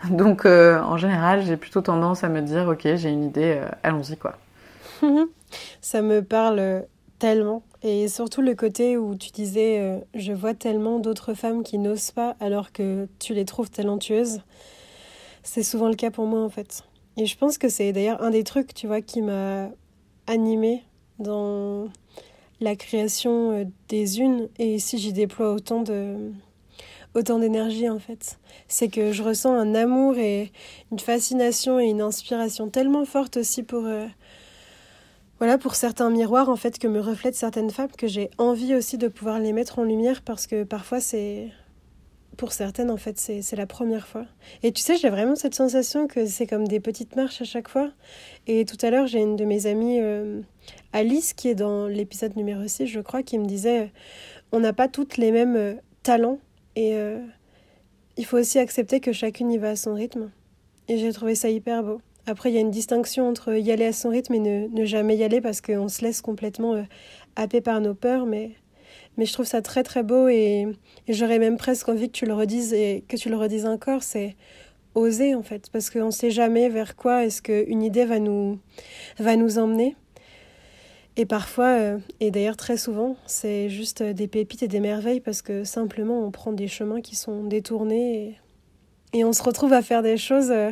Donc 0.10 0.46
euh, 0.46 0.80
en 0.80 0.96
général, 0.96 1.42
j'ai 1.44 1.56
plutôt 1.56 1.80
tendance 1.80 2.24
à 2.24 2.28
me 2.28 2.40
dire 2.40 2.68
ok, 2.68 2.82
j'ai 2.96 3.10
une 3.10 3.24
idée, 3.24 3.58
euh, 3.58 3.68
allons-y 3.82 4.16
quoi. 4.16 4.36
Ça 5.80 6.02
me 6.02 6.22
parle 6.22 6.84
tellement 7.18 7.62
et 7.82 8.08
surtout 8.08 8.40
le 8.40 8.54
côté 8.54 8.96
où 8.96 9.14
tu 9.14 9.30
disais 9.30 9.78
euh, 9.80 9.98
je 10.14 10.32
vois 10.32 10.54
tellement 10.54 10.98
d'autres 10.98 11.34
femmes 11.34 11.62
qui 11.62 11.78
n'osent 11.78 12.12
pas 12.12 12.36
alors 12.40 12.72
que 12.72 13.08
tu 13.18 13.34
les 13.34 13.44
trouves 13.44 13.70
talentueuses. 13.70 14.40
C'est 15.42 15.62
souvent 15.62 15.88
le 15.88 15.96
cas 15.96 16.10
pour 16.10 16.26
moi 16.26 16.42
en 16.42 16.50
fait. 16.50 16.82
Et 17.16 17.26
je 17.26 17.36
pense 17.36 17.58
que 17.58 17.68
c'est 17.68 17.92
d'ailleurs 17.92 18.22
un 18.22 18.30
des 18.30 18.44
trucs, 18.44 18.72
tu 18.72 18.86
vois, 18.86 19.00
qui 19.00 19.20
m'a 19.20 19.68
animée 20.26 20.84
dans 21.18 21.88
la 22.60 22.76
création 22.76 23.70
des 23.88 24.20
unes 24.20 24.48
et 24.58 24.78
si 24.78 24.98
j'y 24.98 25.12
déploie 25.12 25.52
autant 25.52 25.82
de 25.82 26.30
autant 27.14 27.38
d'énergie 27.38 27.88
en 27.88 27.98
fait. 27.98 28.38
C'est 28.68 28.88
que 28.88 29.12
je 29.12 29.22
ressens 29.22 29.52
un 29.52 29.74
amour 29.74 30.16
et 30.18 30.52
une 30.92 30.98
fascination 30.98 31.80
et 31.80 31.86
une 31.86 32.00
inspiration 32.00 32.68
tellement 32.68 33.04
forte 33.04 33.38
aussi 33.38 33.62
pour 33.62 33.84
euh, 33.86 34.06
voilà 35.38 35.58
pour 35.58 35.74
certains 35.74 36.10
miroirs 36.10 36.48
en 36.48 36.56
fait 36.56 36.78
que 36.78 36.86
me 36.86 37.00
reflètent 37.00 37.34
certaines 37.34 37.70
femmes 37.70 37.90
que 37.96 38.06
j'ai 38.06 38.30
envie 38.38 38.74
aussi 38.74 38.98
de 38.98 39.08
pouvoir 39.08 39.38
les 39.38 39.52
mettre 39.52 39.78
en 39.78 39.84
lumière 39.84 40.22
parce 40.22 40.46
que 40.46 40.64
parfois 40.64 41.00
c'est 41.00 41.50
pour 42.36 42.52
certaines 42.52 42.90
en 42.90 42.96
fait 42.96 43.18
c'est 43.18 43.56
la 43.56 43.66
première 43.66 44.06
fois. 44.06 44.24
Et 44.62 44.72
tu 44.72 44.80
sais, 44.80 44.96
j'ai 44.96 45.10
vraiment 45.10 45.36
cette 45.36 45.54
sensation 45.54 46.06
que 46.06 46.24
c'est 46.24 46.46
comme 46.46 46.66
des 46.66 46.80
petites 46.80 47.14
marches 47.14 47.42
à 47.42 47.44
chaque 47.44 47.68
fois. 47.68 47.90
Et 48.46 48.64
tout 48.64 48.78
à 48.80 48.88
l'heure, 48.88 49.06
j'ai 49.06 49.20
une 49.20 49.36
de 49.36 49.44
mes 49.44 49.66
amies 49.66 49.98
euh, 50.00 50.40
Alice 50.94 51.34
qui 51.34 51.48
est 51.48 51.54
dans 51.54 51.86
l'épisode 51.86 52.36
numéro 52.36 52.66
6, 52.66 52.86
je 52.86 53.00
crois, 53.00 53.22
qui 53.22 53.38
me 53.38 53.44
disait 53.44 53.92
on 54.52 54.60
n'a 54.60 54.72
pas 54.72 54.88
toutes 54.88 55.18
les 55.18 55.32
mêmes 55.32 55.56
euh, 55.56 55.74
talents 56.02 56.38
et 56.76 56.94
euh, 56.94 57.18
il 58.16 58.24
faut 58.24 58.38
aussi 58.38 58.58
accepter 58.58 59.00
que 59.00 59.12
chacune 59.12 59.50
y 59.50 59.58
va 59.58 59.70
à 59.70 59.76
son 59.76 59.94
rythme. 59.94 60.30
Et 60.88 60.98
j'ai 60.98 61.12
trouvé 61.12 61.34
ça 61.34 61.48
hyper 61.48 61.82
beau. 61.82 62.00
Après, 62.26 62.50
il 62.50 62.54
y 62.54 62.58
a 62.58 62.60
une 62.60 62.70
distinction 62.70 63.28
entre 63.28 63.54
y 63.54 63.72
aller 63.72 63.86
à 63.86 63.92
son 63.92 64.10
rythme 64.10 64.34
et 64.34 64.68
ne, 64.68 64.84
jamais 64.84 65.16
y 65.16 65.24
aller 65.24 65.40
parce 65.40 65.60
qu'on 65.60 65.88
se 65.88 66.02
laisse 66.02 66.20
complètement 66.20 66.74
euh, 66.74 66.82
happer 67.36 67.60
par 67.60 67.80
nos 67.80 67.94
peurs. 67.94 68.26
Mais, 68.26 68.50
mais 69.16 69.24
je 69.24 69.32
trouve 69.32 69.46
ça 69.46 69.62
très 69.62 69.82
très 69.82 70.02
beau 70.02 70.28
et, 70.28 70.68
j'aurais 71.08 71.38
même 71.38 71.56
presque 71.56 71.88
envie 71.88 72.08
que 72.08 72.16
tu 72.16 72.26
le 72.26 72.34
redises 72.34 72.72
et 72.72 73.04
que 73.08 73.16
tu 73.16 73.30
le 73.30 73.36
redises 73.36 73.66
encore. 73.66 74.02
C'est 74.02 74.36
oser 74.94 75.34
en 75.34 75.42
fait 75.42 75.70
parce 75.72 75.88
qu'on 75.88 76.06
ne 76.06 76.10
sait 76.10 76.30
jamais 76.30 76.68
vers 76.68 76.96
quoi 76.96 77.24
est-ce 77.24 77.42
qu'une 77.42 77.82
idée 77.82 78.04
va 78.04 78.18
nous, 78.18 78.58
va 79.18 79.36
nous 79.36 79.58
emmener. 79.58 79.96
Et 81.16 81.26
parfois, 81.26 81.66
euh, 81.66 81.98
et 82.20 82.30
d'ailleurs 82.30 82.56
très 82.56 82.76
souvent, 82.76 83.16
c'est 83.26 83.68
juste 83.68 84.02
des 84.02 84.28
pépites 84.28 84.62
et 84.62 84.68
des 84.68 84.80
merveilles 84.80 85.20
parce 85.20 85.42
que 85.42 85.64
simplement 85.64 86.24
on 86.24 86.30
prend 86.30 86.52
des 86.52 86.68
chemins 86.68 87.00
qui 87.00 87.16
sont 87.16 87.44
détournés 87.44 88.38
et, 89.12 89.24
on 89.24 89.32
se 89.32 89.42
retrouve 89.42 89.72
à 89.72 89.82
faire 89.82 90.02
des 90.02 90.16
choses 90.16 90.52
euh, 90.52 90.70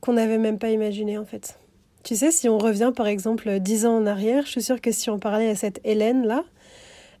qu'on 0.00 0.14
n'avait 0.14 0.38
même 0.38 0.58
pas 0.58 0.70
imaginées 0.70 1.18
en 1.18 1.26
fait. 1.26 1.58
Tu 2.04 2.16
sais, 2.16 2.30
si 2.30 2.48
on 2.48 2.58
revient 2.58 2.92
par 2.96 3.06
exemple 3.06 3.58
dix 3.60 3.84
ans 3.84 3.98
en 3.98 4.06
arrière, 4.06 4.44
je 4.46 4.52
suis 4.52 4.62
sûre 4.62 4.80
que 4.80 4.92
si 4.92 5.10
on 5.10 5.18
parlait 5.18 5.50
à 5.50 5.54
cette 5.54 5.80
Hélène 5.84 6.26
là, 6.26 6.44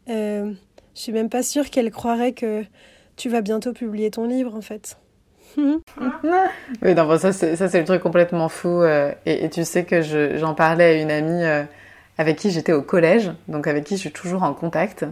euh, 0.08 0.52
je 0.94 1.00
suis 1.00 1.12
même 1.12 1.28
pas 1.28 1.42
sûre 1.42 1.68
qu'elle 1.68 1.90
croirait 1.90 2.32
que 2.32 2.64
tu 3.16 3.28
vas 3.28 3.42
bientôt 3.42 3.74
publier 3.74 4.10
ton 4.10 4.26
livre 4.26 4.54
en 4.54 4.62
fait. 4.62 4.98
oui, 5.58 6.94
non, 6.94 7.18
ça 7.18 7.32
c'est 7.32 7.78
le 7.78 7.84
truc 7.84 8.02
complètement 8.02 8.48
fou. 8.48 8.82
et, 9.24 9.48
tu 9.50 9.64
sais 9.64 9.84
que 9.84 10.00
j'en 10.36 10.54
parlais 10.54 10.84
à 10.84 10.92
une 10.94 11.10
amie 11.10 11.44
avec 12.18 12.36
qui 12.36 12.50
j'étais 12.50 12.72
au 12.72 12.82
collège, 12.82 13.30
donc 13.48 13.66
avec 13.66 13.84
qui 13.84 13.96
je 13.96 14.00
suis 14.00 14.12
toujours 14.12 14.42
en 14.42 14.54
contact. 14.54 15.04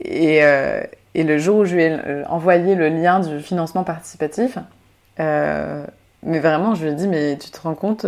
Et, 0.00 0.42
euh, 0.42 0.82
le 1.14 1.38
jour 1.38 1.58
où 1.58 1.64
je 1.64 1.74
lui 1.74 1.82
ai 1.82 1.92
euh, 1.92 2.24
envoyé 2.28 2.74
le 2.74 2.88
lien 2.88 3.20
du 3.20 3.40
financement 3.40 3.84
participatif, 3.84 4.58
euh, 5.18 5.84
mais 6.22 6.40
vraiment, 6.40 6.74
je 6.74 6.84
lui 6.84 6.92
ai 6.92 6.94
dit, 6.94 7.08
mais 7.08 7.38
tu 7.38 7.50
te 7.50 7.60
rends 7.60 7.74
compte, 7.74 8.06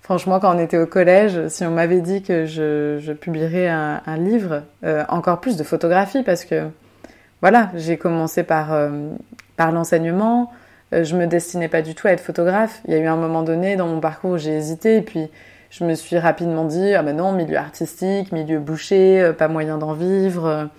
franchement, 0.00 0.40
quand 0.40 0.54
on 0.54 0.58
était 0.58 0.78
au 0.78 0.86
collège, 0.86 1.48
si 1.48 1.64
on 1.64 1.70
m'avait 1.70 2.00
dit 2.00 2.22
que 2.22 2.44
je, 2.44 2.98
je 3.00 3.12
publierais 3.12 3.68
un, 3.68 4.16
livre, 4.16 4.62
encore 5.08 5.40
plus 5.40 5.56
de 5.56 5.62
photographie, 5.62 6.22
parce 6.24 6.44
que 6.44 6.64
voilà, 7.40 7.70
j'ai 7.76 7.98
commencé 7.98 8.42
par, 8.42 8.76
par 9.56 9.70
l'enseignement, 9.70 10.50
je 10.92 11.14
me 11.14 11.26
destinais 11.26 11.68
pas 11.68 11.82
du 11.82 11.94
tout 11.94 12.08
à 12.08 12.12
être 12.12 12.20
photographe. 12.20 12.80
Il 12.86 12.94
y 12.94 12.96
a 12.96 12.98
eu 12.98 13.06
un 13.06 13.16
moment 13.16 13.42
donné 13.42 13.76
dans 13.76 13.86
mon 13.86 14.00
parcours 14.00 14.32
où 14.32 14.38
j'ai 14.38 14.56
hésité, 14.56 14.96
et 14.96 15.02
puis 15.02 15.30
je 15.76 15.84
me 15.84 15.94
suis 15.94 16.18
rapidement 16.18 16.64
dit 16.64 16.94
ah 16.94 17.02
ben 17.02 17.16
non 17.16 17.32
milieu 17.32 17.56
artistique 17.56 18.30
milieu 18.30 18.60
bouché 18.60 19.20
euh, 19.20 19.32
pas 19.32 19.48
moyen 19.48 19.76
d'en 19.76 19.92
vivre 19.92 20.70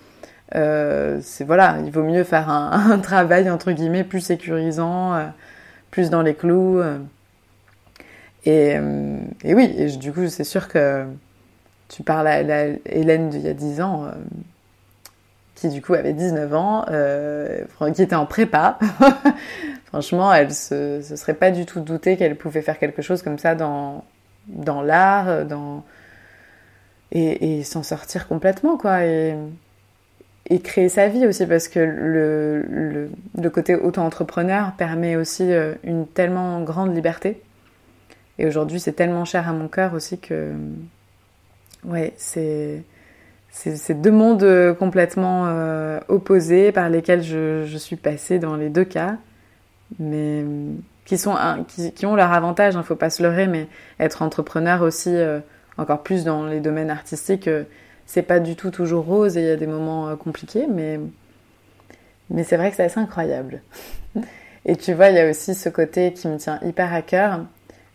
euh, 0.54 1.18
c'est 1.22 1.44
voilà 1.44 1.76
il 1.84 1.90
vaut 1.90 2.02
mieux 2.02 2.24
faire 2.24 2.48
un, 2.48 2.98
travail 3.02 3.50
entre 3.50 3.72
guillemets 3.72 4.04
plus 4.04 4.20
sécurisant 4.20 5.14
euh, 5.14 5.26
plus 5.90 6.08
dans 6.08 6.22
les 6.22 6.34
clous 6.34 6.80
et, 8.46 8.78
oui 9.44 9.74
et 9.76 9.86
du 9.96 10.12
coup 10.12 10.28
c'est 10.28 10.44
sûr 10.44 10.68
que 10.68 11.04
tu 11.88 12.02
parles 12.02 12.28
à, 12.28 12.40
Hélène 12.86 13.28
d'il 13.28 13.42
y 13.42 13.48
a 13.48 13.54
10 13.54 13.80
ans 13.82 14.10
qui 15.54 15.68
du 15.68 15.82
coup 15.82 15.94
avait 15.94 16.12
19 16.12 16.54
ans, 16.54 16.84
qui 17.94 18.02
était 18.02 18.14
en 18.14 18.26
prépa. 18.26 18.78
Franchement, 19.86 20.32
elle 20.34 20.52
se, 20.52 21.00
se 21.00 21.16
serait 21.16 21.34
pas 21.34 21.50
du 21.50 21.64
tout 21.64 21.80
douté 21.80 22.16
qu'elle 22.16 22.36
pouvait 22.36 22.60
faire 22.60 22.78
quelque 22.78 23.00
chose 23.00 23.22
comme 23.22 23.38
ça 23.38 23.54
dans, 23.54 24.04
dans 24.48 24.82
l'art, 24.82 25.28
euh, 25.28 25.44
dans 25.44 25.84
et, 27.12 27.62
s'en 27.62 27.82
sortir 27.82 28.28
complètement 28.28 28.76
quoi 28.76 29.04
et, 29.04 29.36
créer 30.62 30.88
sa 30.88 31.08
vie 31.08 31.26
aussi 31.26 31.46
parce 31.46 31.68
que 31.68 31.80
le, 31.80 33.08
le, 33.36 33.50
côté 33.50 33.74
auto-entrepreneur 33.74 34.72
permet 34.76 35.16
aussi 35.16 35.52
euh, 35.52 35.74
une 35.82 36.06
tellement 36.06 36.60
grande 36.62 36.94
liberté. 36.94 37.40
Et 38.38 38.46
aujourd'hui 38.46 38.78
c'est 38.78 38.92
tellement 38.92 39.24
cher 39.24 39.48
à 39.48 39.52
mon 39.52 39.68
cœur 39.68 39.94
aussi 39.94 40.18
que 40.18 40.52
ouais 41.84 42.12
c'est 42.16 42.82
c'est 43.50 44.00
deux 44.02 44.10
mondes 44.10 44.42
euh, 44.42 44.74
complètement 44.74 45.48
opposés 46.08 46.72
par 46.72 46.90
lesquels 46.90 47.22
je, 47.22 47.64
je, 47.64 47.78
suis 47.78 47.96
passée 47.96 48.38
dans 48.38 48.56
les 48.56 48.68
deux 48.68 48.84
cas. 48.84 49.16
Mais 49.98 50.44
qui, 51.06 51.16
sont 51.16 51.36
qui, 51.94 52.04
ont 52.04 52.16
leur 52.16 52.32
avantage, 52.32 52.74
il 52.74 52.76
hein, 52.76 52.80
ne 52.80 52.84
faut 52.84 52.96
pas 52.96 53.10
se 53.10 53.22
leurrer, 53.22 53.46
mais 53.46 53.68
être 53.98 54.20
entrepreneur 54.20 54.82
aussi, 54.82 55.14
euh, 55.14 55.40
encore 55.78 56.02
plus 56.02 56.24
dans 56.24 56.46
les 56.46 56.60
domaines 56.60 56.90
artistiques, 56.90 57.48
euh, 57.48 57.64
c'est 58.06 58.22
pas 58.22 58.40
du 58.40 58.56
tout 58.56 58.70
toujours 58.70 59.04
rose 59.04 59.36
et 59.36 59.40
il 59.40 59.46
y 59.46 59.50
a 59.50 59.56
des 59.56 59.66
moments 59.66 60.08
euh, 60.08 60.16
compliqués, 60.16 60.66
mais, 60.68 61.00
mais 62.30 62.44
c'est 62.44 62.56
vrai 62.56 62.70
que 62.70 62.76
c'est 62.76 62.84
assez 62.84 63.00
incroyable. 63.00 63.62
et 64.64 64.76
tu 64.76 64.92
vois, 64.94 65.10
il 65.10 65.16
y 65.16 65.20
a 65.20 65.28
aussi 65.28 65.54
ce 65.54 65.68
côté 65.68 66.12
qui 66.12 66.28
me 66.28 66.38
tient 66.38 66.58
hyper 66.62 66.92
à 66.92 67.02
cœur. 67.02 67.40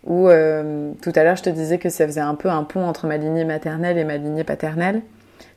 où 0.05 0.29
euh, 0.29 0.93
tout 1.01 1.11
à 1.15 1.23
l'heure 1.23 1.35
je 1.35 1.43
te 1.43 1.49
disais 1.49 1.77
que 1.77 1.89
ça 1.89 2.05
faisait 2.05 2.21
un 2.21 2.35
peu 2.35 2.49
un 2.49 2.63
pont 2.63 2.85
entre 2.85 3.07
ma 3.07 3.17
lignée 3.17 3.45
maternelle 3.45 3.97
et 3.97 4.03
ma 4.03 4.17
lignée 4.17 4.43
paternelle. 4.43 5.01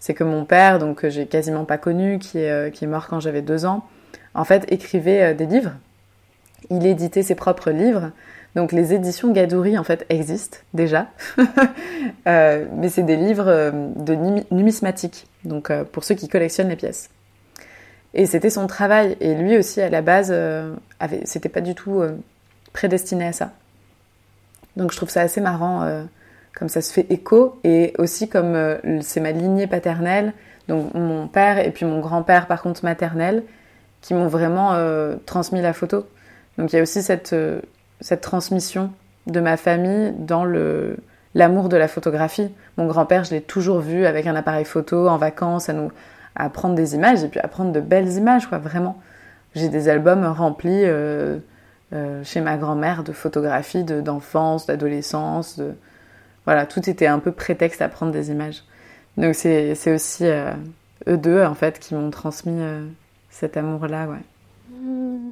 C'est 0.00 0.14
que 0.14 0.24
mon 0.24 0.44
père, 0.44 0.78
donc 0.78 1.00
que 1.00 1.10
j'ai 1.10 1.26
quasiment 1.26 1.64
pas 1.64 1.78
connu, 1.78 2.18
qui 2.18 2.38
est, 2.38 2.74
qui 2.74 2.84
est 2.84 2.88
mort 2.88 3.06
quand 3.08 3.20
j'avais 3.20 3.42
deux 3.42 3.64
ans, 3.64 3.86
en 4.34 4.44
fait 4.44 4.70
écrivait 4.70 5.34
des 5.34 5.46
livres. 5.46 5.72
Il 6.70 6.86
éditait 6.86 7.22
ses 7.22 7.34
propres 7.34 7.70
livres. 7.70 8.10
Donc 8.54 8.70
les 8.70 8.94
éditions 8.94 9.32
Gadouri 9.32 9.76
en 9.76 9.84
fait 9.84 10.06
existent 10.10 10.58
déjà, 10.74 11.08
mais 12.26 12.88
c'est 12.88 13.02
des 13.02 13.16
livres 13.16 13.72
de 13.96 14.14
numismatique, 14.52 15.26
donc 15.44 15.72
pour 15.90 16.04
ceux 16.04 16.14
qui 16.14 16.28
collectionnent 16.28 16.68
les 16.68 16.76
pièces. 16.76 17.10
Et 18.14 18.26
c'était 18.26 18.50
son 18.50 18.68
travail. 18.68 19.16
Et 19.18 19.34
lui 19.34 19.58
aussi, 19.58 19.80
à 19.80 19.90
la 19.90 20.02
base, 20.02 20.32
c'était 21.24 21.48
pas 21.48 21.62
du 21.62 21.74
tout 21.74 22.04
prédestiné 22.72 23.26
à 23.26 23.32
ça. 23.32 23.50
Donc 24.76 24.92
je 24.92 24.96
trouve 24.96 25.10
ça 25.10 25.22
assez 25.22 25.40
marrant, 25.40 25.82
euh, 25.82 26.02
comme 26.54 26.68
ça 26.68 26.82
se 26.82 26.92
fait 26.92 27.06
écho, 27.10 27.58
et 27.64 27.94
aussi 27.98 28.28
comme 28.28 28.54
euh, 28.54 29.00
c'est 29.00 29.20
ma 29.20 29.30
lignée 29.30 29.66
paternelle, 29.66 30.32
donc 30.68 30.92
mon 30.94 31.26
père 31.28 31.58
et 31.58 31.70
puis 31.70 31.86
mon 31.86 32.00
grand-père 32.00 32.46
par 32.46 32.62
contre 32.62 32.84
maternel, 32.84 33.44
qui 34.00 34.14
m'ont 34.14 34.26
vraiment 34.26 34.74
euh, 34.74 35.16
transmis 35.26 35.62
la 35.62 35.72
photo. 35.72 36.06
Donc 36.58 36.72
il 36.72 36.76
y 36.76 36.78
a 36.78 36.82
aussi 36.82 37.02
cette, 37.02 37.34
cette 38.00 38.20
transmission 38.20 38.92
de 39.26 39.40
ma 39.40 39.56
famille 39.56 40.12
dans 40.18 40.44
le 40.44 40.96
l'amour 41.34 41.68
de 41.68 41.76
la 41.76 41.88
photographie. 41.88 42.48
Mon 42.76 42.86
grand-père, 42.86 43.24
je 43.24 43.32
l'ai 43.32 43.40
toujours 43.40 43.80
vu 43.80 44.06
avec 44.06 44.26
un 44.26 44.36
appareil 44.36 44.64
photo 44.64 45.08
en 45.08 45.16
vacances, 45.16 45.68
à 45.68 45.72
nous 45.72 45.90
à 46.36 46.48
prendre 46.48 46.74
des 46.74 46.94
images 46.94 47.22
et 47.22 47.28
puis 47.28 47.40
à 47.40 47.48
prendre 47.48 47.72
de 47.72 47.80
belles 47.80 48.12
images, 48.12 48.48
quoi, 48.48 48.58
vraiment. 48.58 49.00
J'ai 49.54 49.68
des 49.68 49.88
albums 49.88 50.24
remplis 50.24 50.82
euh, 50.84 51.38
chez 52.24 52.40
ma 52.40 52.56
grand-mère 52.56 53.04
de 53.04 53.12
photographies 53.12 53.84
d'enfance, 53.84 54.66
d'adolescence. 54.66 55.60
Voilà, 56.44 56.66
tout 56.66 56.88
était 56.90 57.06
un 57.06 57.20
peu 57.20 57.30
prétexte 57.30 57.82
à 57.82 57.88
prendre 57.88 58.10
des 58.10 58.30
images. 58.30 58.64
Donc 59.16 59.36
c'est 59.36 59.94
aussi 59.94 60.26
euh, 60.26 60.52
eux 61.08 61.16
deux, 61.16 61.44
en 61.44 61.54
fait, 61.54 61.78
qui 61.78 61.94
m'ont 61.94 62.10
transmis 62.10 62.60
euh, 62.60 62.84
cet 63.30 63.56
amour-là, 63.56 64.06
ouais. 64.08 64.18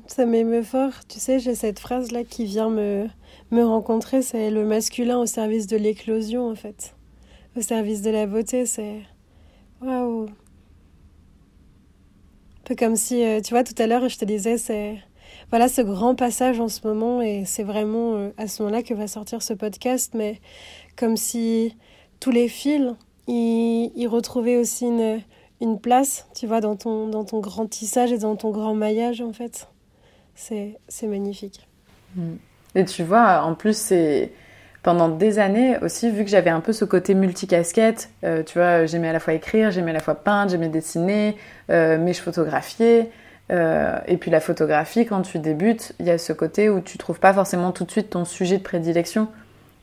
Ça 0.07 0.27
m'émeut 0.27 0.63
fort. 0.63 0.93
Tu 1.09 1.19
sais, 1.19 1.39
j'ai 1.39 1.55
cette 1.55 1.79
phrase-là 1.79 2.25
qui 2.25 2.45
vient 2.45 2.71
me, 2.71 3.07
me 3.51 3.63
rencontrer, 3.65 4.23
c'est 4.23 4.51
le 4.51 4.65
masculin 4.65 5.19
au 5.19 5.27
service 5.27 5.67
de 5.67 5.77
l'éclosion, 5.77 6.51
en 6.51 6.55
fait. 6.55 6.95
Au 7.57 7.61
service 7.61 8.03
de 8.03 8.11
la 8.11 8.27
beauté, 8.27 8.67
c'est... 8.67 9.03
Waouh 9.83 10.27
Un 10.27 10.35
peu 12.65 12.75
comme 12.75 12.97
si, 12.97 13.23
tu 13.45 13.55
vois, 13.55 13.65
tout 13.65 13.75
à 13.79 13.87
l'heure, 13.87 14.09
je 14.09 14.19
te 14.19 14.25
disais, 14.25 14.59
c'est 14.59 14.99
voilà 15.51 15.69
ce 15.69 15.83
grand 15.83 16.15
passage 16.15 16.61
en 16.61 16.69
ce 16.69 16.87
moment 16.87 17.21
et 17.21 17.45
c'est 17.45 17.63
vraiment 17.63 18.15
euh, 18.15 18.31
à 18.39 18.49
ce 18.49 18.63
moment-là 18.63 18.83
que 18.83 18.95
va 18.95 19.07
sortir 19.07 19.43
ce 19.43 19.53
podcast, 19.53 20.13
mais 20.15 20.41
comme 20.97 21.17
si 21.17 21.77
tous 22.21 22.31
les 22.31 22.49
fils, 22.49 22.95
ils, 23.29 24.07
retrouvaient 24.07 24.57
aussi 24.57 24.87
une, 24.87 25.21
une, 25.63 25.81
place, 25.81 26.27
tu 26.35 26.47
vois, 26.47 26.61
dans 26.61 26.77
ton, 26.77 27.09
dans 27.09 27.25
ton 27.25 27.41
grand 27.41 27.67
tissage 27.67 28.13
et 28.13 28.19
dans 28.19 28.37
ton 28.37 28.51
grand 28.51 28.75
maillage 28.75 29.21
en 29.21 29.33
fait. 29.33 29.69
C'est 30.35 31.07
magnifique. 31.07 31.67
Mm. 32.17 32.35
Et 32.75 32.85
tu 32.85 33.03
vois, 33.03 33.43
en 33.43 33.55
plus, 33.55 33.77
c'est 33.77 34.33
pendant 34.83 35.09
des 35.09 35.39
années 35.39 35.79
aussi, 35.83 36.11
vu 36.11 36.25
que 36.25 36.31
j'avais 36.31 36.51
un 36.51 36.61
peu 36.61 36.73
ce 36.73 36.85
côté 36.85 37.15
multicasquette, 37.15 38.11
euh, 38.25 38.43
tu 38.43 38.59
vois, 38.59 38.87
j'aimais 38.87 39.09
à 39.09 39.13
la 39.13 39.21
fois 39.21 39.35
écrire, 39.35 39.71
j'aimais 39.71 39.91
à 39.91 39.95
la 39.95 40.01
fois 40.01 40.17
peindre, 40.17 40.51
j'aimais 40.51 40.69
dessiner, 40.69 41.37
euh, 41.71 41.99
mais 42.01 42.13
je 42.13 42.21
photographiais. 42.21 43.11
Euh, 43.51 43.99
et 44.07 44.17
puis 44.17 44.31
la 44.31 44.41
photographie, 44.41 45.07
quand 45.07 45.23
tu 45.23 45.39
débutes, 45.39 45.93
il 46.01 46.07
y 46.07 46.11
a 46.11 46.19
ce 46.19 46.33
côté 46.33 46.69
où 46.69 46.81
tu 46.81 46.99
trouves 46.99 47.21
pas 47.21 47.33
forcément 47.33 47.71
tout 47.71 47.85
de 47.85 47.91
suite 47.91 48.11
ton 48.11 48.25
sujet 48.25 48.59
de 48.59 48.63
prédilection. 48.63 49.29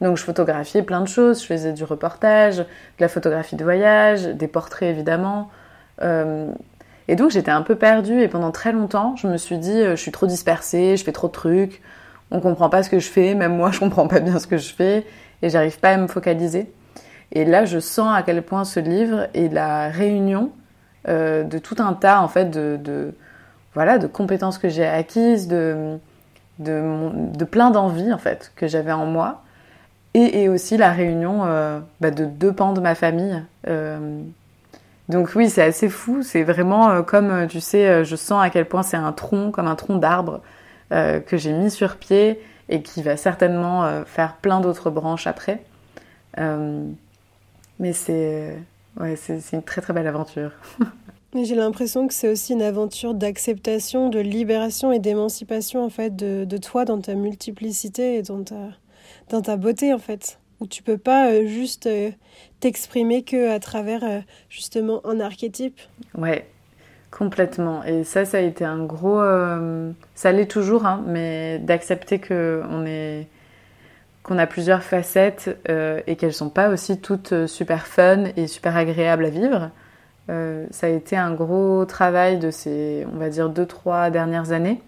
Donc 0.01 0.17
je 0.17 0.23
photographiais 0.23 0.81
plein 0.81 1.01
de 1.01 1.07
choses, 1.07 1.41
je 1.41 1.45
faisais 1.45 1.73
du 1.73 1.83
reportage, 1.83 2.57
de 2.57 2.65
la 2.99 3.09
photographie 3.09 3.55
de 3.55 3.63
voyage, 3.63 4.25
des 4.25 4.47
portraits 4.47 4.89
évidemment. 4.89 5.49
Euh, 6.01 6.51
et 7.07 7.15
donc 7.15 7.31
j'étais 7.31 7.51
un 7.51 7.62
peu 7.62 7.75
perdue 7.75 8.21
et 8.21 8.27
pendant 8.27 8.51
très 8.51 8.71
longtemps, 8.71 9.15
je 9.15 9.27
me 9.27 9.38
suis 9.38 9.57
dit 9.57 9.71
euh, 9.81 9.95
je 9.95 10.01
suis 10.01 10.12
trop 10.12 10.27
dispersée, 10.27 10.97
je 10.97 11.03
fais 11.03 11.12
trop 11.12 11.27
de 11.27 11.33
trucs, 11.33 11.81
on 12.31 12.39
comprend 12.39 12.69
pas 12.69 12.83
ce 12.83 12.89
que 12.89 12.99
je 12.99 13.09
fais, 13.09 13.35
même 13.35 13.55
moi 13.55 13.71
je 13.73 13.79
comprends 13.79 14.07
pas 14.07 14.19
bien 14.19 14.39
ce 14.39 14.47
que 14.47 14.57
je 14.57 14.73
fais 14.73 15.05
et 15.41 15.49
j'arrive 15.49 15.79
pas 15.79 15.91
à 15.91 15.97
me 15.97 16.07
focaliser. 16.07 16.71
Et 17.31 17.45
là 17.45 17.65
je 17.65 17.79
sens 17.79 18.15
à 18.15 18.23
quel 18.23 18.41
point 18.43 18.63
ce 18.63 18.79
livre 18.79 19.27
est 19.33 19.53
la 19.53 19.89
réunion 19.89 20.51
de 21.07 21.57
tout 21.57 21.77
un 21.79 21.93
tas 21.93 22.21
en 22.21 22.27
fait 22.27 22.51
de 22.51 23.13
voilà, 23.73 23.97
de 23.97 24.07
compétences 24.07 24.57
que 24.57 24.69
j'ai 24.69 24.85
acquises, 24.85 25.47
de, 25.47 25.97
de, 26.59 27.45
plein 27.45 27.71
d'envies 27.71 28.12
en 28.12 28.17
fait 28.17 28.51
que 28.55 28.67
j'avais 28.67 28.91
en 28.91 29.05
moi, 29.05 29.43
et, 30.13 30.49
aussi 30.49 30.75
la 30.75 30.91
réunion 30.91 31.45
euh, 31.45 31.79
bah, 32.01 32.12
de 32.12 32.25
deux 32.25 32.51
pans 32.51 32.73
de 32.73 32.81
ma 32.81 32.95
famille. 32.95 33.43
Euh, 33.67 34.21
donc 35.09 35.31
oui, 35.35 35.49
c'est 35.49 35.63
assez 35.63 35.89
fou, 35.89 36.23
c'est 36.23 36.43
vraiment 36.43 36.89
euh, 36.89 37.01
comme, 37.01 37.47
tu 37.47 37.59
sais, 37.59 38.05
je 38.05 38.15
sens 38.15 38.41
à 38.43 38.49
quel 38.49 38.65
point 38.65 38.83
c'est 38.83 38.97
un 38.97 39.11
tronc, 39.11 39.51
comme 39.51 39.67
un 39.67 39.75
tronc 39.75 39.97
d'arbre 39.97 40.41
que 40.91 41.37
j'ai 41.37 41.53
mis 41.53 41.69
sur 41.69 41.97
pied 41.97 42.41
et 42.67 42.81
qui 42.81 43.03
va 43.03 43.15
certainement 43.15 44.03
faire 44.05 44.37
plein 44.37 44.59
d'autres 44.59 44.89
branches 44.89 45.27
après. 45.27 45.61
mais 46.35 47.93
c'est 47.93 48.57
ouais, 48.99 49.15
une 49.53 49.61
très 49.61 49.81
très 49.81 49.93
belle 49.93 50.07
aventure. 50.07 50.51
J'ai 51.35 51.53
l'impression 51.53 52.07
que 52.07 52.13
c'est 52.13 52.27
aussi 52.27 52.53
une 52.53 52.63
aventure 52.63 53.13
d'acceptation, 53.13 54.09
de 54.09 54.19
libération 54.19 54.91
et 54.91 54.97
d'émancipation 54.97 55.85
en 55.85 55.89
fait 55.89 56.15
de, 56.15 56.43
de, 56.43 56.57
toi 56.57 56.85
dans 56.85 56.99
ta 56.99 57.13
multiplicité 57.13 58.15
et 58.15 58.23
dans 58.23 58.43
ta, 58.43 58.69
dans 59.29 59.41
ta 59.41 59.55
beauté 59.55 59.93
en 59.93 59.99
fait. 59.99 60.39
Où 60.59 60.67
tu 60.67 60.83
peux 60.83 60.97
pas 60.97 61.29
euh, 61.29 61.47
juste 61.47 61.87
euh, 61.87 62.11
t'exprimer 62.59 63.23
que 63.23 63.49
à 63.49 63.59
travers 63.59 64.03
euh, 64.03 64.19
justement 64.49 65.01
un 65.05 65.19
archétype. 65.19 65.79
Ouais, 66.17 66.45
complètement. 67.11 67.83
Et 67.83 68.03
ça, 68.03 68.25
ça 68.25 68.37
a 68.37 68.41
été 68.41 68.65
un 68.65 68.83
gros. 68.83 69.21
ça 70.15 70.31
l'est 70.31 70.51
toujours, 70.51 70.85
hein, 70.85 71.03
mais 71.07 71.59
d'accepter 71.59 72.19
que 72.19 72.63
est 72.85 73.27
qu'on 74.21 74.37
a 74.37 74.45
plusieurs 74.45 74.83
facettes 74.83 75.49
et 75.67 76.15
qu'elles 76.17 76.33
sont 76.33 76.49
pas 76.49 76.69
aussi 76.69 76.99
toutes 76.99 77.47
super 77.47 77.87
fun 77.87 78.25
et 78.35 78.47
super 78.47 78.75
agréables 78.75 79.25
à 79.25 79.29
vivre. 79.29 79.71
Ça 80.27 80.87
a 80.87 80.89
été 80.89 81.15
un 81.15 81.33
gros 81.33 81.85
travail 81.85 82.37
de 82.37 82.51
ces, 82.51 83.07
on 83.11 83.17
va 83.17 83.29
dire, 83.29 83.49
deux, 83.49 83.65
trois 83.65 84.09
dernières 84.11 84.51
années. 84.51 84.81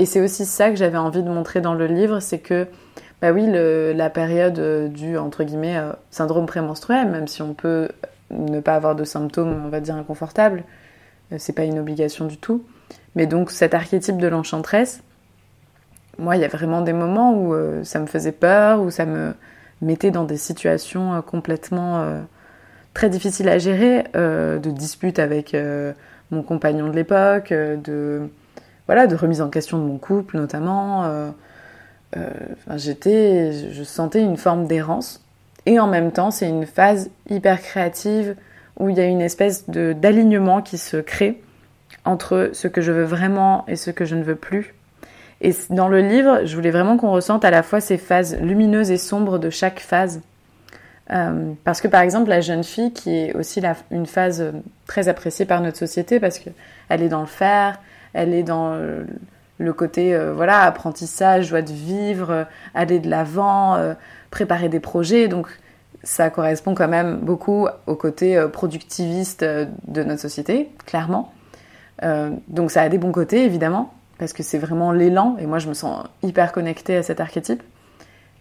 Et 0.00 0.06
c'est 0.06 0.22
aussi 0.22 0.46
ça 0.46 0.70
que 0.70 0.76
j'avais 0.76 0.96
envie 0.96 1.22
de 1.22 1.28
montrer 1.28 1.60
dans 1.60 1.74
le 1.74 1.86
livre, 1.86 2.20
c'est 2.20 2.38
que, 2.38 2.66
bah 3.20 3.32
oui, 3.32 3.46
la 3.46 4.10
période 4.10 4.58
euh, 4.58 4.88
du, 4.88 5.16
entre 5.18 5.44
guillemets, 5.44 5.76
euh, 5.76 5.92
syndrome 6.10 6.46
prémenstruel, 6.46 7.08
même 7.08 7.28
si 7.28 7.42
on 7.42 7.54
peut 7.54 7.88
ne 8.30 8.60
pas 8.60 8.74
avoir 8.74 8.94
de 8.94 9.04
symptômes, 9.04 9.62
on 9.66 9.68
va 9.68 9.80
dire, 9.80 9.96
inconfortables, 9.96 10.64
c'est 11.36 11.52
pas 11.52 11.64
une 11.64 11.78
obligation 11.78 12.26
du 12.26 12.36
tout. 12.36 12.64
Mais 13.14 13.26
donc 13.26 13.50
cet 13.50 13.74
archétype 13.74 14.18
de 14.18 14.28
l'enchantresse, 14.28 15.02
moi, 16.18 16.36
il 16.36 16.42
y 16.42 16.44
a 16.44 16.48
vraiment 16.48 16.80
des 16.80 16.92
moments 16.92 17.34
où 17.34 17.54
ça 17.84 17.98
me 17.98 18.06
faisait 18.06 18.32
peur, 18.32 18.80
où 18.80 18.90
ça 18.90 19.06
me 19.06 19.34
mettait 19.80 20.10
dans 20.10 20.24
des 20.24 20.36
situations 20.36 21.22
complètement 21.22 22.20
très 22.94 23.08
difficile 23.08 23.48
à 23.48 23.58
gérer, 23.58 24.04
euh, 24.16 24.58
de 24.58 24.70
disputes 24.70 25.18
avec 25.18 25.54
euh, 25.54 25.92
mon 26.30 26.42
compagnon 26.42 26.88
de 26.88 26.94
l'époque, 26.94 27.52
euh, 27.52 27.76
de 27.76 28.28
voilà, 28.86 29.06
de 29.06 29.14
remise 29.14 29.40
en 29.40 29.50
question 29.50 29.78
de 29.78 29.84
mon 29.84 29.98
couple 29.98 30.36
notamment. 30.36 31.32
J'étais, 32.76 33.52
je 33.52 33.82
sentais 33.82 34.22
une 34.22 34.36
forme 34.36 34.66
d'errance. 34.66 35.22
Et 35.66 35.78
en 35.78 35.86
même 35.86 36.12
temps, 36.12 36.30
c'est 36.30 36.48
une 36.48 36.66
phase 36.66 37.10
hyper 37.28 37.60
créative 37.60 38.34
où 38.78 38.88
il 38.88 38.96
y 38.96 39.00
a 39.00 39.04
une 39.04 39.20
espèce 39.20 39.68
de 39.68 39.92
d'alignement 39.92 40.62
qui 40.62 40.78
se 40.78 40.96
crée 40.96 41.40
entre 42.04 42.50
ce 42.52 42.66
que 42.66 42.80
je 42.80 42.92
veux 42.92 43.04
vraiment 43.04 43.64
et 43.68 43.76
ce 43.76 43.90
que 43.90 44.04
je 44.04 44.16
ne 44.16 44.22
veux 44.22 44.36
plus. 44.36 44.74
Et 45.42 45.54
dans 45.70 45.88
le 45.88 46.00
livre, 46.00 46.40
je 46.44 46.54
voulais 46.54 46.70
vraiment 46.70 46.96
qu'on 46.96 47.12
ressente 47.12 47.44
à 47.44 47.50
la 47.50 47.62
fois 47.62 47.80
ces 47.80 47.98
phases 47.98 48.38
lumineuses 48.40 48.90
et 48.90 48.98
sombres 48.98 49.38
de 49.38 49.50
chaque 49.50 49.80
phase. 49.80 50.20
Euh, 51.10 51.52
parce 51.64 51.80
que 51.80 51.88
par 51.88 52.02
exemple, 52.02 52.30
la 52.30 52.40
jeune 52.40 52.62
fille, 52.62 52.92
qui 52.92 53.16
est 53.16 53.34
aussi 53.34 53.60
une 53.90 54.06
phase 54.06 54.40
euh, 54.40 54.52
très 54.86 55.08
appréciée 55.08 55.44
par 55.44 55.60
notre 55.60 55.76
société, 55.76 56.20
parce 56.20 56.38
qu'elle 56.38 57.02
est 57.02 57.08
dans 57.08 57.20
le 57.20 57.26
faire, 57.26 57.80
elle 58.12 58.32
est 58.32 58.42
dans 58.42 58.74
le 59.60 59.72
côté 59.72 60.14
euh, 60.14 60.32
voilà 60.32 60.62
apprentissage, 60.62 61.46
joie 61.46 61.62
de 61.62 61.72
vivre, 61.72 62.46
aller 62.74 62.98
de 62.98 63.08
l'avant, 63.08 63.78
préparer 64.30 64.68
des 64.68 64.80
projets. 64.80 65.28
Donc 65.28 65.48
ça 66.02 66.30
correspond 66.30 66.74
quand 66.74 66.88
même 66.88 67.18
beaucoup 67.18 67.68
au 67.86 67.94
côté 67.94 68.42
productiviste 68.52 69.44
de 69.44 70.02
notre 70.02 70.20
société, 70.20 70.70
clairement. 70.86 71.32
donc 72.48 72.70
ça 72.70 72.82
a 72.82 72.88
des 72.88 72.98
bons 72.98 73.12
côtés 73.12 73.44
évidemment, 73.44 73.92
parce 74.18 74.32
que 74.32 74.42
c'est 74.42 74.58
vraiment 74.58 74.92
l'élan, 74.92 75.36
et 75.38 75.46
moi 75.46 75.58
je 75.58 75.68
me 75.68 75.74
sens 75.74 76.06
hyper 76.22 76.52
connectée 76.52 76.96
à 76.96 77.02
cet 77.02 77.20
archétype. 77.20 77.62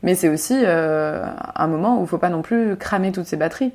Mais 0.04 0.16
c'est 0.16 0.30
aussi 0.30 0.62
euh, 0.64 1.26
un 1.56 1.68
moment 1.68 2.00
où 2.00 2.04
il 2.04 2.08
faut 2.08 2.18
pas 2.18 2.30
non 2.30 2.42
plus 2.42 2.76
cramer 2.78 3.12
toutes 3.12 3.26
ces 3.26 3.38
batteries. 3.38 3.74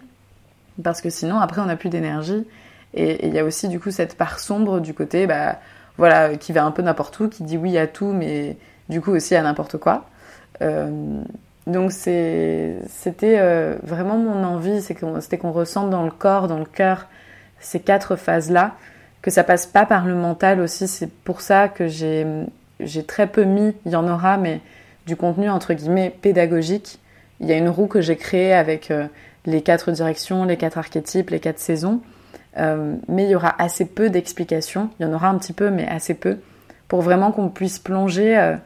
Parce 0.83 1.01
que 1.01 1.11
sinon, 1.11 1.39
après, 1.39 1.61
on 1.61 1.67
n'a 1.67 1.77
plus 1.77 1.91
d'énergie. 1.91 2.47
Et 2.95 3.27
il 3.27 3.35
y 3.35 3.39
a 3.39 3.45
aussi, 3.45 3.69
du 3.69 3.79
coup, 3.79 3.91
cette 3.91 4.17
part 4.17 4.39
sombre 4.39 4.81
du 4.81 4.95
côté, 4.95 5.27
bah, 5.27 5.59
voilà, 5.97 6.37
qui 6.37 6.53
va 6.53 6.65
un 6.65 6.71
peu 6.71 6.83
n'importe 6.83 7.19
où, 7.21 7.29
qui 7.29 7.43
dit 7.45 7.57
oui 7.57 7.79
à 7.79 7.87
tout, 7.87 8.13
mais 8.13 8.57
du 8.89 9.01
coup 9.01 9.13
aussi 9.13 9.35
à 9.35 9.43
n'importe 9.43 9.79
quoi. 9.79 10.07
donc 11.67 11.93
c'était 11.93 12.79
vraiment 13.83 14.17
mon 14.17 14.45
envie, 14.45 14.83
c'était 14.83 15.39
qu'on 15.39 15.53
ressente 15.53 15.91
dans 15.91 16.05
le 16.05 16.11
corps, 16.11 16.49
dans 16.49 16.59
le 16.59 16.65
cœur, 16.65 17.07
ces 17.61 17.81
quatre 17.81 18.17
phases-là, 18.17 18.75
que 19.23 19.31
ça 19.31 19.45
passe 19.45 19.67
pas 19.67 19.87
par 19.87 20.05
le 20.05 20.15
mental 20.15 20.61
aussi. 20.61 20.87
C'est 20.89 21.11
pour 21.11 21.41
ça 21.41 21.69
que 21.69 21.87
j'ai 21.89 23.03
très 23.07 23.27
peu 23.27 23.45
mis, 23.45 23.75
il 23.87 23.93
y 23.93 23.97
en 23.97 24.07
aura, 24.09 24.37
mais 24.37 24.61
du 25.07 25.17
contenu 25.17 25.49
entre 25.49 25.75
guillemets 25.75 26.11
pédagogique. 26.11 26.99
Il 27.41 27.49
y 27.49 27.53
a 27.53 27.57
une 27.57 27.69
roue 27.69 27.87
que 27.87 28.01
j'ai 28.01 28.17
créée 28.17 28.53
avec 28.53 28.93
les 29.47 29.63
quatre 29.63 29.93
directions, 29.93 30.45
les 30.45 30.57
quatre 30.57 30.79
archétypes, 30.79 31.31
les 31.31 31.41
quatre 31.41 31.59
saisons. 31.59 32.01
Euh, 32.59 32.97
mais 33.09 33.25
il 33.25 33.31
y 33.31 33.35
aura 33.35 33.55
assez 33.59 33.85
peu 33.85 34.11
d'explications. 34.11 34.91
Il 34.99 35.07
y 35.07 35.09
en 35.09 35.13
aura 35.13 35.29
un 35.29 35.39
petit 35.39 35.53
peu, 35.53 35.71
mais 35.71 35.89
assez 35.89 36.15
peu, 36.15 36.39
pour 36.89 37.03
vraiment 37.03 37.33
qu'on 37.33 37.49
puisse 37.49 37.79
plonger 37.79 38.39
euh, 38.39 38.57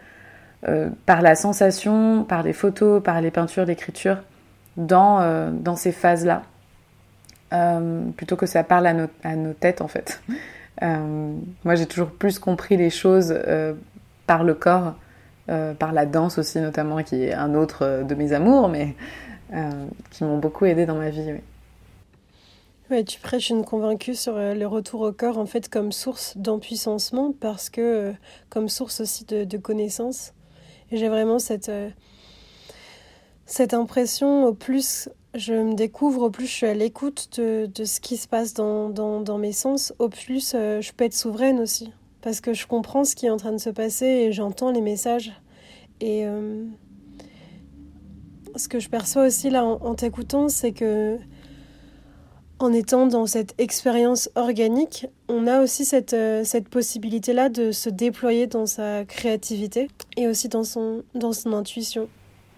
euh, 0.68 0.88
par 1.06 1.22
la 1.22 1.34
sensation, 1.34 2.24
par 2.24 2.42
les 2.42 2.52
photos, 2.52 3.02
par 3.02 3.20
les 3.20 3.30
peintures, 3.30 3.64
l'écriture, 3.64 4.18
dans, 4.76 5.50
dans 5.52 5.76
ces 5.76 5.92
phases-là. 5.92 6.42
plutôt 8.16 8.36
que 8.36 8.46
ça 8.46 8.62
parle 8.62 8.86
à 8.86 8.92
nos, 8.92 9.08
à 9.24 9.34
nos 9.34 9.52
têtes, 9.52 9.80
en 9.80 9.88
fait. 9.88 10.22
moi, 10.82 11.74
j'ai 11.74 11.86
toujours 11.86 12.10
plus 12.10 12.38
compris 12.38 12.76
les 12.76 12.90
choses 12.90 13.36
par 14.26 14.44
le 14.44 14.54
corps, 14.54 14.94
par 15.46 15.92
la 15.92 16.06
danse 16.06 16.38
aussi, 16.38 16.60
notamment, 16.60 17.02
qui 17.02 17.24
est 17.24 17.34
un 17.34 17.54
autre 17.54 18.04
de 18.04 18.14
mes 18.14 18.32
amours, 18.32 18.68
mais 18.68 18.94
qui 20.10 20.22
m'ont 20.22 20.38
beaucoup 20.38 20.66
aidé 20.66 20.86
dans 20.86 20.96
ma 20.96 21.10
vie. 21.10 21.32
Oui. 21.32 21.40
Ouais, 22.90 23.04
tu 23.04 23.20
prêches 23.20 23.50
une 23.50 23.66
convaincue 23.66 24.14
sur 24.14 24.34
euh, 24.38 24.54
le 24.54 24.66
retour 24.66 25.02
au 25.02 25.12
corps 25.12 25.36
en 25.36 25.44
fait 25.44 25.68
comme 25.68 25.92
source 25.92 26.38
d'empuissancement 26.38 27.34
parce 27.38 27.68
que 27.68 27.80
euh, 27.82 28.12
comme 28.48 28.70
source 28.70 29.00
aussi 29.02 29.26
de, 29.26 29.44
de 29.44 29.58
connaissance. 29.58 30.32
J'ai 30.90 31.10
vraiment 31.10 31.38
cette, 31.38 31.68
euh, 31.68 31.90
cette 33.44 33.74
impression, 33.74 34.46
au 34.46 34.54
plus 34.54 35.10
je 35.34 35.52
me 35.52 35.74
découvre, 35.74 36.22
au 36.22 36.30
plus 36.30 36.46
je 36.46 36.52
suis 36.52 36.66
à 36.66 36.72
l'écoute 36.72 37.28
de, 37.38 37.66
de, 37.66 37.84
ce 37.84 38.00
qui 38.00 38.16
se 38.16 38.26
passe 38.26 38.54
dans, 38.54 38.88
dans, 38.88 39.20
dans 39.20 39.36
mes 39.36 39.52
sens, 39.52 39.92
au 39.98 40.08
plus 40.08 40.52
je 40.54 40.92
peux 40.92 41.04
être 41.04 41.12
souveraine 41.12 41.60
aussi. 41.60 41.92
Parce 42.22 42.40
que 42.40 42.54
je 42.54 42.66
comprends 42.66 43.04
ce 43.04 43.14
qui 43.14 43.26
est 43.26 43.30
en 43.30 43.36
train 43.36 43.52
de 43.52 43.58
se 43.58 43.68
passer 43.68 44.06
et 44.06 44.32
j'entends 44.32 44.70
les 44.70 44.80
messages. 44.80 45.30
Et 46.00 46.24
ce 48.56 48.68
que 48.68 48.80
je 48.80 48.88
perçois 48.88 49.26
aussi 49.26 49.50
là 49.50 49.64
en 49.64 49.94
t'écoutant, 49.94 50.48
c'est 50.48 50.72
que 50.72 51.18
en 52.58 52.72
étant 52.72 53.06
dans 53.06 53.26
cette 53.26 53.54
expérience 53.58 54.30
organique, 54.34 55.06
on 55.28 55.46
a 55.46 55.60
aussi 55.60 55.84
cette, 55.84 56.12
euh, 56.12 56.42
cette 56.44 56.68
possibilité-là 56.68 57.48
de 57.48 57.70
se 57.72 57.88
déployer 57.88 58.46
dans 58.46 58.66
sa 58.66 59.04
créativité 59.04 59.88
et 60.16 60.26
aussi 60.26 60.48
dans 60.48 60.64
son, 60.64 61.02
dans 61.14 61.32
son 61.32 61.52
intuition. 61.52 62.08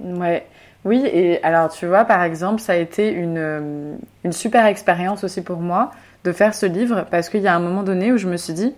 Ouais. 0.01 0.47
Oui, 0.87 1.03
et 1.05 1.43
alors 1.43 1.71
tu 1.71 1.87
vois, 1.87 2.07
par 2.07 2.23
exemple, 2.23 2.63
ça 2.63 2.73
a 2.73 2.77
été 2.77 3.11
une, 3.11 3.37
euh, 3.37 3.95
une 4.25 4.33
super 4.33 4.65
expérience 4.65 5.25
aussi 5.25 5.43
pour 5.43 5.59
moi 5.59 5.91
de 6.25 6.33
faire 6.33 6.55
ce 6.55 6.65
livre 6.65 7.07
parce 7.11 7.29
qu'il 7.29 7.43
y 7.43 7.49
a 7.49 7.55
un 7.55 7.61
moment 7.61 7.83
donné 7.83 8.13
où 8.13 8.17
je 8.17 8.27
me 8.27 8.39
suis 8.39 8.55
dit, 8.55 8.73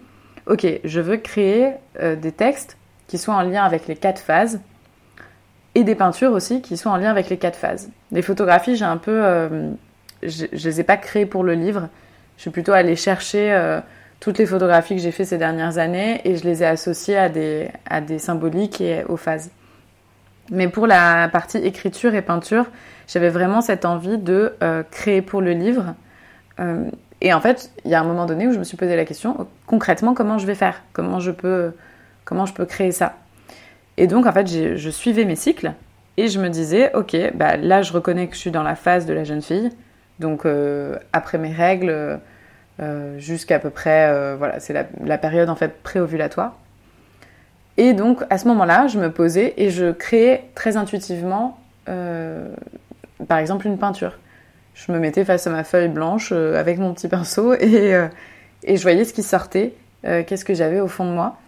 ok, 0.46 0.66
je 0.82 1.00
veux 1.00 1.18
créer 1.18 1.74
euh, 2.00 2.16
des 2.16 2.32
textes 2.32 2.76
qui 3.06 3.18
soient 3.18 3.34
en 3.34 3.42
lien 3.42 3.62
avec 3.62 3.86
les 3.86 3.94
quatre 3.94 4.20
phases 4.20 4.60
et 5.76 5.84
des 5.84 5.94
peintures 5.94 6.32
aussi 6.32 6.60
qui 6.60 6.76
soient 6.76 6.90
en 6.90 6.96
lien 6.96 7.10
avec 7.10 7.28
les 7.28 7.36
quatre 7.36 7.56
phases. 7.56 7.90
Les 8.10 8.22
photographies, 8.22 8.74
j'ai 8.74 8.84
un 8.84 8.96
peu 8.96 9.22
je, 10.22 10.44
ne 10.44 10.56
les 10.56 10.80
ai 10.80 10.84
pas 10.84 10.96
créés 10.96 11.26
pour 11.26 11.44
le 11.44 11.54
livre. 11.54 11.88
Je 12.36 12.42
suis 12.42 12.50
plutôt 12.50 12.72
allée 12.72 12.96
chercher 12.96 13.52
euh, 13.52 13.80
toutes 14.20 14.38
les 14.38 14.46
photographies 14.46 14.96
que 14.96 15.02
j'ai 15.02 15.10
fait 15.10 15.24
ces 15.24 15.38
dernières 15.38 15.78
années 15.78 16.20
et 16.24 16.36
je 16.36 16.44
les 16.44 16.62
ai 16.62 16.66
associées 16.66 17.18
à 17.18 17.28
des, 17.28 17.68
à 17.86 18.00
des 18.00 18.18
symboliques 18.18 18.80
et 18.80 19.04
aux 19.08 19.16
phases. 19.16 19.50
Mais 20.50 20.68
pour 20.68 20.86
la 20.86 21.28
partie 21.28 21.58
écriture 21.58 22.14
et 22.14 22.22
peinture, 22.22 22.66
j'avais 23.06 23.30
vraiment 23.30 23.60
cette 23.60 23.84
envie 23.84 24.18
de 24.18 24.54
euh, 24.62 24.82
créer 24.90 25.22
pour 25.22 25.40
le 25.40 25.52
livre. 25.52 25.94
Euh, 26.60 26.84
et 27.20 27.32
en 27.32 27.40
fait, 27.40 27.70
il 27.84 27.90
y 27.90 27.94
a 27.94 28.00
un 28.00 28.04
moment 28.04 28.26
donné 28.26 28.48
où 28.48 28.52
je 28.52 28.58
me 28.58 28.64
suis 28.64 28.76
posé 28.76 28.96
la 28.96 29.04
question 29.04 29.46
concrètement 29.66 30.14
comment 30.14 30.38
je 30.38 30.46
vais 30.46 30.54
faire, 30.54 30.82
comment 30.92 31.20
je 31.20 31.30
peux, 31.30 31.72
comment 32.24 32.46
je 32.46 32.52
peux 32.52 32.66
créer 32.66 32.92
ça? 32.92 33.16
Et 33.96 34.06
donc 34.06 34.26
en 34.26 34.32
fait, 34.32 34.48
je 34.48 34.90
suivais 34.90 35.24
mes 35.24 35.36
cycles 35.36 35.72
et 36.16 36.28
je 36.28 36.40
me 36.40 36.48
disais 36.48 36.94
ok, 36.94 37.16
bah 37.34 37.56
là 37.56 37.82
je 37.82 37.92
reconnais 37.92 38.26
que 38.26 38.34
je 38.34 38.40
suis 38.40 38.50
dans 38.50 38.62
la 38.62 38.74
phase 38.74 39.06
de 39.06 39.14
la 39.14 39.24
jeune 39.24 39.42
fille. 39.42 39.70
Donc 40.18 40.46
euh, 40.46 40.96
après 41.12 41.38
mes 41.38 41.52
règles, 41.52 42.20
euh, 42.80 43.18
jusqu'à 43.18 43.58
peu 43.58 43.70
près, 43.70 44.08
euh, 44.08 44.36
voilà, 44.36 44.60
c'est 44.60 44.72
la, 45.04 45.18
période 45.18 45.48
en 45.48 45.56
fait 45.56 45.82
préovulatoire. 45.82 46.56
Et 47.76 47.92
donc 47.92 48.22
à 48.30 48.38
ce 48.38 48.48
moment-là, 48.48 48.86
je 48.86 48.98
me 48.98 49.10
posais 49.10 49.54
et 49.56 49.70
je 49.70 49.92
créais 49.92 50.44
très 50.54 50.76
intuitivement, 50.76 51.58
par 51.86 53.38
exemple, 53.38 53.66
une 53.66 53.78
peinture. 53.78 54.18
Je 54.74 54.92
me 54.92 54.98
mettais 54.98 55.24
face 55.24 55.46
à 55.46 55.50
ma 55.50 55.64
feuille 55.64 55.88
blanche 55.88 56.32
avec 56.32 56.78
mon 56.78 56.92
petit 56.94 57.08
pinceau 57.08 57.54
et, 57.60 57.98
et 58.64 58.76
je 58.76 58.82
voyais 58.82 59.04
ce 59.04 59.14
qui 59.14 59.22
sortait, 59.22 59.72
qu'est-ce 60.02 60.44
que 60.44 60.54
j'avais 60.54 60.80
au 60.80 60.88
fond 60.88 61.06
de 61.06 61.12
moi. 61.12 61.38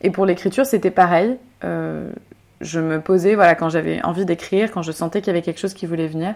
Et 0.00 0.10
pour 0.10 0.24
l'écriture, 0.24 0.64
c'était 0.64 0.90
pareil. 0.90 1.36
je 1.62 2.80
me 2.80 2.98
posais, 3.00 3.34
voilà, 3.34 3.54
quand 3.54 3.68
j'avais 3.68 4.02
envie 4.04 4.24
d'écrire, 4.24 4.72
quand 4.72 4.82
je 4.82 4.90
sentais 4.90 5.20
qu'il 5.20 5.28
y 5.28 5.36
avait 5.36 5.42
quelque 5.42 5.60
chose 5.60 5.74
qui 5.74 5.84
voulait 5.84 6.08
venir, 6.08 6.34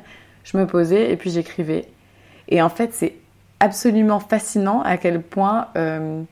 je 0.50 0.56
me 0.56 0.66
posais 0.66 1.10
et 1.10 1.16
puis 1.16 1.30
j'écrivais. 1.30 1.86
Et 2.48 2.62
en 2.62 2.68
fait, 2.68 2.90
c'est 2.92 3.14
absolument 3.60 4.20
fascinant 4.20 4.82
à 4.82 4.96
quel 4.96 5.20
point, 5.20 5.68
euh, 5.76 6.22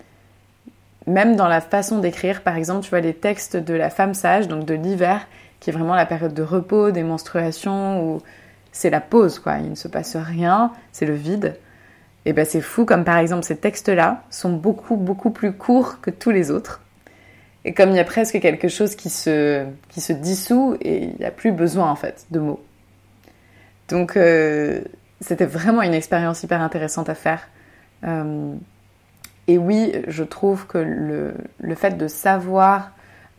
même 1.06 1.36
dans 1.36 1.48
la 1.48 1.60
façon 1.60 1.98
d'écrire, 1.98 2.42
par 2.42 2.56
exemple, 2.56 2.82
tu 2.82 2.90
vois 2.90 3.00
les 3.00 3.14
textes 3.14 3.56
de 3.56 3.74
la 3.74 3.90
femme 3.90 4.14
sage, 4.14 4.48
donc 4.48 4.64
de 4.64 4.74
l'hiver, 4.74 5.26
qui 5.60 5.70
est 5.70 5.72
vraiment 5.72 5.94
la 5.94 6.06
période 6.06 6.32
de 6.32 6.42
repos, 6.42 6.90
des 6.92 7.02
menstruations, 7.02 8.02
où 8.02 8.22
c'est 8.72 8.90
la 8.90 9.00
pause, 9.00 9.38
quoi. 9.38 9.58
Il 9.58 9.70
ne 9.70 9.74
se 9.74 9.88
passe 9.88 10.16
rien, 10.16 10.72
c'est 10.92 11.06
le 11.06 11.14
vide. 11.14 11.56
Et 12.24 12.32
ben 12.32 12.44
c'est 12.44 12.60
fou, 12.60 12.84
comme 12.84 13.04
par 13.04 13.18
exemple 13.18 13.44
ces 13.44 13.56
textes-là 13.56 14.24
sont 14.30 14.52
beaucoup, 14.52 14.96
beaucoup 14.96 15.30
plus 15.30 15.52
courts 15.52 16.00
que 16.00 16.10
tous 16.10 16.30
les 16.30 16.50
autres. 16.50 16.80
Et 17.64 17.72
comme 17.72 17.90
il 17.90 17.96
y 17.96 18.00
a 18.00 18.04
presque 18.04 18.40
quelque 18.40 18.68
chose 18.68 18.96
qui 18.96 19.10
se, 19.10 19.64
qui 19.88 20.00
se 20.00 20.12
dissout 20.12 20.76
et 20.80 21.04
il 21.04 21.16
n'y 21.18 21.24
a 21.24 21.30
plus 21.30 21.52
besoin 21.52 21.88
en 21.90 21.96
fait 21.96 22.26
de 22.30 22.40
mots. 22.40 22.65
Donc 23.88 24.16
euh, 24.16 24.80
c'était 25.20 25.46
vraiment 25.46 25.82
une 25.82 25.94
expérience 25.94 26.42
hyper 26.42 26.60
intéressante 26.60 27.08
à 27.08 27.14
faire. 27.14 27.48
Euh, 28.04 28.54
et 29.48 29.58
oui, 29.58 29.92
je 30.08 30.24
trouve 30.24 30.66
que 30.66 30.78
le, 30.78 31.34
le 31.60 31.74
fait 31.74 31.96
de 31.96 32.08
savoir, 32.08 32.92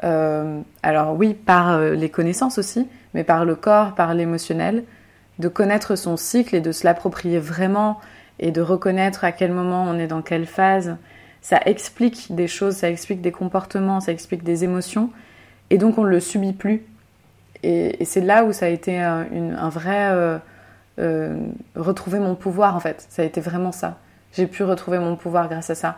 euh, 0.04 0.62
alors 0.84 1.16
oui, 1.16 1.34
par 1.34 1.80
les 1.80 2.10
connaissances 2.10 2.58
aussi, 2.58 2.88
mais 3.14 3.24
par 3.24 3.44
le 3.44 3.56
corps, 3.56 3.94
par 3.94 4.14
l'émotionnel, 4.14 4.84
de 5.40 5.48
connaître 5.50 5.96
son 5.96 6.18
cycle 6.18 6.56
et 6.56 6.62
de 6.62 6.72
se 6.72 6.86
l'approprier 6.86 7.40
vraiment 7.40 8.00
et 8.40 8.52
de 8.52 8.62
reconnaître 8.62 9.24
à 9.24 9.32
quel 9.32 9.52
moment 9.52 9.84
on 9.84 10.00
est 10.00 10.08
dans 10.08 10.22
quelle 10.22 10.46
phase, 10.46 10.96
ça 11.42 11.60
explique 11.66 12.34
des 12.34 12.48
choses, 12.48 12.76
ça 12.76 12.90
explique 12.90 13.22
des 13.22 13.32
comportements, 13.32 14.00
ça 14.00 14.12
explique 14.12 14.44
des 14.44 14.64
émotions, 14.64 15.12
et 15.70 15.78
donc 15.78 15.98
on 15.98 16.04
ne 16.04 16.10
le 16.10 16.20
subit 16.20 16.54
plus. 16.54 16.84
Et, 17.64 18.06
c'est 18.06 18.22
là 18.22 18.44
où 18.44 18.54
ça 18.54 18.66
a 18.66 18.70
été 18.70 19.00
un, 19.00 19.26
un 19.58 19.70
vrai 19.70 20.10
euh, 20.12 20.38
euh, 21.00 21.38
retrouver 21.76 22.20
mon 22.20 22.36
pouvoir 22.36 22.76
en 22.76 22.80
fait. 22.80 23.06
Ça 23.10 23.22
a 23.22 23.26
été 23.26 23.42
vraiment 23.42 23.72
ça. 23.72 23.98
J'ai 24.34 24.48
pu 24.48 24.64
retrouver 24.64 25.00
mon 25.00 25.16
pouvoir 25.16 25.48
grâce 25.50 25.70
à 25.70 25.76
ça. 25.76 25.98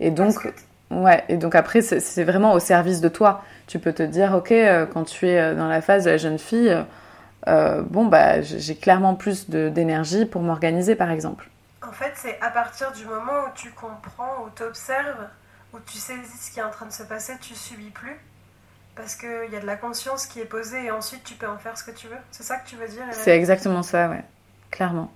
Et 0.00 0.10
donc, 0.10 0.34
ouais. 0.90 1.24
Et 1.28 1.36
donc 1.36 1.54
après, 1.54 1.80
c'est 1.82 2.24
vraiment 2.24 2.52
au 2.52 2.60
service 2.60 3.00
de 3.00 3.08
toi. 3.08 3.42
Tu 3.66 3.78
peux 3.78 3.92
te 3.92 4.02
dire, 4.02 4.34
ok, 4.34 4.52
euh, 4.52 4.86
quand 4.86 5.04
tu 5.04 5.28
es 5.28 5.54
dans 5.54 5.68
la 5.68 5.80
phase 5.80 6.04
de 6.04 6.10
la 6.10 6.16
jeune 6.16 6.38
fille, 6.38 6.76
bon 7.46 8.06
bah 8.06 8.40
j'ai 8.40 8.76
clairement 8.76 9.14
plus 9.14 9.50
d'énergie 9.50 10.26
pour 10.26 10.42
m'organiser 10.42 10.94
par 10.94 11.10
exemple. 11.10 11.48
En 11.86 11.90
fait, 11.90 12.12
c'est 12.14 12.38
à 12.40 12.50
partir 12.50 12.92
du 12.92 13.04
moment 13.04 13.46
où 13.46 13.50
tu 13.56 13.70
comprends, 13.72 14.44
où 14.44 14.50
tu 14.54 14.62
observes, 14.62 15.26
où 15.72 15.78
tu 15.84 15.98
saisis 15.98 16.46
ce 16.46 16.50
qui 16.52 16.60
est 16.60 16.62
en 16.62 16.70
train 16.70 16.86
de 16.86 16.92
se 16.92 17.02
passer, 17.02 17.34
tu 17.40 17.54
subis 17.54 17.90
plus. 17.90 18.18
Parce 18.94 19.14
qu'il 19.14 19.50
y 19.50 19.56
a 19.56 19.60
de 19.60 19.66
la 19.66 19.76
conscience 19.76 20.26
qui 20.26 20.40
est 20.40 20.44
posée 20.44 20.84
et 20.84 20.90
ensuite 20.90 21.24
tu 21.24 21.34
peux 21.34 21.48
en 21.48 21.58
faire 21.58 21.78
ce 21.78 21.84
que 21.84 21.90
tu 21.92 22.08
veux. 22.08 22.16
C'est 22.30 22.42
ça 22.42 22.58
que 22.58 22.68
tu 22.68 22.76
veux 22.76 22.88
dire 22.88 23.04
C'est 23.12 23.36
exactement 23.36 23.82
ça, 23.82 24.10
ouais. 24.10 24.22
Clairement. 24.70 25.10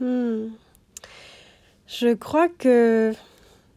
Hmm. 0.00 0.48
Je 1.86 2.14
crois 2.14 2.48
que 2.48 3.12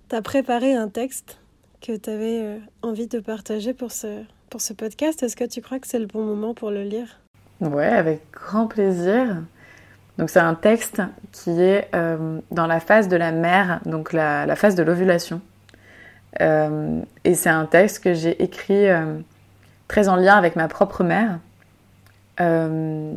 tu 0.09 0.15
as 0.15 0.21
préparé 0.21 0.73
un 0.73 0.87
texte 0.87 1.37
que 1.81 1.95
tu 1.97 2.09
avais 2.09 2.41
euh, 2.41 2.57
envie 2.81 3.07
de 3.07 3.19
partager 3.19 3.73
pour 3.73 3.91
ce, 3.91 4.23
pour 4.49 4.61
ce 4.61 4.73
podcast. 4.73 5.21
Est-ce 5.21 5.35
que 5.35 5.43
tu 5.43 5.61
crois 5.61 5.79
que 5.79 5.87
c'est 5.87 5.99
le 5.99 6.07
bon 6.07 6.23
moment 6.23 6.53
pour 6.53 6.71
le 6.71 6.83
lire? 6.83 7.19
Ouais, 7.59 7.85
avec 7.87 8.21
grand 8.31 8.67
plaisir. 8.67 9.43
Donc 10.17 10.29
c'est 10.29 10.39
un 10.39 10.55
texte 10.55 11.01
qui 11.31 11.49
est 11.61 11.89
euh, 11.93 12.39
dans 12.51 12.67
la 12.67 12.79
phase 12.79 13.09
de 13.09 13.17
la 13.17 13.31
mère, 13.31 13.81
donc 13.85 14.13
la, 14.13 14.45
la 14.45 14.55
phase 14.55 14.75
de 14.75 14.83
l'ovulation. 14.83 15.41
Euh, 16.41 17.01
et 17.23 17.33
c'est 17.33 17.49
un 17.49 17.65
texte 17.65 18.03
que 18.03 18.13
j'ai 18.13 18.41
écrit 18.43 18.89
euh, 18.89 19.19
très 19.87 20.09
en 20.09 20.15
lien 20.15 20.35
avec 20.35 20.55
ma 20.55 20.67
propre 20.67 21.03
mère. 21.03 21.39
Euh, 22.39 23.13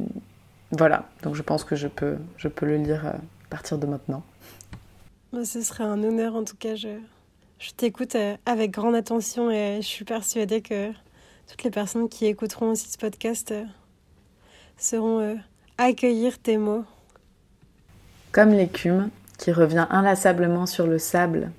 voilà, 0.70 1.08
donc 1.22 1.34
je 1.34 1.42
pense 1.42 1.64
que 1.64 1.76
je 1.76 1.88
peux, 1.88 2.16
je 2.36 2.48
peux 2.48 2.66
le 2.66 2.76
lire 2.76 3.06
à 3.06 3.16
partir 3.50 3.78
de 3.78 3.86
maintenant. 3.86 4.22
Bah, 5.32 5.44
ce 5.44 5.60
serait 5.62 5.84
un 5.84 6.02
honneur 6.02 6.36
en 6.36 6.44
tout 6.44 6.56
cas. 6.56 6.74
Je, 6.74 6.98
je 7.58 7.70
t'écoute 7.72 8.16
avec 8.46 8.70
grande 8.70 8.94
attention 8.94 9.50
et 9.50 9.78
je 9.80 9.86
suis 9.86 10.04
persuadée 10.04 10.62
que 10.62 10.90
toutes 11.48 11.64
les 11.64 11.70
personnes 11.70 12.08
qui 12.08 12.26
écouteront 12.26 12.70
aussi 12.70 12.90
ce 12.90 12.98
podcast 12.98 13.52
seront 14.76 15.38
accueillir 15.78 16.38
tes 16.38 16.58
mots. 16.58 16.84
Comme 18.30 18.50
l'écume 18.50 19.10
qui 19.38 19.52
revient 19.52 19.86
inlassablement 19.90 20.66
sur 20.66 20.86
le 20.86 20.98
sable, 20.98 21.50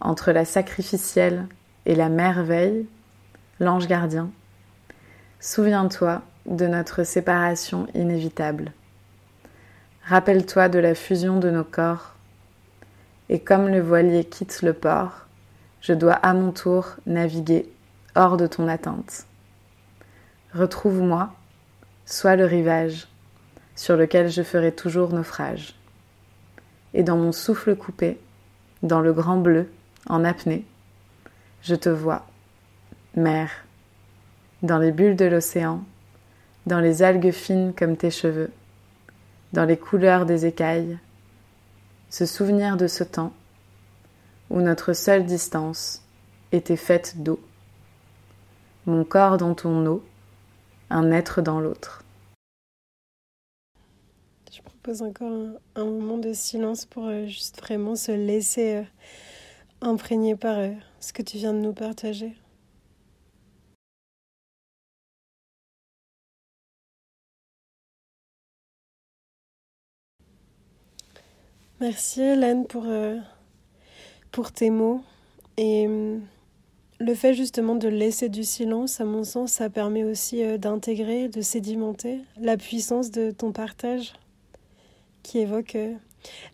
entre 0.00 0.32
la 0.32 0.44
sacrificielle 0.44 1.46
et 1.86 1.94
la 1.94 2.08
merveille, 2.08 2.86
l'ange 3.60 3.86
gardien, 3.86 4.30
souviens-toi 5.40 6.22
de 6.46 6.66
notre 6.66 7.04
séparation 7.04 7.86
inévitable. 7.94 8.72
Rappelle-toi 10.04 10.68
de 10.68 10.78
la 10.78 10.94
fusion 10.94 11.38
de 11.38 11.50
nos 11.50 11.64
corps, 11.64 12.14
et 13.28 13.40
comme 13.40 13.68
le 13.68 13.80
voilier 13.80 14.24
quitte 14.24 14.62
le 14.62 14.72
port, 14.72 15.26
je 15.80 15.92
dois 15.92 16.14
à 16.14 16.32
mon 16.32 16.52
tour 16.52 16.96
naviguer 17.06 17.68
hors 18.14 18.36
de 18.36 18.46
ton 18.46 18.68
atteinte. 18.68 19.26
Retrouve-moi, 20.54 21.32
sois 22.06 22.36
le 22.36 22.44
rivage 22.44 23.08
sur 23.74 23.96
lequel 23.96 24.30
je 24.30 24.42
ferai 24.42 24.72
toujours 24.72 25.12
naufrage. 25.12 25.74
Et 26.94 27.02
dans 27.02 27.16
mon 27.16 27.32
souffle 27.32 27.76
coupé, 27.76 28.18
dans 28.82 29.00
le 29.00 29.12
grand 29.12 29.36
bleu, 29.36 29.68
en 30.08 30.24
apnée, 30.24 30.64
je 31.62 31.74
te 31.74 31.88
vois, 31.88 32.26
mer, 33.14 33.50
dans 34.62 34.78
les 34.78 34.92
bulles 34.92 35.16
de 35.16 35.24
l'océan, 35.24 35.82
dans 36.66 36.80
les 36.80 37.02
algues 37.02 37.32
fines 37.32 37.72
comme 37.74 37.96
tes 37.96 38.10
cheveux, 38.10 38.50
dans 39.52 39.64
les 39.64 39.76
couleurs 39.76 40.26
des 40.26 40.46
écailles, 40.46 40.98
ce 42.10 42.26
souvenir 42.26 42.76
de 42.76 42.86
ce 42.86 43.04
temps 43.04 43.32
où 44.50 44.60
notre 44.60 44.92
seule 44.92 45.24
distance 45.24 46.02
était 46.52 46.76
faite 46.76 47.22
d'eau, 47.22 47.40
mon 48.86 49.04
corps 49.04 49.36
dans 49.36 49.54
ton 49.54 49.84
eau, 49.86 50.04
un 50.90 51.10
être 51.10 51.42
dans 51.42 51.60
l'autre. 51.60 52.04
Je 54.52 54.62
propose 54.62 55.02
encore 55.02 55.32
un, 55.74 55.84
moment 55.84 56.18
de 56.18 56.32
silence 56.32 56.86
pour 56.86 57.06
euh, 57.06 57.26
juste 57.26 57.60
vraiment 57.60 57.96
se 57.96 58.12
laisser 58.12 58.84
imprégner 59.80 60.36
par 60.36 60.58
euh, 60.58 60.70
ce 61.00 61.12
que 61.12 61.22
tu 61.22 61.36
viens 61.38 61.52
de 61.52 61.58
nous 61.58 61.72
partager. 61.72 62.34
Merci 71.80 72.22
Hélène 72.22 72.66
pour, 72.66 72.84
euh, 72.86 73.18
tes 74.54 74.70
mots. 74.70 75.02
Et 75.58 75.86
euh, 75.86 76.18
le 76.98 77.14
fait 77.14 77.34
justement 77.34 77.74
de 77.74 77.88
laisser 77.88 78.28
du 78.28 78.44
silence, 78.44 79.00
à 79.00 79.04
mon 79.04 79.24
sens, 79.24 79.52
ça 79.52 79.68
permet 79.70 80.04
aussi 80.04 80.42
d'intégrer, 80.58 81.28
de 81.28 81.40
sédimenter 81.42 82.20
la 82.40 82.56
puissance 82.56 83.10
de 83.10 83.30
ton 83.30 83.52
partage 83.52 84.14
qui 85.22 85.38
évoque 85.38 85.76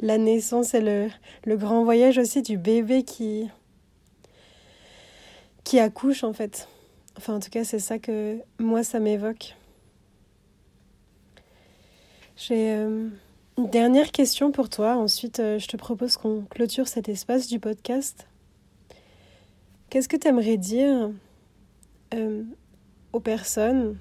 la 0.00 0.18
naissance 0.18 0.74
et 0.74 0.80
le, 0.80 1.08
le, 1.44 1.56
grand 1.56 1.84
voyage 1.84 2.18
aussi 2.18 2.42
du 2.42 2.56
bébé 2.56 3.02
qui, 3.02 3.48
qui 5.64 5.78
accouche 5.78 6.24
en 6.24 6.32
fait. 6.32 6.68
Enfin 7.16 7.34
en 7.34 7.40
tout 7.40 7.50
cas 7.50 7.64
c'est 7.64 7.78
ça 7.78 7.98
que 7.98 8.38
moi 8.58 8.82
ça 8.84 9.00
m'évoque. 9.00 9.56
J'ai... 12.36 12.86
Une 13.58 13.68
dernière 13.68 14.12
question 14.12 14.50
pour 14.50 14.70
toi. 14.70 14.96
Ensuite, 14.96 15.38
euh, 15.38 15.58
je 15.58 15.68
te 15.68 15.76
propose 15.76 16.16
qu'on 16.16 16.42
clôture 16.48 16.88
cet 16.88 17.10
espace 17.10 17.48
du 17.48 17.60
podcast. 17.60 18.26
Qu'est-ce 19.90 20.08
que 20.08 20.16
tu 20.16 20.26
aimerais 20.26 20.56
dire 20.56 21.10
euh, 22.14 22.42
aux 23.12 23.20
personnes, 23.20 23.98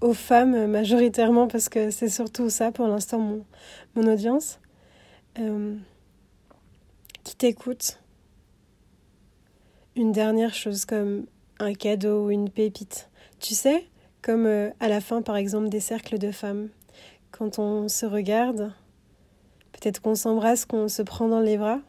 aux 0.00 0.14
femmes 0.14 0.66
majoritairement, 0.66 1.46
parce 1.46 1.68
que 1.68 1.90
c'est 1.90 2.08
surtout 2.08 2.50
ça 2.50 2.72
pour 2.72 2.88
l'instant 2.88 3.44
mon 3.94 4.12
audience, 4.12 4.58
euh, 5.38 5.76
qui 7.24 7.36
t'écoutent 7.36 8.00
Une 9.96 10.12
dernière 10.12 10.54
chose 10.54 10.84
comme 10.84 11.26
un 11.58 11.74
cadeau 11.74 12.26
ou 12.26 12.30
une 12.30 12.50
pépite. 12.50 13.10
Tu 13.40 13.54
sais, 13.54 13.88
comme 14.20 14.46
à 14.46 14.88
la 14.88 15.00
fin 15.00 15.22
par 15.22 15.36
exemple 15.36 15.68
des 15.68 15.80
cercles 15.80 16.18
de 16.18 16.30
femmes 16.30 16.68
quand 17.32 17.58
on 17.58 17.88
se 17.88 18.06
regarde, 18.06 18.72
peut-être 19.72 20.00
qu'on 20.00 20.14
s'embrasse, 20.14 20.64
qu'on 20.66 20.88
se 20.88 21.02
prend 21.02 21.28
dans 21.28 21.40
les 21.40 21.56
bras, 21.56 21.80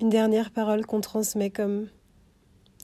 une 0.00 0.08
dernière 0.08 0.50
parole 0.50 0.84
qu'on 0.84 1.00
transmet 1.00 1.50
comme 1.50 1.88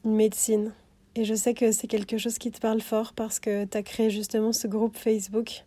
une 0.05 0.15
médecine. 0.15 0.73
Et 1.17 1.25
je 1.25 1.35
sais 1.35 1.55
que 1.55 1.73
c'est 1.73 1.89
quelque 1.89 2.19
chose 2.19 2.39
qui 2.39 2.53
te 2.53 2.61
parle 2.61 2.81
fort 2.81 3.13
parce 3.15 3.41
que 3.41 3.65
tu 3.65 3.77
as 3.77 3.83
créé 3.83 4.11
justement 4.11 4.53
ce 4.53 4.69
groupe 4.69 4.97
Facebook. 4.97 5.65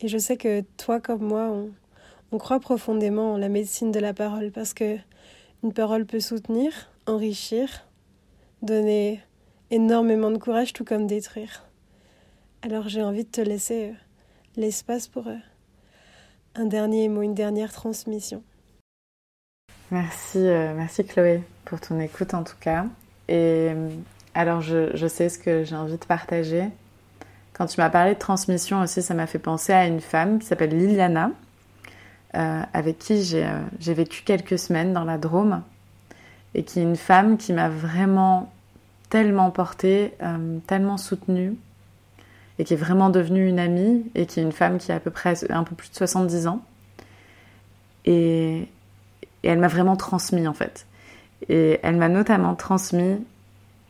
Et 0.00 0.08
je 0.08 0.18
sais 0.18 0.36
que 0.36 0.62
toi 0.76 1.00
comme 1.00 1.22
moi, 1.22 1.48
on, 1.48 1.70
on 2.34 2.38
croit 2.38 2.58
profondément 2.58 3.34
en 3.34 3.36
la 3.36 3.48
médecine 3.48 3.92
de 3.92 4.00
la 4.00 4.12
parole 4.12 4.50
parce 4.50 4.74
que 4.74 4.96
une 5.62 5.72
parole 5.72 6.04
peut 6.04 6.18
soutenir, 6.18 6.72
enrichir, 7.06 7.86
donner 8.60 9.22
énormément 9.70 10.32
de 10.32 10.38
courage 10.38 10.72
tout 10.72 10.84
comme 10.84 11.06
détruire. 11.06 11.62
Alors 12.62 12.88
j'ai 12.88 13.04
envie 13.04 13.22
de 13.22 13.30
te 13.30 13.40
laisser 13.40 13.90
euh, 13.90 13.92
l'espace 14.56 15.06
pour 15.06 15.28
euh, 15.28 15.36
un 16.56 16.64
dernier 16.64 17.08
mot, 17.08 17.22
une 17.22 17.34
dernière 17.34 17.72
transmission. 17.72 18.42
Merci, 19.92 20.38
euh, 20.38 20.74
merci 20.74 21.04
Chloé 21.04 21.40
pour 21.64 21.80
ton 21.80 22.00
écoute 22.00 22.34
en 22.34 22.42
tout 22.42 22.58
cas. 22.58 22.86
Et 23.28 23.70
alors 24.34 24.60
je, 24.60 24.90
je 24.96 25.06
sais 25.06 25.28
ce 25.28 25.38
que 25.38 25.62
j'ai 25.62 25.76
envie 25.76 25.98
de 25.98 26.04
partager. 26.04 26.64
Quand 27.52 27.66
tu 27.66 27.80
m'as 27.80 27.90
parlé 27.90 28.14
de 28.14 28.18
transmission 28.18 28.80
aussi, 28.80 29.02
ça 29.02 29.14
m'a 29.14 29.28
fait 29.28 29.38
penser 29.38 29.72
à 29.72 29.86
une 29.86 30.00
femme 30.00 30.40
qui 30.40 30.46
s'appelle 30.46 30.76
Liliana, 30.76 31.30
avec 32.34 32.98
qui 32.98 33.22
j'ai 33.22 33.94
vécu 33.94 34.22
quelques 34.24 34.58
semaines 34.58 34.92
dans 34.92 35.04
la 35.04 35.18
Drôme, 35.18 35.62
et 36.54 36.64
qui 36.64 36.80
est 36.80 36.82
une 36.82 36.96
femme 36.96 37.36
qui 37.36 37.52
m'a 37.52 37.68
vraiment 37.68 38.52
tellement 39.08 39.50
portée, 39.50 40.14
tellement 40.66 40.96
soutenue, 40.96 41.56
et 42.58 42.64
qui 42.64 42.74
est 42.74 42.78
vraiment 42.78 43.10
devenue 43.10 43.48
une 43.48 43.58
amie 43.58 44.04
et 44.14 44.26
qui 44.26 44.40
est 44.40 44.42
une 44.42 44.52
femme 44.52 44.78
qui 44.78 44.92
a 44.92 44.96
à 44.96 45.00
peu 45.00 45.10
près 45.10 45.34
un 45.50 45.64
peu 45.64 45.74
plus 45.74 45.90
de 45.90 45.96
70 45.96 46.46
ans. 46.46 46.62
Et, 48.04 48.68
elle 49.42 49.58
m'a 49.58 49.68
vraiment 49.68 49.96
transmis 49.96 50.48
en 50.48 50.54
fait. 50.54 50.86
Et 51.48 51.78
elle 51.82 51.96
m'a 51.96 52.08
notamment 52.08 52.54
transmis 52.54 53.18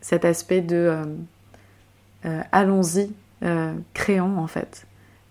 cet 0.01 0.25
aspect 0.25 0.59
de 0.59 0.75
euh, 0.75 1.05
euh, 2.25 2.41
allons-y, 2.51 3.09
euh, 3.43 3.73
créons 3.93 4.37
en 4.37 4.47
fait. 4.47 4.85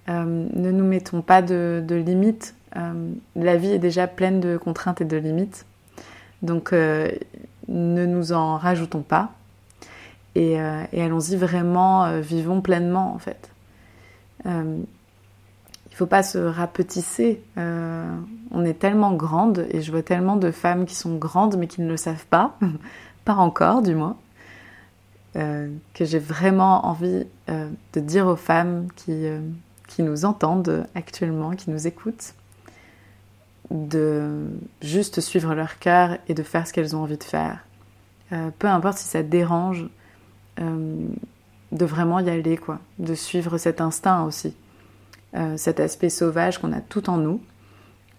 ne 0.09 0.71
nous 0.71 0.85
mettons 0.85 1.21
pas 1.21 1.43
de 1.43 1.85
limites. 2.07 2.55
La 2.75 3.57
vie 3.57 3.73
est 3.73 3.79
déjà 3.79 4.07
pleine 4.07 4.41
de 4.41 4.57
contraintes 4.57 5.01
et 5.01 5.05
de 5.05 5.17
limites. 5.17 5.67
Donc 6.43 6.73
ne 6.73 8.07
nous 8.07 8.33
en 8.33 8.57
rajoutons 8.57 9.03
pas. 9.03 9.33
Euh, 10.37 10.85
et, 10.93 11.03
allons-y 11.03 11.37
vraiment, 11.37 12.05
euh, 12.05 12.21
vivons 12.21 12.61
pleinement 12.61 13.15
en 13.15 13.19
fait. 13.19 13.51
Euh, 14.47 14.81
il 15.91 15.97
faut 15.97 16.07
pas 16.07 16.25
se 16.25 16.39
rapetisser. 16.39 17.41
on 17.57 18.65
est 18.65 18.79
tellement 18.79 19.15
grande 19.15 19.67
et 19.71 19.81
je 19.81 19.93
vois 19.93 20.03
tellement 20.03 20.37
de 20.37 20.51
femmes 20.51 20.87
qui 20.87 20.95
sont 20.97 21.17
grandes 21.17 21.57
mais 21.57 21.69
qui 21.69 21.83
ne 21.83 21.89
le 21.89 21.97
savent 21.97 22.27
pas, 22.27 22.59
pas 23.25 23.35
encore 23.35 23.81
du 23.81 23.95
moins, 23.95 24.17
que 25.35 26.05
j'ai 26.05 26.19
vraiment 26.19 26.87
envie 26.87 27.27
de 27.47 28.01
dire 28.01 28.27
aux 28.27 28.35
femmes 28.35 28.89
qui 28.97 30.03
nous 30.03 30.25
entendent 30.25 30.85
actuellement, 30.97 31.53
qui 31.53 31.71
nous 31.71 31.87
écoutent, 31.87 32.35
de 33.71 34.47
juste 34.83 35.21
suivre 35.21 35.55
leur 35.55 35.79
cœur 35.79 36.19
et 36.29 36.35
de 36.35 36.43
faire 36.43 36.67
ce 36.67 36.73
qu'elles 36.73 36.95
ont 36.95 37.03
envie 37.03 37.19
de 37.19 37.25
faire. 37.25 37.65
peu 38.59 38.69
importe 38.69 38.99
si 38.99 39.09
ça 39.09 39.23
dérange 39.23 39.87
euh, 40.61 41.09
de 41.73 41.85
vraiment 41.85 42.21
y 42.21 42.31
aller, 42.31 42.57
quoi, 42.57 42.79
de 43.01 43.15
suivre 43.15 43.59
cet 43.59 43.81
instinct 43.81 44.23
aussi, 44.23 44.55
euh, 45.35 45.57
cet 45.57 45.81
aspect 45.81 46.09
sauvage 46.09 46.59
qu'on 46.59 46.73
a 46.73 46.81
tout 46.81 47.11
en 47.11 47.17
nous. 47.17 47.43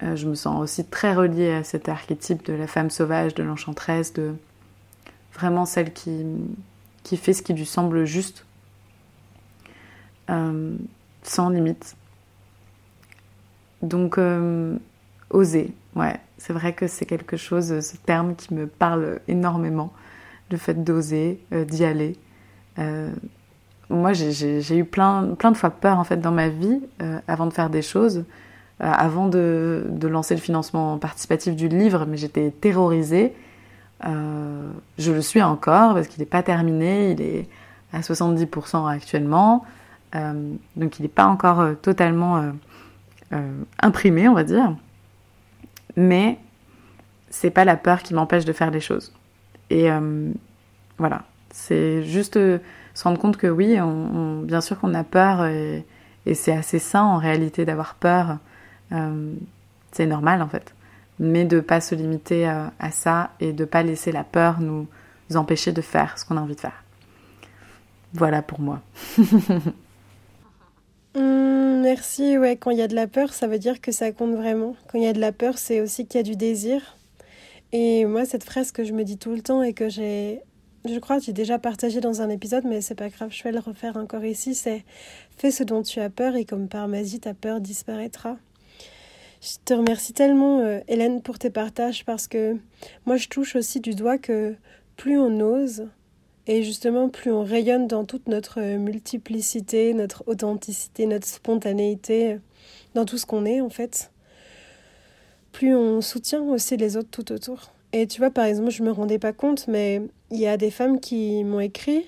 Euh, 0.04 0.18
je 0.18 0.28
me 0.28 0.36
sens 0.36 0.62
aussi 0.62 0.84
très 0.84 1.14
reliée 1.14 1.54
à 1.54 1.64
cet 1.64 1.88
archétype 1.88 2.46
de 2.46 2.52
la 2.52 2.68
femme 2.68 2.90
sauvage, 2.90 3.34
de 3.34 3.44
l'enchanteresse, 3.44 4.12
de 4.12 4.34
vraiment 5.34 5.66
celle 5.66 5.94
qui, 5.94 6.26
qui 7.04 7.16
fait 7.16 7.32
ce 7.32 7.44
qui 7.44 7.54
lui 7.54 7.66
semble 7.66 8.04
juste, 8.04 8.46
sans 10.28 11.50
limite. 11.50 11.96
Donc, 13.82 14.20
oser, 15.36 15.74
ouais, 15.96 16.16
c'est 16.38 16.54
vrai 16.54 16.74
que 16.74 16.88
c'est 16.88 17.06
quelque 17.06 17.38
chose, 17.38 17.80
ce 17.80 17.98
terme 17.98 18.36
qui 18.36 18.54
me 18.54 18.68
parle 18.68 19.20
énormément, 19.28 19.94
le 20.52 20.58
fait 20.58 20.84
d'oser, 20.84 21.40
d'y 21.52 21.84
aller, 21.84 22.18
euh, 22.80 23.10
moi, 23.90 24.14
j'ai 24.14 24.78
eu 24.78 24.86
plein, 24.86 25.36
plein 25.38 25.52
de 25.52 25.58
fois 25.58 25.70
peur 25.70 26.00
en 26.00 26.04
fait 26.04 26.18
dans 26.18 26.32
ma 26.32 26.50
vie 26.50 26.82
euh, 27.02 27.20
avant 27.28 27.46
de 27.46 27.54
faire 27.54 27.70
des 27.70 27.82
choses, 27.82 28.26
euh, 28.82 28.92
avant 28.92 29.28
de, 29.28 29.86
lancer 30.04 30.36
le 30.36 30.42
financement 30.42 30.98
participatif 30.98 31.56
du 31.56 31.68
livre, 31.68 32.06
mais 32.08 32.18
j'étais 32.18 32.52
terrorisée. 32.52 33.34
je 34.04 35.12
le 35.12 35.22
suis 35.22 35.42
encore 35.42 35.94
parce 35.94 36.08
qu'il 36.08 36.20
n'est 36.20 36.30
pas 36.30 36.44
terminé, 36.44 37.12
il 37.12 37.22
est 37.22 37.48
à 37.94 38.02
70% 38.02 38.88
actuellement. 38.90 39.66
donc 40.76 41.00
il 41.00 41.04
n'est 41.04 41.08
pas 41.08 41.26
encore 41.26 41.64
totalement 41.82 42.52
imprimé, 43.82 44.28
on 44.28 44.34
va 44.34 44.44
dire. 44.44 44.76
Mais 45.96 46.38
c'est 47.30 47.52
pas 47.52 47.66
la 47.66 47.78
peur 47.78 48.04
qui 48.04 48.14
m'empêche 48.14 48.46
de 48.46 48.54
faire 48.54 48.72
les 48.72 48.80
choses. 48.80 49.14
Et 49.70 49.90
voilà, 50.98 51.24
c'est 51.52 52.04
juste 52.04 52.34
se 52.36 53.04
rendre 53.04 53.20
compte 53.20 53.38
que 53.38 53.48
oui, 53.48 53.78
bien 54.44 54.62
sûr 54.62 54.80
qu'on 54.80 54.94
a 54.94 55.04
peur 55.04 55.46
et, 55.46 55.86
c'est 56.34 56.54
assez 56.54 56.80
sain 56.80 57.04
en 57.04 57.18
réalité 57.18 57.66
d'avoir 57.66 57.94
peur. 57.96 58.40
Euh, 58.92 59.34
c'est 59.92 60.08
normal 60.08 60.42
en 60.42 60.48
fait. 60.48 60.74
Mais 61.20 61.46
de 61.46 61.60
pas 61.60 61.82
se 61.82 61.94
limiter 61.94 62.48
à, 62.48 62.92
ça 62.92 63.30
et 63.40 63.54
de 63.54 63.64
pas 63.64 63.84
laisser 63.84 64.12
la 64.12 64.24
peur 64.24 64.60
nous, 64.60 64.88
empêcher 65.36 65.72
de 65.72 65.82
faire 65.82 66.18
ce 66.18 66.26
qu'on 66.26 66.38
a 66.38 66.42
envie 66.42 66.56
de 66.56 66.60
faire. 66.60 66.84
Voilà 68.14 68.42
pour 68.42 68.60
moi. 68.60 68.82
Hum, 71.16 71.82
merci. 71.82 72.38
Ouais, 72.38 72.58
quand 72.58 72.72
il 72.72 72.78
y 72.78 72.82
a 72.82 72.88
de 72.88 72.96
la 72.96 73.08
peur, 73.08 73.34
ça 73.34 73.48
veut 73.48 73.60
dire 73.60 73.80
que 73.80 73.92
ça 73.92 74.12
compte 74.12 74.36
vraiment. 74.36 74.76
Quand 74.88 74.98
il 74.98 75.06
y 75.06 75.08
a 75.08 75.14
de 75.14 75.20
la 75.20 75.32
peur, 75.32 75.58
c'est 75.58 75.80
aussi 75.82 76.06
qu'il 76.06 76.20
y 76.20 76.20
a 76.20 76.24
du 76.24 76.36
désir. 76.36 76.98
Et 77.72 78.06
moi, 78.06 78.26
cette 78.26 78.44
phrase 78.44 78.72
que 78.72 78.84
je 78.84 78.94
me 78.94 79.04
dis 79.04 79.18
tout 79.18 79.32
le 79.32 79.42
temps 79.42 79.64
et 79.64 79.74
que 79.74 79.90
j'ai 79.90 80.42
je 80.88 81.00
crois 81.00 81.18
j'ai 81.18 81.34
déjà 81.34 81.58
partagé 81.58 82.00
dans 82.00 82.22
un 82.22 82.30
épisode, 82.30 82.64
mais 82.66 82.80
c'est 82.82 82.96
pas 82.96 83.10
grave, 83.10 83.32
je 83.32 83.42
vais 83.44 83.52
le 83.52 83.60
refaire 83.60 83.98
encore 83.98 84.24
ici. 84.24 84.54
C'est 84.54 84.84
fais 85.38 85.52
ce 85.52 85.64
dont 85.64 85.82
tu 85.82 86.00
as 86.00 86.10
peur 86.10 86.36
et 86.36 86.46
comme 86.46 86.68
par 86.68 86.88
magie, 86.88 87.20
ta 87.20 87.34
peur 87.34 87.60
disparaîtra. 87.62 88.38
Je 89.42 89.58
te 89.64 89.74
remercie 89.74 90.14
tellement, 90.14 90.60
euh, 90.60 90.80
Hélène, 90.88 91.22
pour 91.22 91.40
tes 91.40 91.50
partages 91.50 92.06
parce 92.06 92.28
que 92.28 92.58
moi, 93.06 93.18
je 93.18 93.28
touche 93.28 93.56
aussi 93.56 93.80
du 93.80 93.96
doigt 93.96 94.18
que 94.18 94.56
plus 94.96 95.18
on 95.18 95.40
ose 95.40 95.88
et 96.48 96.64
justement 96.64 97.10
plus 97.10 97.32
on 97.32 97.44
rayonne 97.44 97.88
dans 97.88 98.06
toute 98.06 98.28
notre 98.28 98.62
multiplicité, 98.78 99.94
notre 99.94 100.24
authenticité, 100.28 101.06
notre 101.06 101.28
spontanéité, 101.28 102.40
dans 102.94 103.06
tout 103.06 103.18
ce 103.18 103.26
qu'on 103.26 103.46
est 103.46 103.62
en 103.62 103.70
fait, 103.70 104.12
plus 105.52 105.76
on 105.76 106.02
soutient 106.02 106.42
aussi 106.42 106.78
les 106.78 106.98
autres 106.98 107.10
tout 107.12 107.32
autour. 107.32 107.72
Et 107.94 108.08
tu 108.08 108.20
vois, 108.20 108.30
par 108.30 108.44
exemple, 108.44 108.72
je 108.72 108.84
me 108.84 108.92
rendais 108.92 109.20
pas 109.20 109.32
compte, 109.32 109.70
mais 109.70 110.02
il 110.30 110.38
y 110.38 110.48
a 110.48 110.58
des 110.58 110.70
femmes 110.70 111.00
qui 111.00 111.46
m'ont 111.46 111.62
écrit 111.62 112.06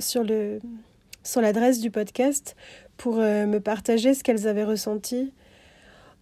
sur 0.00 0.24
le 0.24 0.58
sur 1.22 1.40
l'adresse 1.40 1.78
du 1.80 1.90
podcast 1.90 2.56
pour 2.96 3.18
euh, 3.18 3.46
me 3.46 3.60
partager 3.60 4.14
ce 4.14 4.24
qu'elles 4.24 4.48
avaient 4.48 4.64
ressenti 4.64 5.32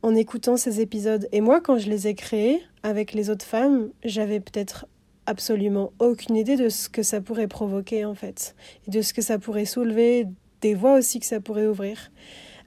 en 0.03 0.15
écoutant 0.15 0.57
ces 0.57 0.81
épisodes. 0.81 1.29
Et 1.33 1.41
moi, 1.41 1.61
quand 1.61 1.79
je 1.79 1.89
les 1.89 2.09
ai 2.09 2.15
créés 2.15 2.61
avec 2.83 3.13
les 3.13 3.31
autres 3.31 3.45
femmes, 3.45 3.89
j'avais 4.05 4.41
peut-être 4.41 4.87
absolument 5.27 5.93
aucune 5.99 6.37
idée 6.37 6.57
de 6.57 6.69
ce 6.69 6.89
que 6.89 7.03
ça 7.03 7.21
pourrait 7.21 7.49
provoquer 7.49 8.05
en 8.05 8.15
fait, 8.15 8.55
et 8.87 8.91
de 8.91 9.03
ce 9.03 9.13
que 9.13 9.23
ça 9.23 9.39
pourrait 9.39 9.65
soulever, 9.65 10.27
des 10.61 10.75
voix 10.75 10.95
aussi 10.95 11.21
que 11.21 11.27
ça 11.27 11.41
pourrait 11.41 11.67
ouvrir. 11.67 12.11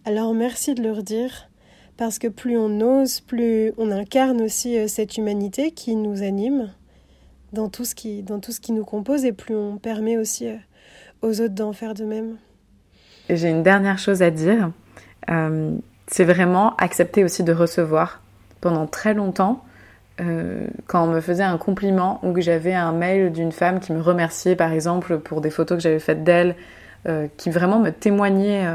Alors 0.05 0.33
merci 0.33 0.75
de 0.75 0.83
leur 0.83 1.03
dire 1.03 1.49
parce 1.97 2.19
que 2.19 2.27
plus 2.27 2.57
on 2.57 2.79
ose, 2.79 3.19
plus 3.19 3.73
on 3.77 3.91
incarne 3.91 4.41
aussi 4.41 4.77
euh, 4.77 4.87
cette 4.87 5.17
humanité 5.17 5.71
qui 5.71 5.95
nous 5.95 6.23
anime 6.23 6.71
dans 7.51 7.69
tout 7.69 7.83
ce 7.83 7.95
qui, 7.95 8.23
dans 8.23 8.39
tout 8.39 8.51
ce 8.51 8.61
qui 8.61 8.71
nous 8.71 8.85
compose 8.85 9.25
et 9.25 9.33
plus 9.33 9.55
on 9.55 9.77
permet 9.77 10.17
aussi 10.17 10.47
euh, 10.47 10.55
aux 11.21 11.41
autres 11.41 11.55
d'en 11.55 11.73
faire 11.73 11.93
de 11.93 12.05
même. 12.05 12.37
J'ai 13.29 13.49
une 13.49 13.63
dernière 13.63 13.99
chose 13.99 14.21
à 14.21 14.31
dire, 14.31 14.71
euh, 15.29 15.75
c'est 16.07 16.23
vraiment 16.23 16.75
accepter 16.77 17.23
aussi 17.23 17.43
de 17.43 17.53
recevoir. 17.53 18.21
Pendant 18.61 18.87
très 18.87 19.13
longtemps, 19.13 19.63
quand 20.87 21.05
on 21.05 21.07
me 21.07 21.21
faisait 21.21 21.43
un 21.43 21.57
compliment 21.57 22.19
ou 22.23 22.33
que 22.33 22.41
j'avais 22.41 22.73
un 22.73 22.91
mail 22.91 23.31
d'une 23.31 23.53
femme 23.53 23.79
qui 23.79 23.93
me 23.93 24.01
remerciait 24.01 24.55
par 24.55 24.73
exemple 24.73 25.19
pour 25.19 25.39
des 25.39 25.49
photos 25.49 25.77
que 25.77 25.83
j'avais 25.83 25.99
faites 25.99 26.23
d'elle, 26.23 26.55
qui 27.37 27.49
vraiment 27.49 27.79
me 27.79 27.91
témoignait 27.91 28.65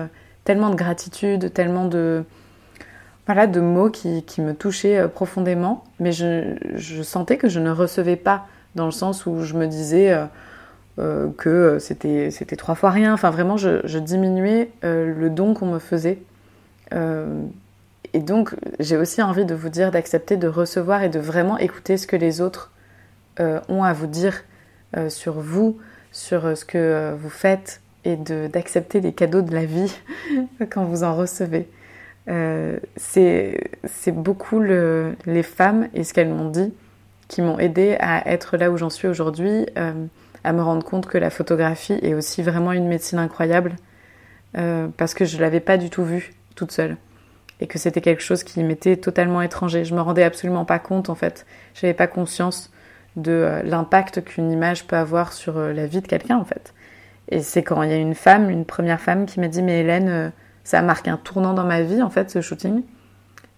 tellement 0.44 0.70
de 0.70 0.74
gratitude, 0.74 1.52
tellement 1.52 1.86
de, 1.86 2.24
voilà, 3.26 3.46
de 3.46 3.60
mots 3.60 3.90
qui, 3.90 4.22
qui, 4.22 4.40
me 4.40 4.54
touchaient 4.54 4.98
euh, 4.98 5.08
profondément, 5.08 5.84
mais 5.98 6.12
je, 6.12 7.02
sentais 7.02 7.36
que 7.38 7.48
je 7.48 7.60
ne 7.60 7.70
recevais 7.70 8.16
pas, 8.16 8.46
dans 8.74 8.84
le 8.86 8.92
sens 8.92 9.26
où 9.26 9.42
je 9.42 9.54
me 9.54 9.66
disais 9.66 10.12
euh, 10.12 10.26
euh, 10.98 11.28
que 11.36 11.78
c'était, 11.78 12.30
trois 12.56 12.74
fois 12.74 12.90
rien. 12.90 13.14
Enfin, 13.14 13.30
vraiment, 13.30 13.56
je 13.56 13.98
diminuais 13.98 14.70
le 14.82 15.28
don 15.28 15.54
qu'on 15.54 15.66
me 15.66 15.78
faisait. 15.78 16.18
Et 18.14 18.20
donc, 18.20 18.54
j'ai 18.80 18.96
aussi 18.96 19.20
envie 19.20 19.44
de 19.44 19.54
vous 19.54 19.68
dire 19.68 19.90
d'accepter 19.90 20.36
de 20.36 20.48
recevoir 20.48 21.02
et 21.02 21.10
de 21.10 21.18
vraiment 21.18 21.58
écouter 21.58 21.96
ce 21.98 22.06
que 22.06 22.16
les 22.16 22.40
autres 22.40 22.72
ont 23.68 23.82
à 23.82 23.92
vous 23.92 24.06
dire 24.06 24.44
sur 25.08 25.40
vous, 25.40 25.76
sur 26.12 26.56
ce 26.56 26.64
que 26.64 27.12
vous 27.18 27.28
faites, 27.28 27.80
et 28.04 28.16
d'accepter 28.16 29.00
les 29.00 29.12
cadeaux 29.12 29.42
de 29.42 29.52
la 29.52 29.64
vie 29.64 29.92
quand 30.70 30.84
vous 30.84 31.02
en 31.04 31.14
recevez. 31.14 31.68
Euh, 32.28 32.78
c'est 32.96 34.12
beaucoup 34.12 34.60
le, 34.60 35.14
les 35.26 35.42
femmes 35.42 35.88
et 35.94 36.04
ce 36.04 36.14
qu'elles 36.14 36.28
m'ont 36.28 36.50
dit 36.50 36.72
qui 37.28 37.42
m'ont 37.42 37.58
aidé 37.58 37.96
à 38.00 38.28
être 38.30 38.56
là 38.56 38.70
où 38.70 38.76
j'en 38.76 38.90
suis 38.90 39.08
aujourd'hui, 39.08 39.66
euh, 39.78 39.92
à 40.42 40.52
me 40.52 40.62
rendre 40.62 40.84
compte 40.84 41.06
que 41.06 41.16
la 41.16 41.30
photographie 41.30 41.98
est 42.02 42.14
aussi 42.14 42.42
vraiment 42.42 42.72
une 42.72 42.86
médecine 42.86 43.18
incroyable 43.18 43.76
euh, 44.58 44.88
parce 44.96 45.14
que 45.14 45.24
je 45.24 45.36
ne 45.36 45.42
l'avais 45.42 45.60
pas 45.60 45.78
du 45.78 45.88
tout 45.88 46.04
vue 46.04 46.34
toute 46.54 46.70
seule 46.70 46.96
et 47.60 47.66
que 47.66 47.78
c'était 47.78 48.00
quelque 48.00 48.22
chose 48.22 48.44
qui 48.44 48.62
m'était 48.62 48.96
totalement 48.96 49.42
étranger. 49.42 49.84
Je 49.84 49.94
me 49.94 50.00
rendais 50.00 50.24
absolument 50.24 50.64
pas 50.64 50.78
compte 50.78 51.08
en 51.08 51.14
fait, 51.14 51.46
j'avais 51.74 51.94
pas 51.94 52.06
conscience 52.06 52.70
de 53.16 53.60
l'impact 53.64 54.24
qu'une 54.24 54.50
image 54.50 54.86
peut 54.86 54.96
avoir 54.96 55.32
sur 55.32 55.58
la 55.58 55.86
vie 55.86 56.00
de 56.00 56.08
quelqu'un 56.08 56.36
en 56.36 56.44
fait. 56.44 56.74
Et 57.28 57.40
c'est 57.40 57.62
quand 57.62 57.82
il 57.82 57.90
y 57.90 57.92
a 57.92 57.96
une 57.96 58.14
femme, 58.14 58.50
une 58.50 58.64
première 58.64 59.00
femme 59.00 59.26
qui 59.26 59.40
m'a 59.40 59.48
dit 59.48 59.62
mais 59.62 59.80
Hélène 59.80 60.32
ça 60.64 60.78
a 60.78 60.82
marqué 60.82 61.10
un 61.10 61.18
tournant 61.18 61.52
dans 61.52 61.64
ma 61.64 61.82
vie, 61.82 62.02
en 62.02 62.10
fait, 62.10 62.30
ce 62.30 62.40
shooting, 62.40 62.82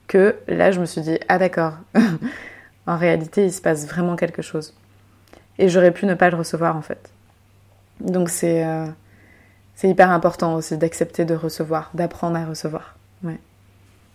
que 0.09 0.37
là, 0.49 0.73
je 0.73 0.81
me 0.81 0.87
suis 0.87 1.01
dit, 1.01 1.19
ah 1.29 1.39
d'accord, 1.39 1.75
en 2.87 2.97
réalité, 2.97 3.47
il 3.47 3.53
se 3.53 3.63
passe 3.63 3.87
vraiment 3.87 4.17
quelque 4.17 4.43
chose. 4.43 4.75
Et 5.59 5.69
j'aurais 5.69 5.93
pu 5.93 6.05
ne 6.05 6.15
pas 6.15 6.29
le 6.29 6.37
recevoir, 6.37 6.77
en 6.77 6.83
fait. 6.83 7.11
Donc 8.01 8.29
c'est 8.29 8.63
euh, 8.63 8.87
c'est 9.75 9.89
hyper 9.89 10.11
important 10.11 10.55
aussi 10.55 10.77
d'accepter 10.77 11.25
de 11.25 11.35
recevoir, 11.35 11.91
d'apprendre 11.95 12.37
à 12.37 12.45
recevoir. 12.45 12.95
Ouais. 13.23 13.39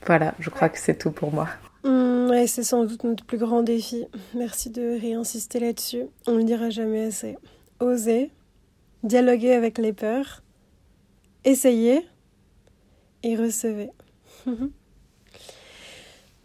Voilà, 0.06 0.34
je 0.40 0.50
crois 0.50 0.70
que 0.70 0.80
c'est 0.80 0.98
tout 0.98 1.12
pour 1.12 1.34
moi. 1.34 1.48
Mmh, 1.84 2.30
ouais, 2.30 2.48
c'est 2.48 2.64
sans 2.64 2.86
doute 2.86 3.04
notre 3.04 3.26
plus 3.26 3.38
grand 3.38 3.62
défi. 3.62 4.06
Merci 4.36 4.70
de 4.70 5.00
réinsister 5.00 5.60
là-dessus. 5.60 6.06
On 6.28 6.34
ne 6.34 6.38
le 6.38 6.44
dira 6.44 6.70
jamais 6.70 7.06
assez. 7.06 7.38
Oser, 7.80 8.32
dialoguer 9.04 9.54
avec 9.54 9.78
les 9.78 9.94
peurs, 9.94 10.44
essayer, 11.46 12.06
et 13.24 13.36
recevez. 13.36 13.92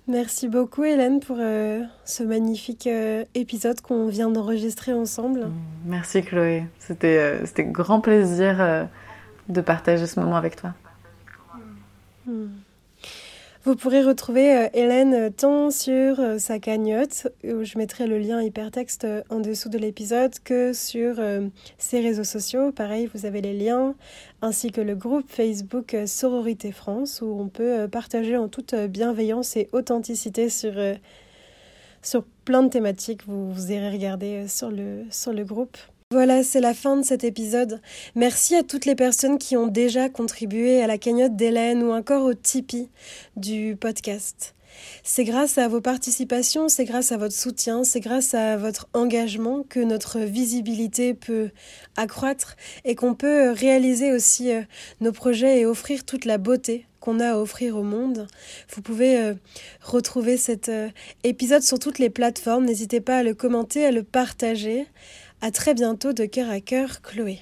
Merci 0.09 0.47
beaucoup 0.47 0.85
Hélène 0.85 1.19
pour 1.19 1.39
euh, 1.41 1.83
ce 2.05 2.23
magnifique 2.23 2.87
euh, 2.87 3.25
épisode 3.35 3.81
qu'on 3.81 4.07
vient 4.07 4.31
d'enregistrer 4.31 4.93
ensemble. 4.93 5.49
Merci 5.85 6.23
Chloé, 6.23 6.65
c'était 6.79 7.19
euh, 7.19 7.45
c'était 7.45 7.65
grand 7.65 8.01
plaisir 8.01 8.89
de 9.49 9.61
partager 9.61 10.07
ce 10.07 10.21
moment 10.21 10.37
avec 10.37 10.55
toi. 10.55 10.75
Hmm. 12.25 12.51
Vous 13.67 13.75
pourrez 13.75 14.05
retrouver 14.05 14.57
euh, 14.57 14.69
Hélène 14.75 15.13
euh, 15.13 15.29
tant 15.29 15.73
sur 15.73 16.21
euh, 16.21 16.39
sa 16.39 16.61
cagnotte, 16.61 17.27
où 17.43 17.65
je 17.65 17.77
mettrai 17.79 18.07
le 18.07 18.17
lien 18.17 18.41
hypertexte 18.41 19.05
en 19.29 19.41
dessous 19.41 19.69
de 19.69 19.77
l'épisode, 19.77 20.39
que 20.45 20.73
sur 20.73 21.17
ses 21.77 21.99
réseaux 21.99 22.23
sociaux. 22.23 22.71
Pareil, 22.71 23.11
vous 23.13 23.27
avez 23.27 23.41
les 23.41 23.55
liens, 23.55 23.97
ainsi 24.41 24.71
que 24.71 24.81
le 24.81 24.95
groupe 24.95 25.29
Facebook 25.29 25.97
Sororité 26.07 26.71
France, 26.71 27.21
où 27.23 27.37
on 27.41 27.49
peut 27.49 27.89
partager 27.89 28.37
en 28.37 28.47
toute 28.47 28.77
bienveillance 28.77 29.57
et 29.57 29.69
authenticité 29.73 30.49
sur, 30.49 30.75
sur 32.03 32.23
plein 32.45 32.63
de 32.63 32.69
thématiques. 32.69 33.27
Vous, 33.27 33.53
vous 33.53 33.73
irez 33.73 33.91
regarder 33.91 34.47
sur 34.47 34.71
le, 34.71 35.07
sur 35.11 35.33
le 35.33 35.45
groupe. 35.45 35.77
Voilà, 36.13 36.45
c'est 36.45 36.61
la 36.61 36.73
fin 36.73 36.97
de 36.97 37.05
cet 37.05 37.25
épisode. 37.25 37.81
Merci 38.15 38.55
à 38.55 38.63
toutes 38.63 38.85
les 38.85 38.95
personnes 38.95 39.39
qui 39.39 39.57
ont 39.57 39.67
déjà 39.67 40.09
contribué 40.09 40.81
à 40.81 40.87
la 40.87 40.99
cagnotte 40.99 41.35
d'Hélène 41.35 41.83
ou 41.83 41.91
encore 41.91 42.23
au 42.23 42.33
Tipeee 42.33 42.89
du 43.35 43.75
podcast. 43.75 44.55
C'est 45.03 45.25
grâce 45.25 45.59
à 45.59 45.67
vos 45.67 45.81
participations, 45.81 46.69
c'est 46.69 46.85
grâce 46.85 47.11
à 47.11 47.17
votre 47.17 47.35
soutien, 47.35 47.83
c'est 47.83 47.99
grâce 47.99 48.35
à 48.35 48.57
votre 48.57 48.87
engagement 48.95 49.65
que 49.69 49.81
notre 49.81 50.21
visibilité 50.21 51.13
peut 51.13 51.51
accroître 51.97 52.55
et 52.85 52.95
qu'on 52.95 53.15
peut 53.15 53.51
réaliser 53.51 54.13
aussi 54.13 54.53
euh, 54.53 54.63
nos 55.01 55.11
projets 55.11 55.59
et 55.59 55.67
offrir 55.67 56.05
toute 56.05 56.25
la 56.25 56.39
beauté 56.39 56.87
qu'on 57.01 57.19
a 57.19 57.33
à 57.33 57.37
offrir 57.37 57.77
au 57.77 57.83
monde. 57.83 58.27
Vous 58.75 58.83
pouvez 58.83 59.19
euh, 59.19 59.35
retrouver 59.83 60.37
cet 60.37 60.69
euh, 60.69 60.89
épisode 61.25 61.63
sur 61.63 61.79
toutes 61.79 61.99
les 61.99 62.11
plateformes. 62.11 62.65
N'hésitez 62.65 63.01
pas 63.01 63.19
à 63.19 63.23
le 63.23 63.35
commenter, 63.35 63.87
à 63.87 63.93
le 63.93 64.03
partager. 64.03 64.87
À 65.43 65.51
très 65.51 65.75
bientôt 65.75 66.15
de 66.15 66.25
cœur 66.25 66.51
à 66.51 66.61
cœur, 66.61 67.03
Chloé. 67.03 67.41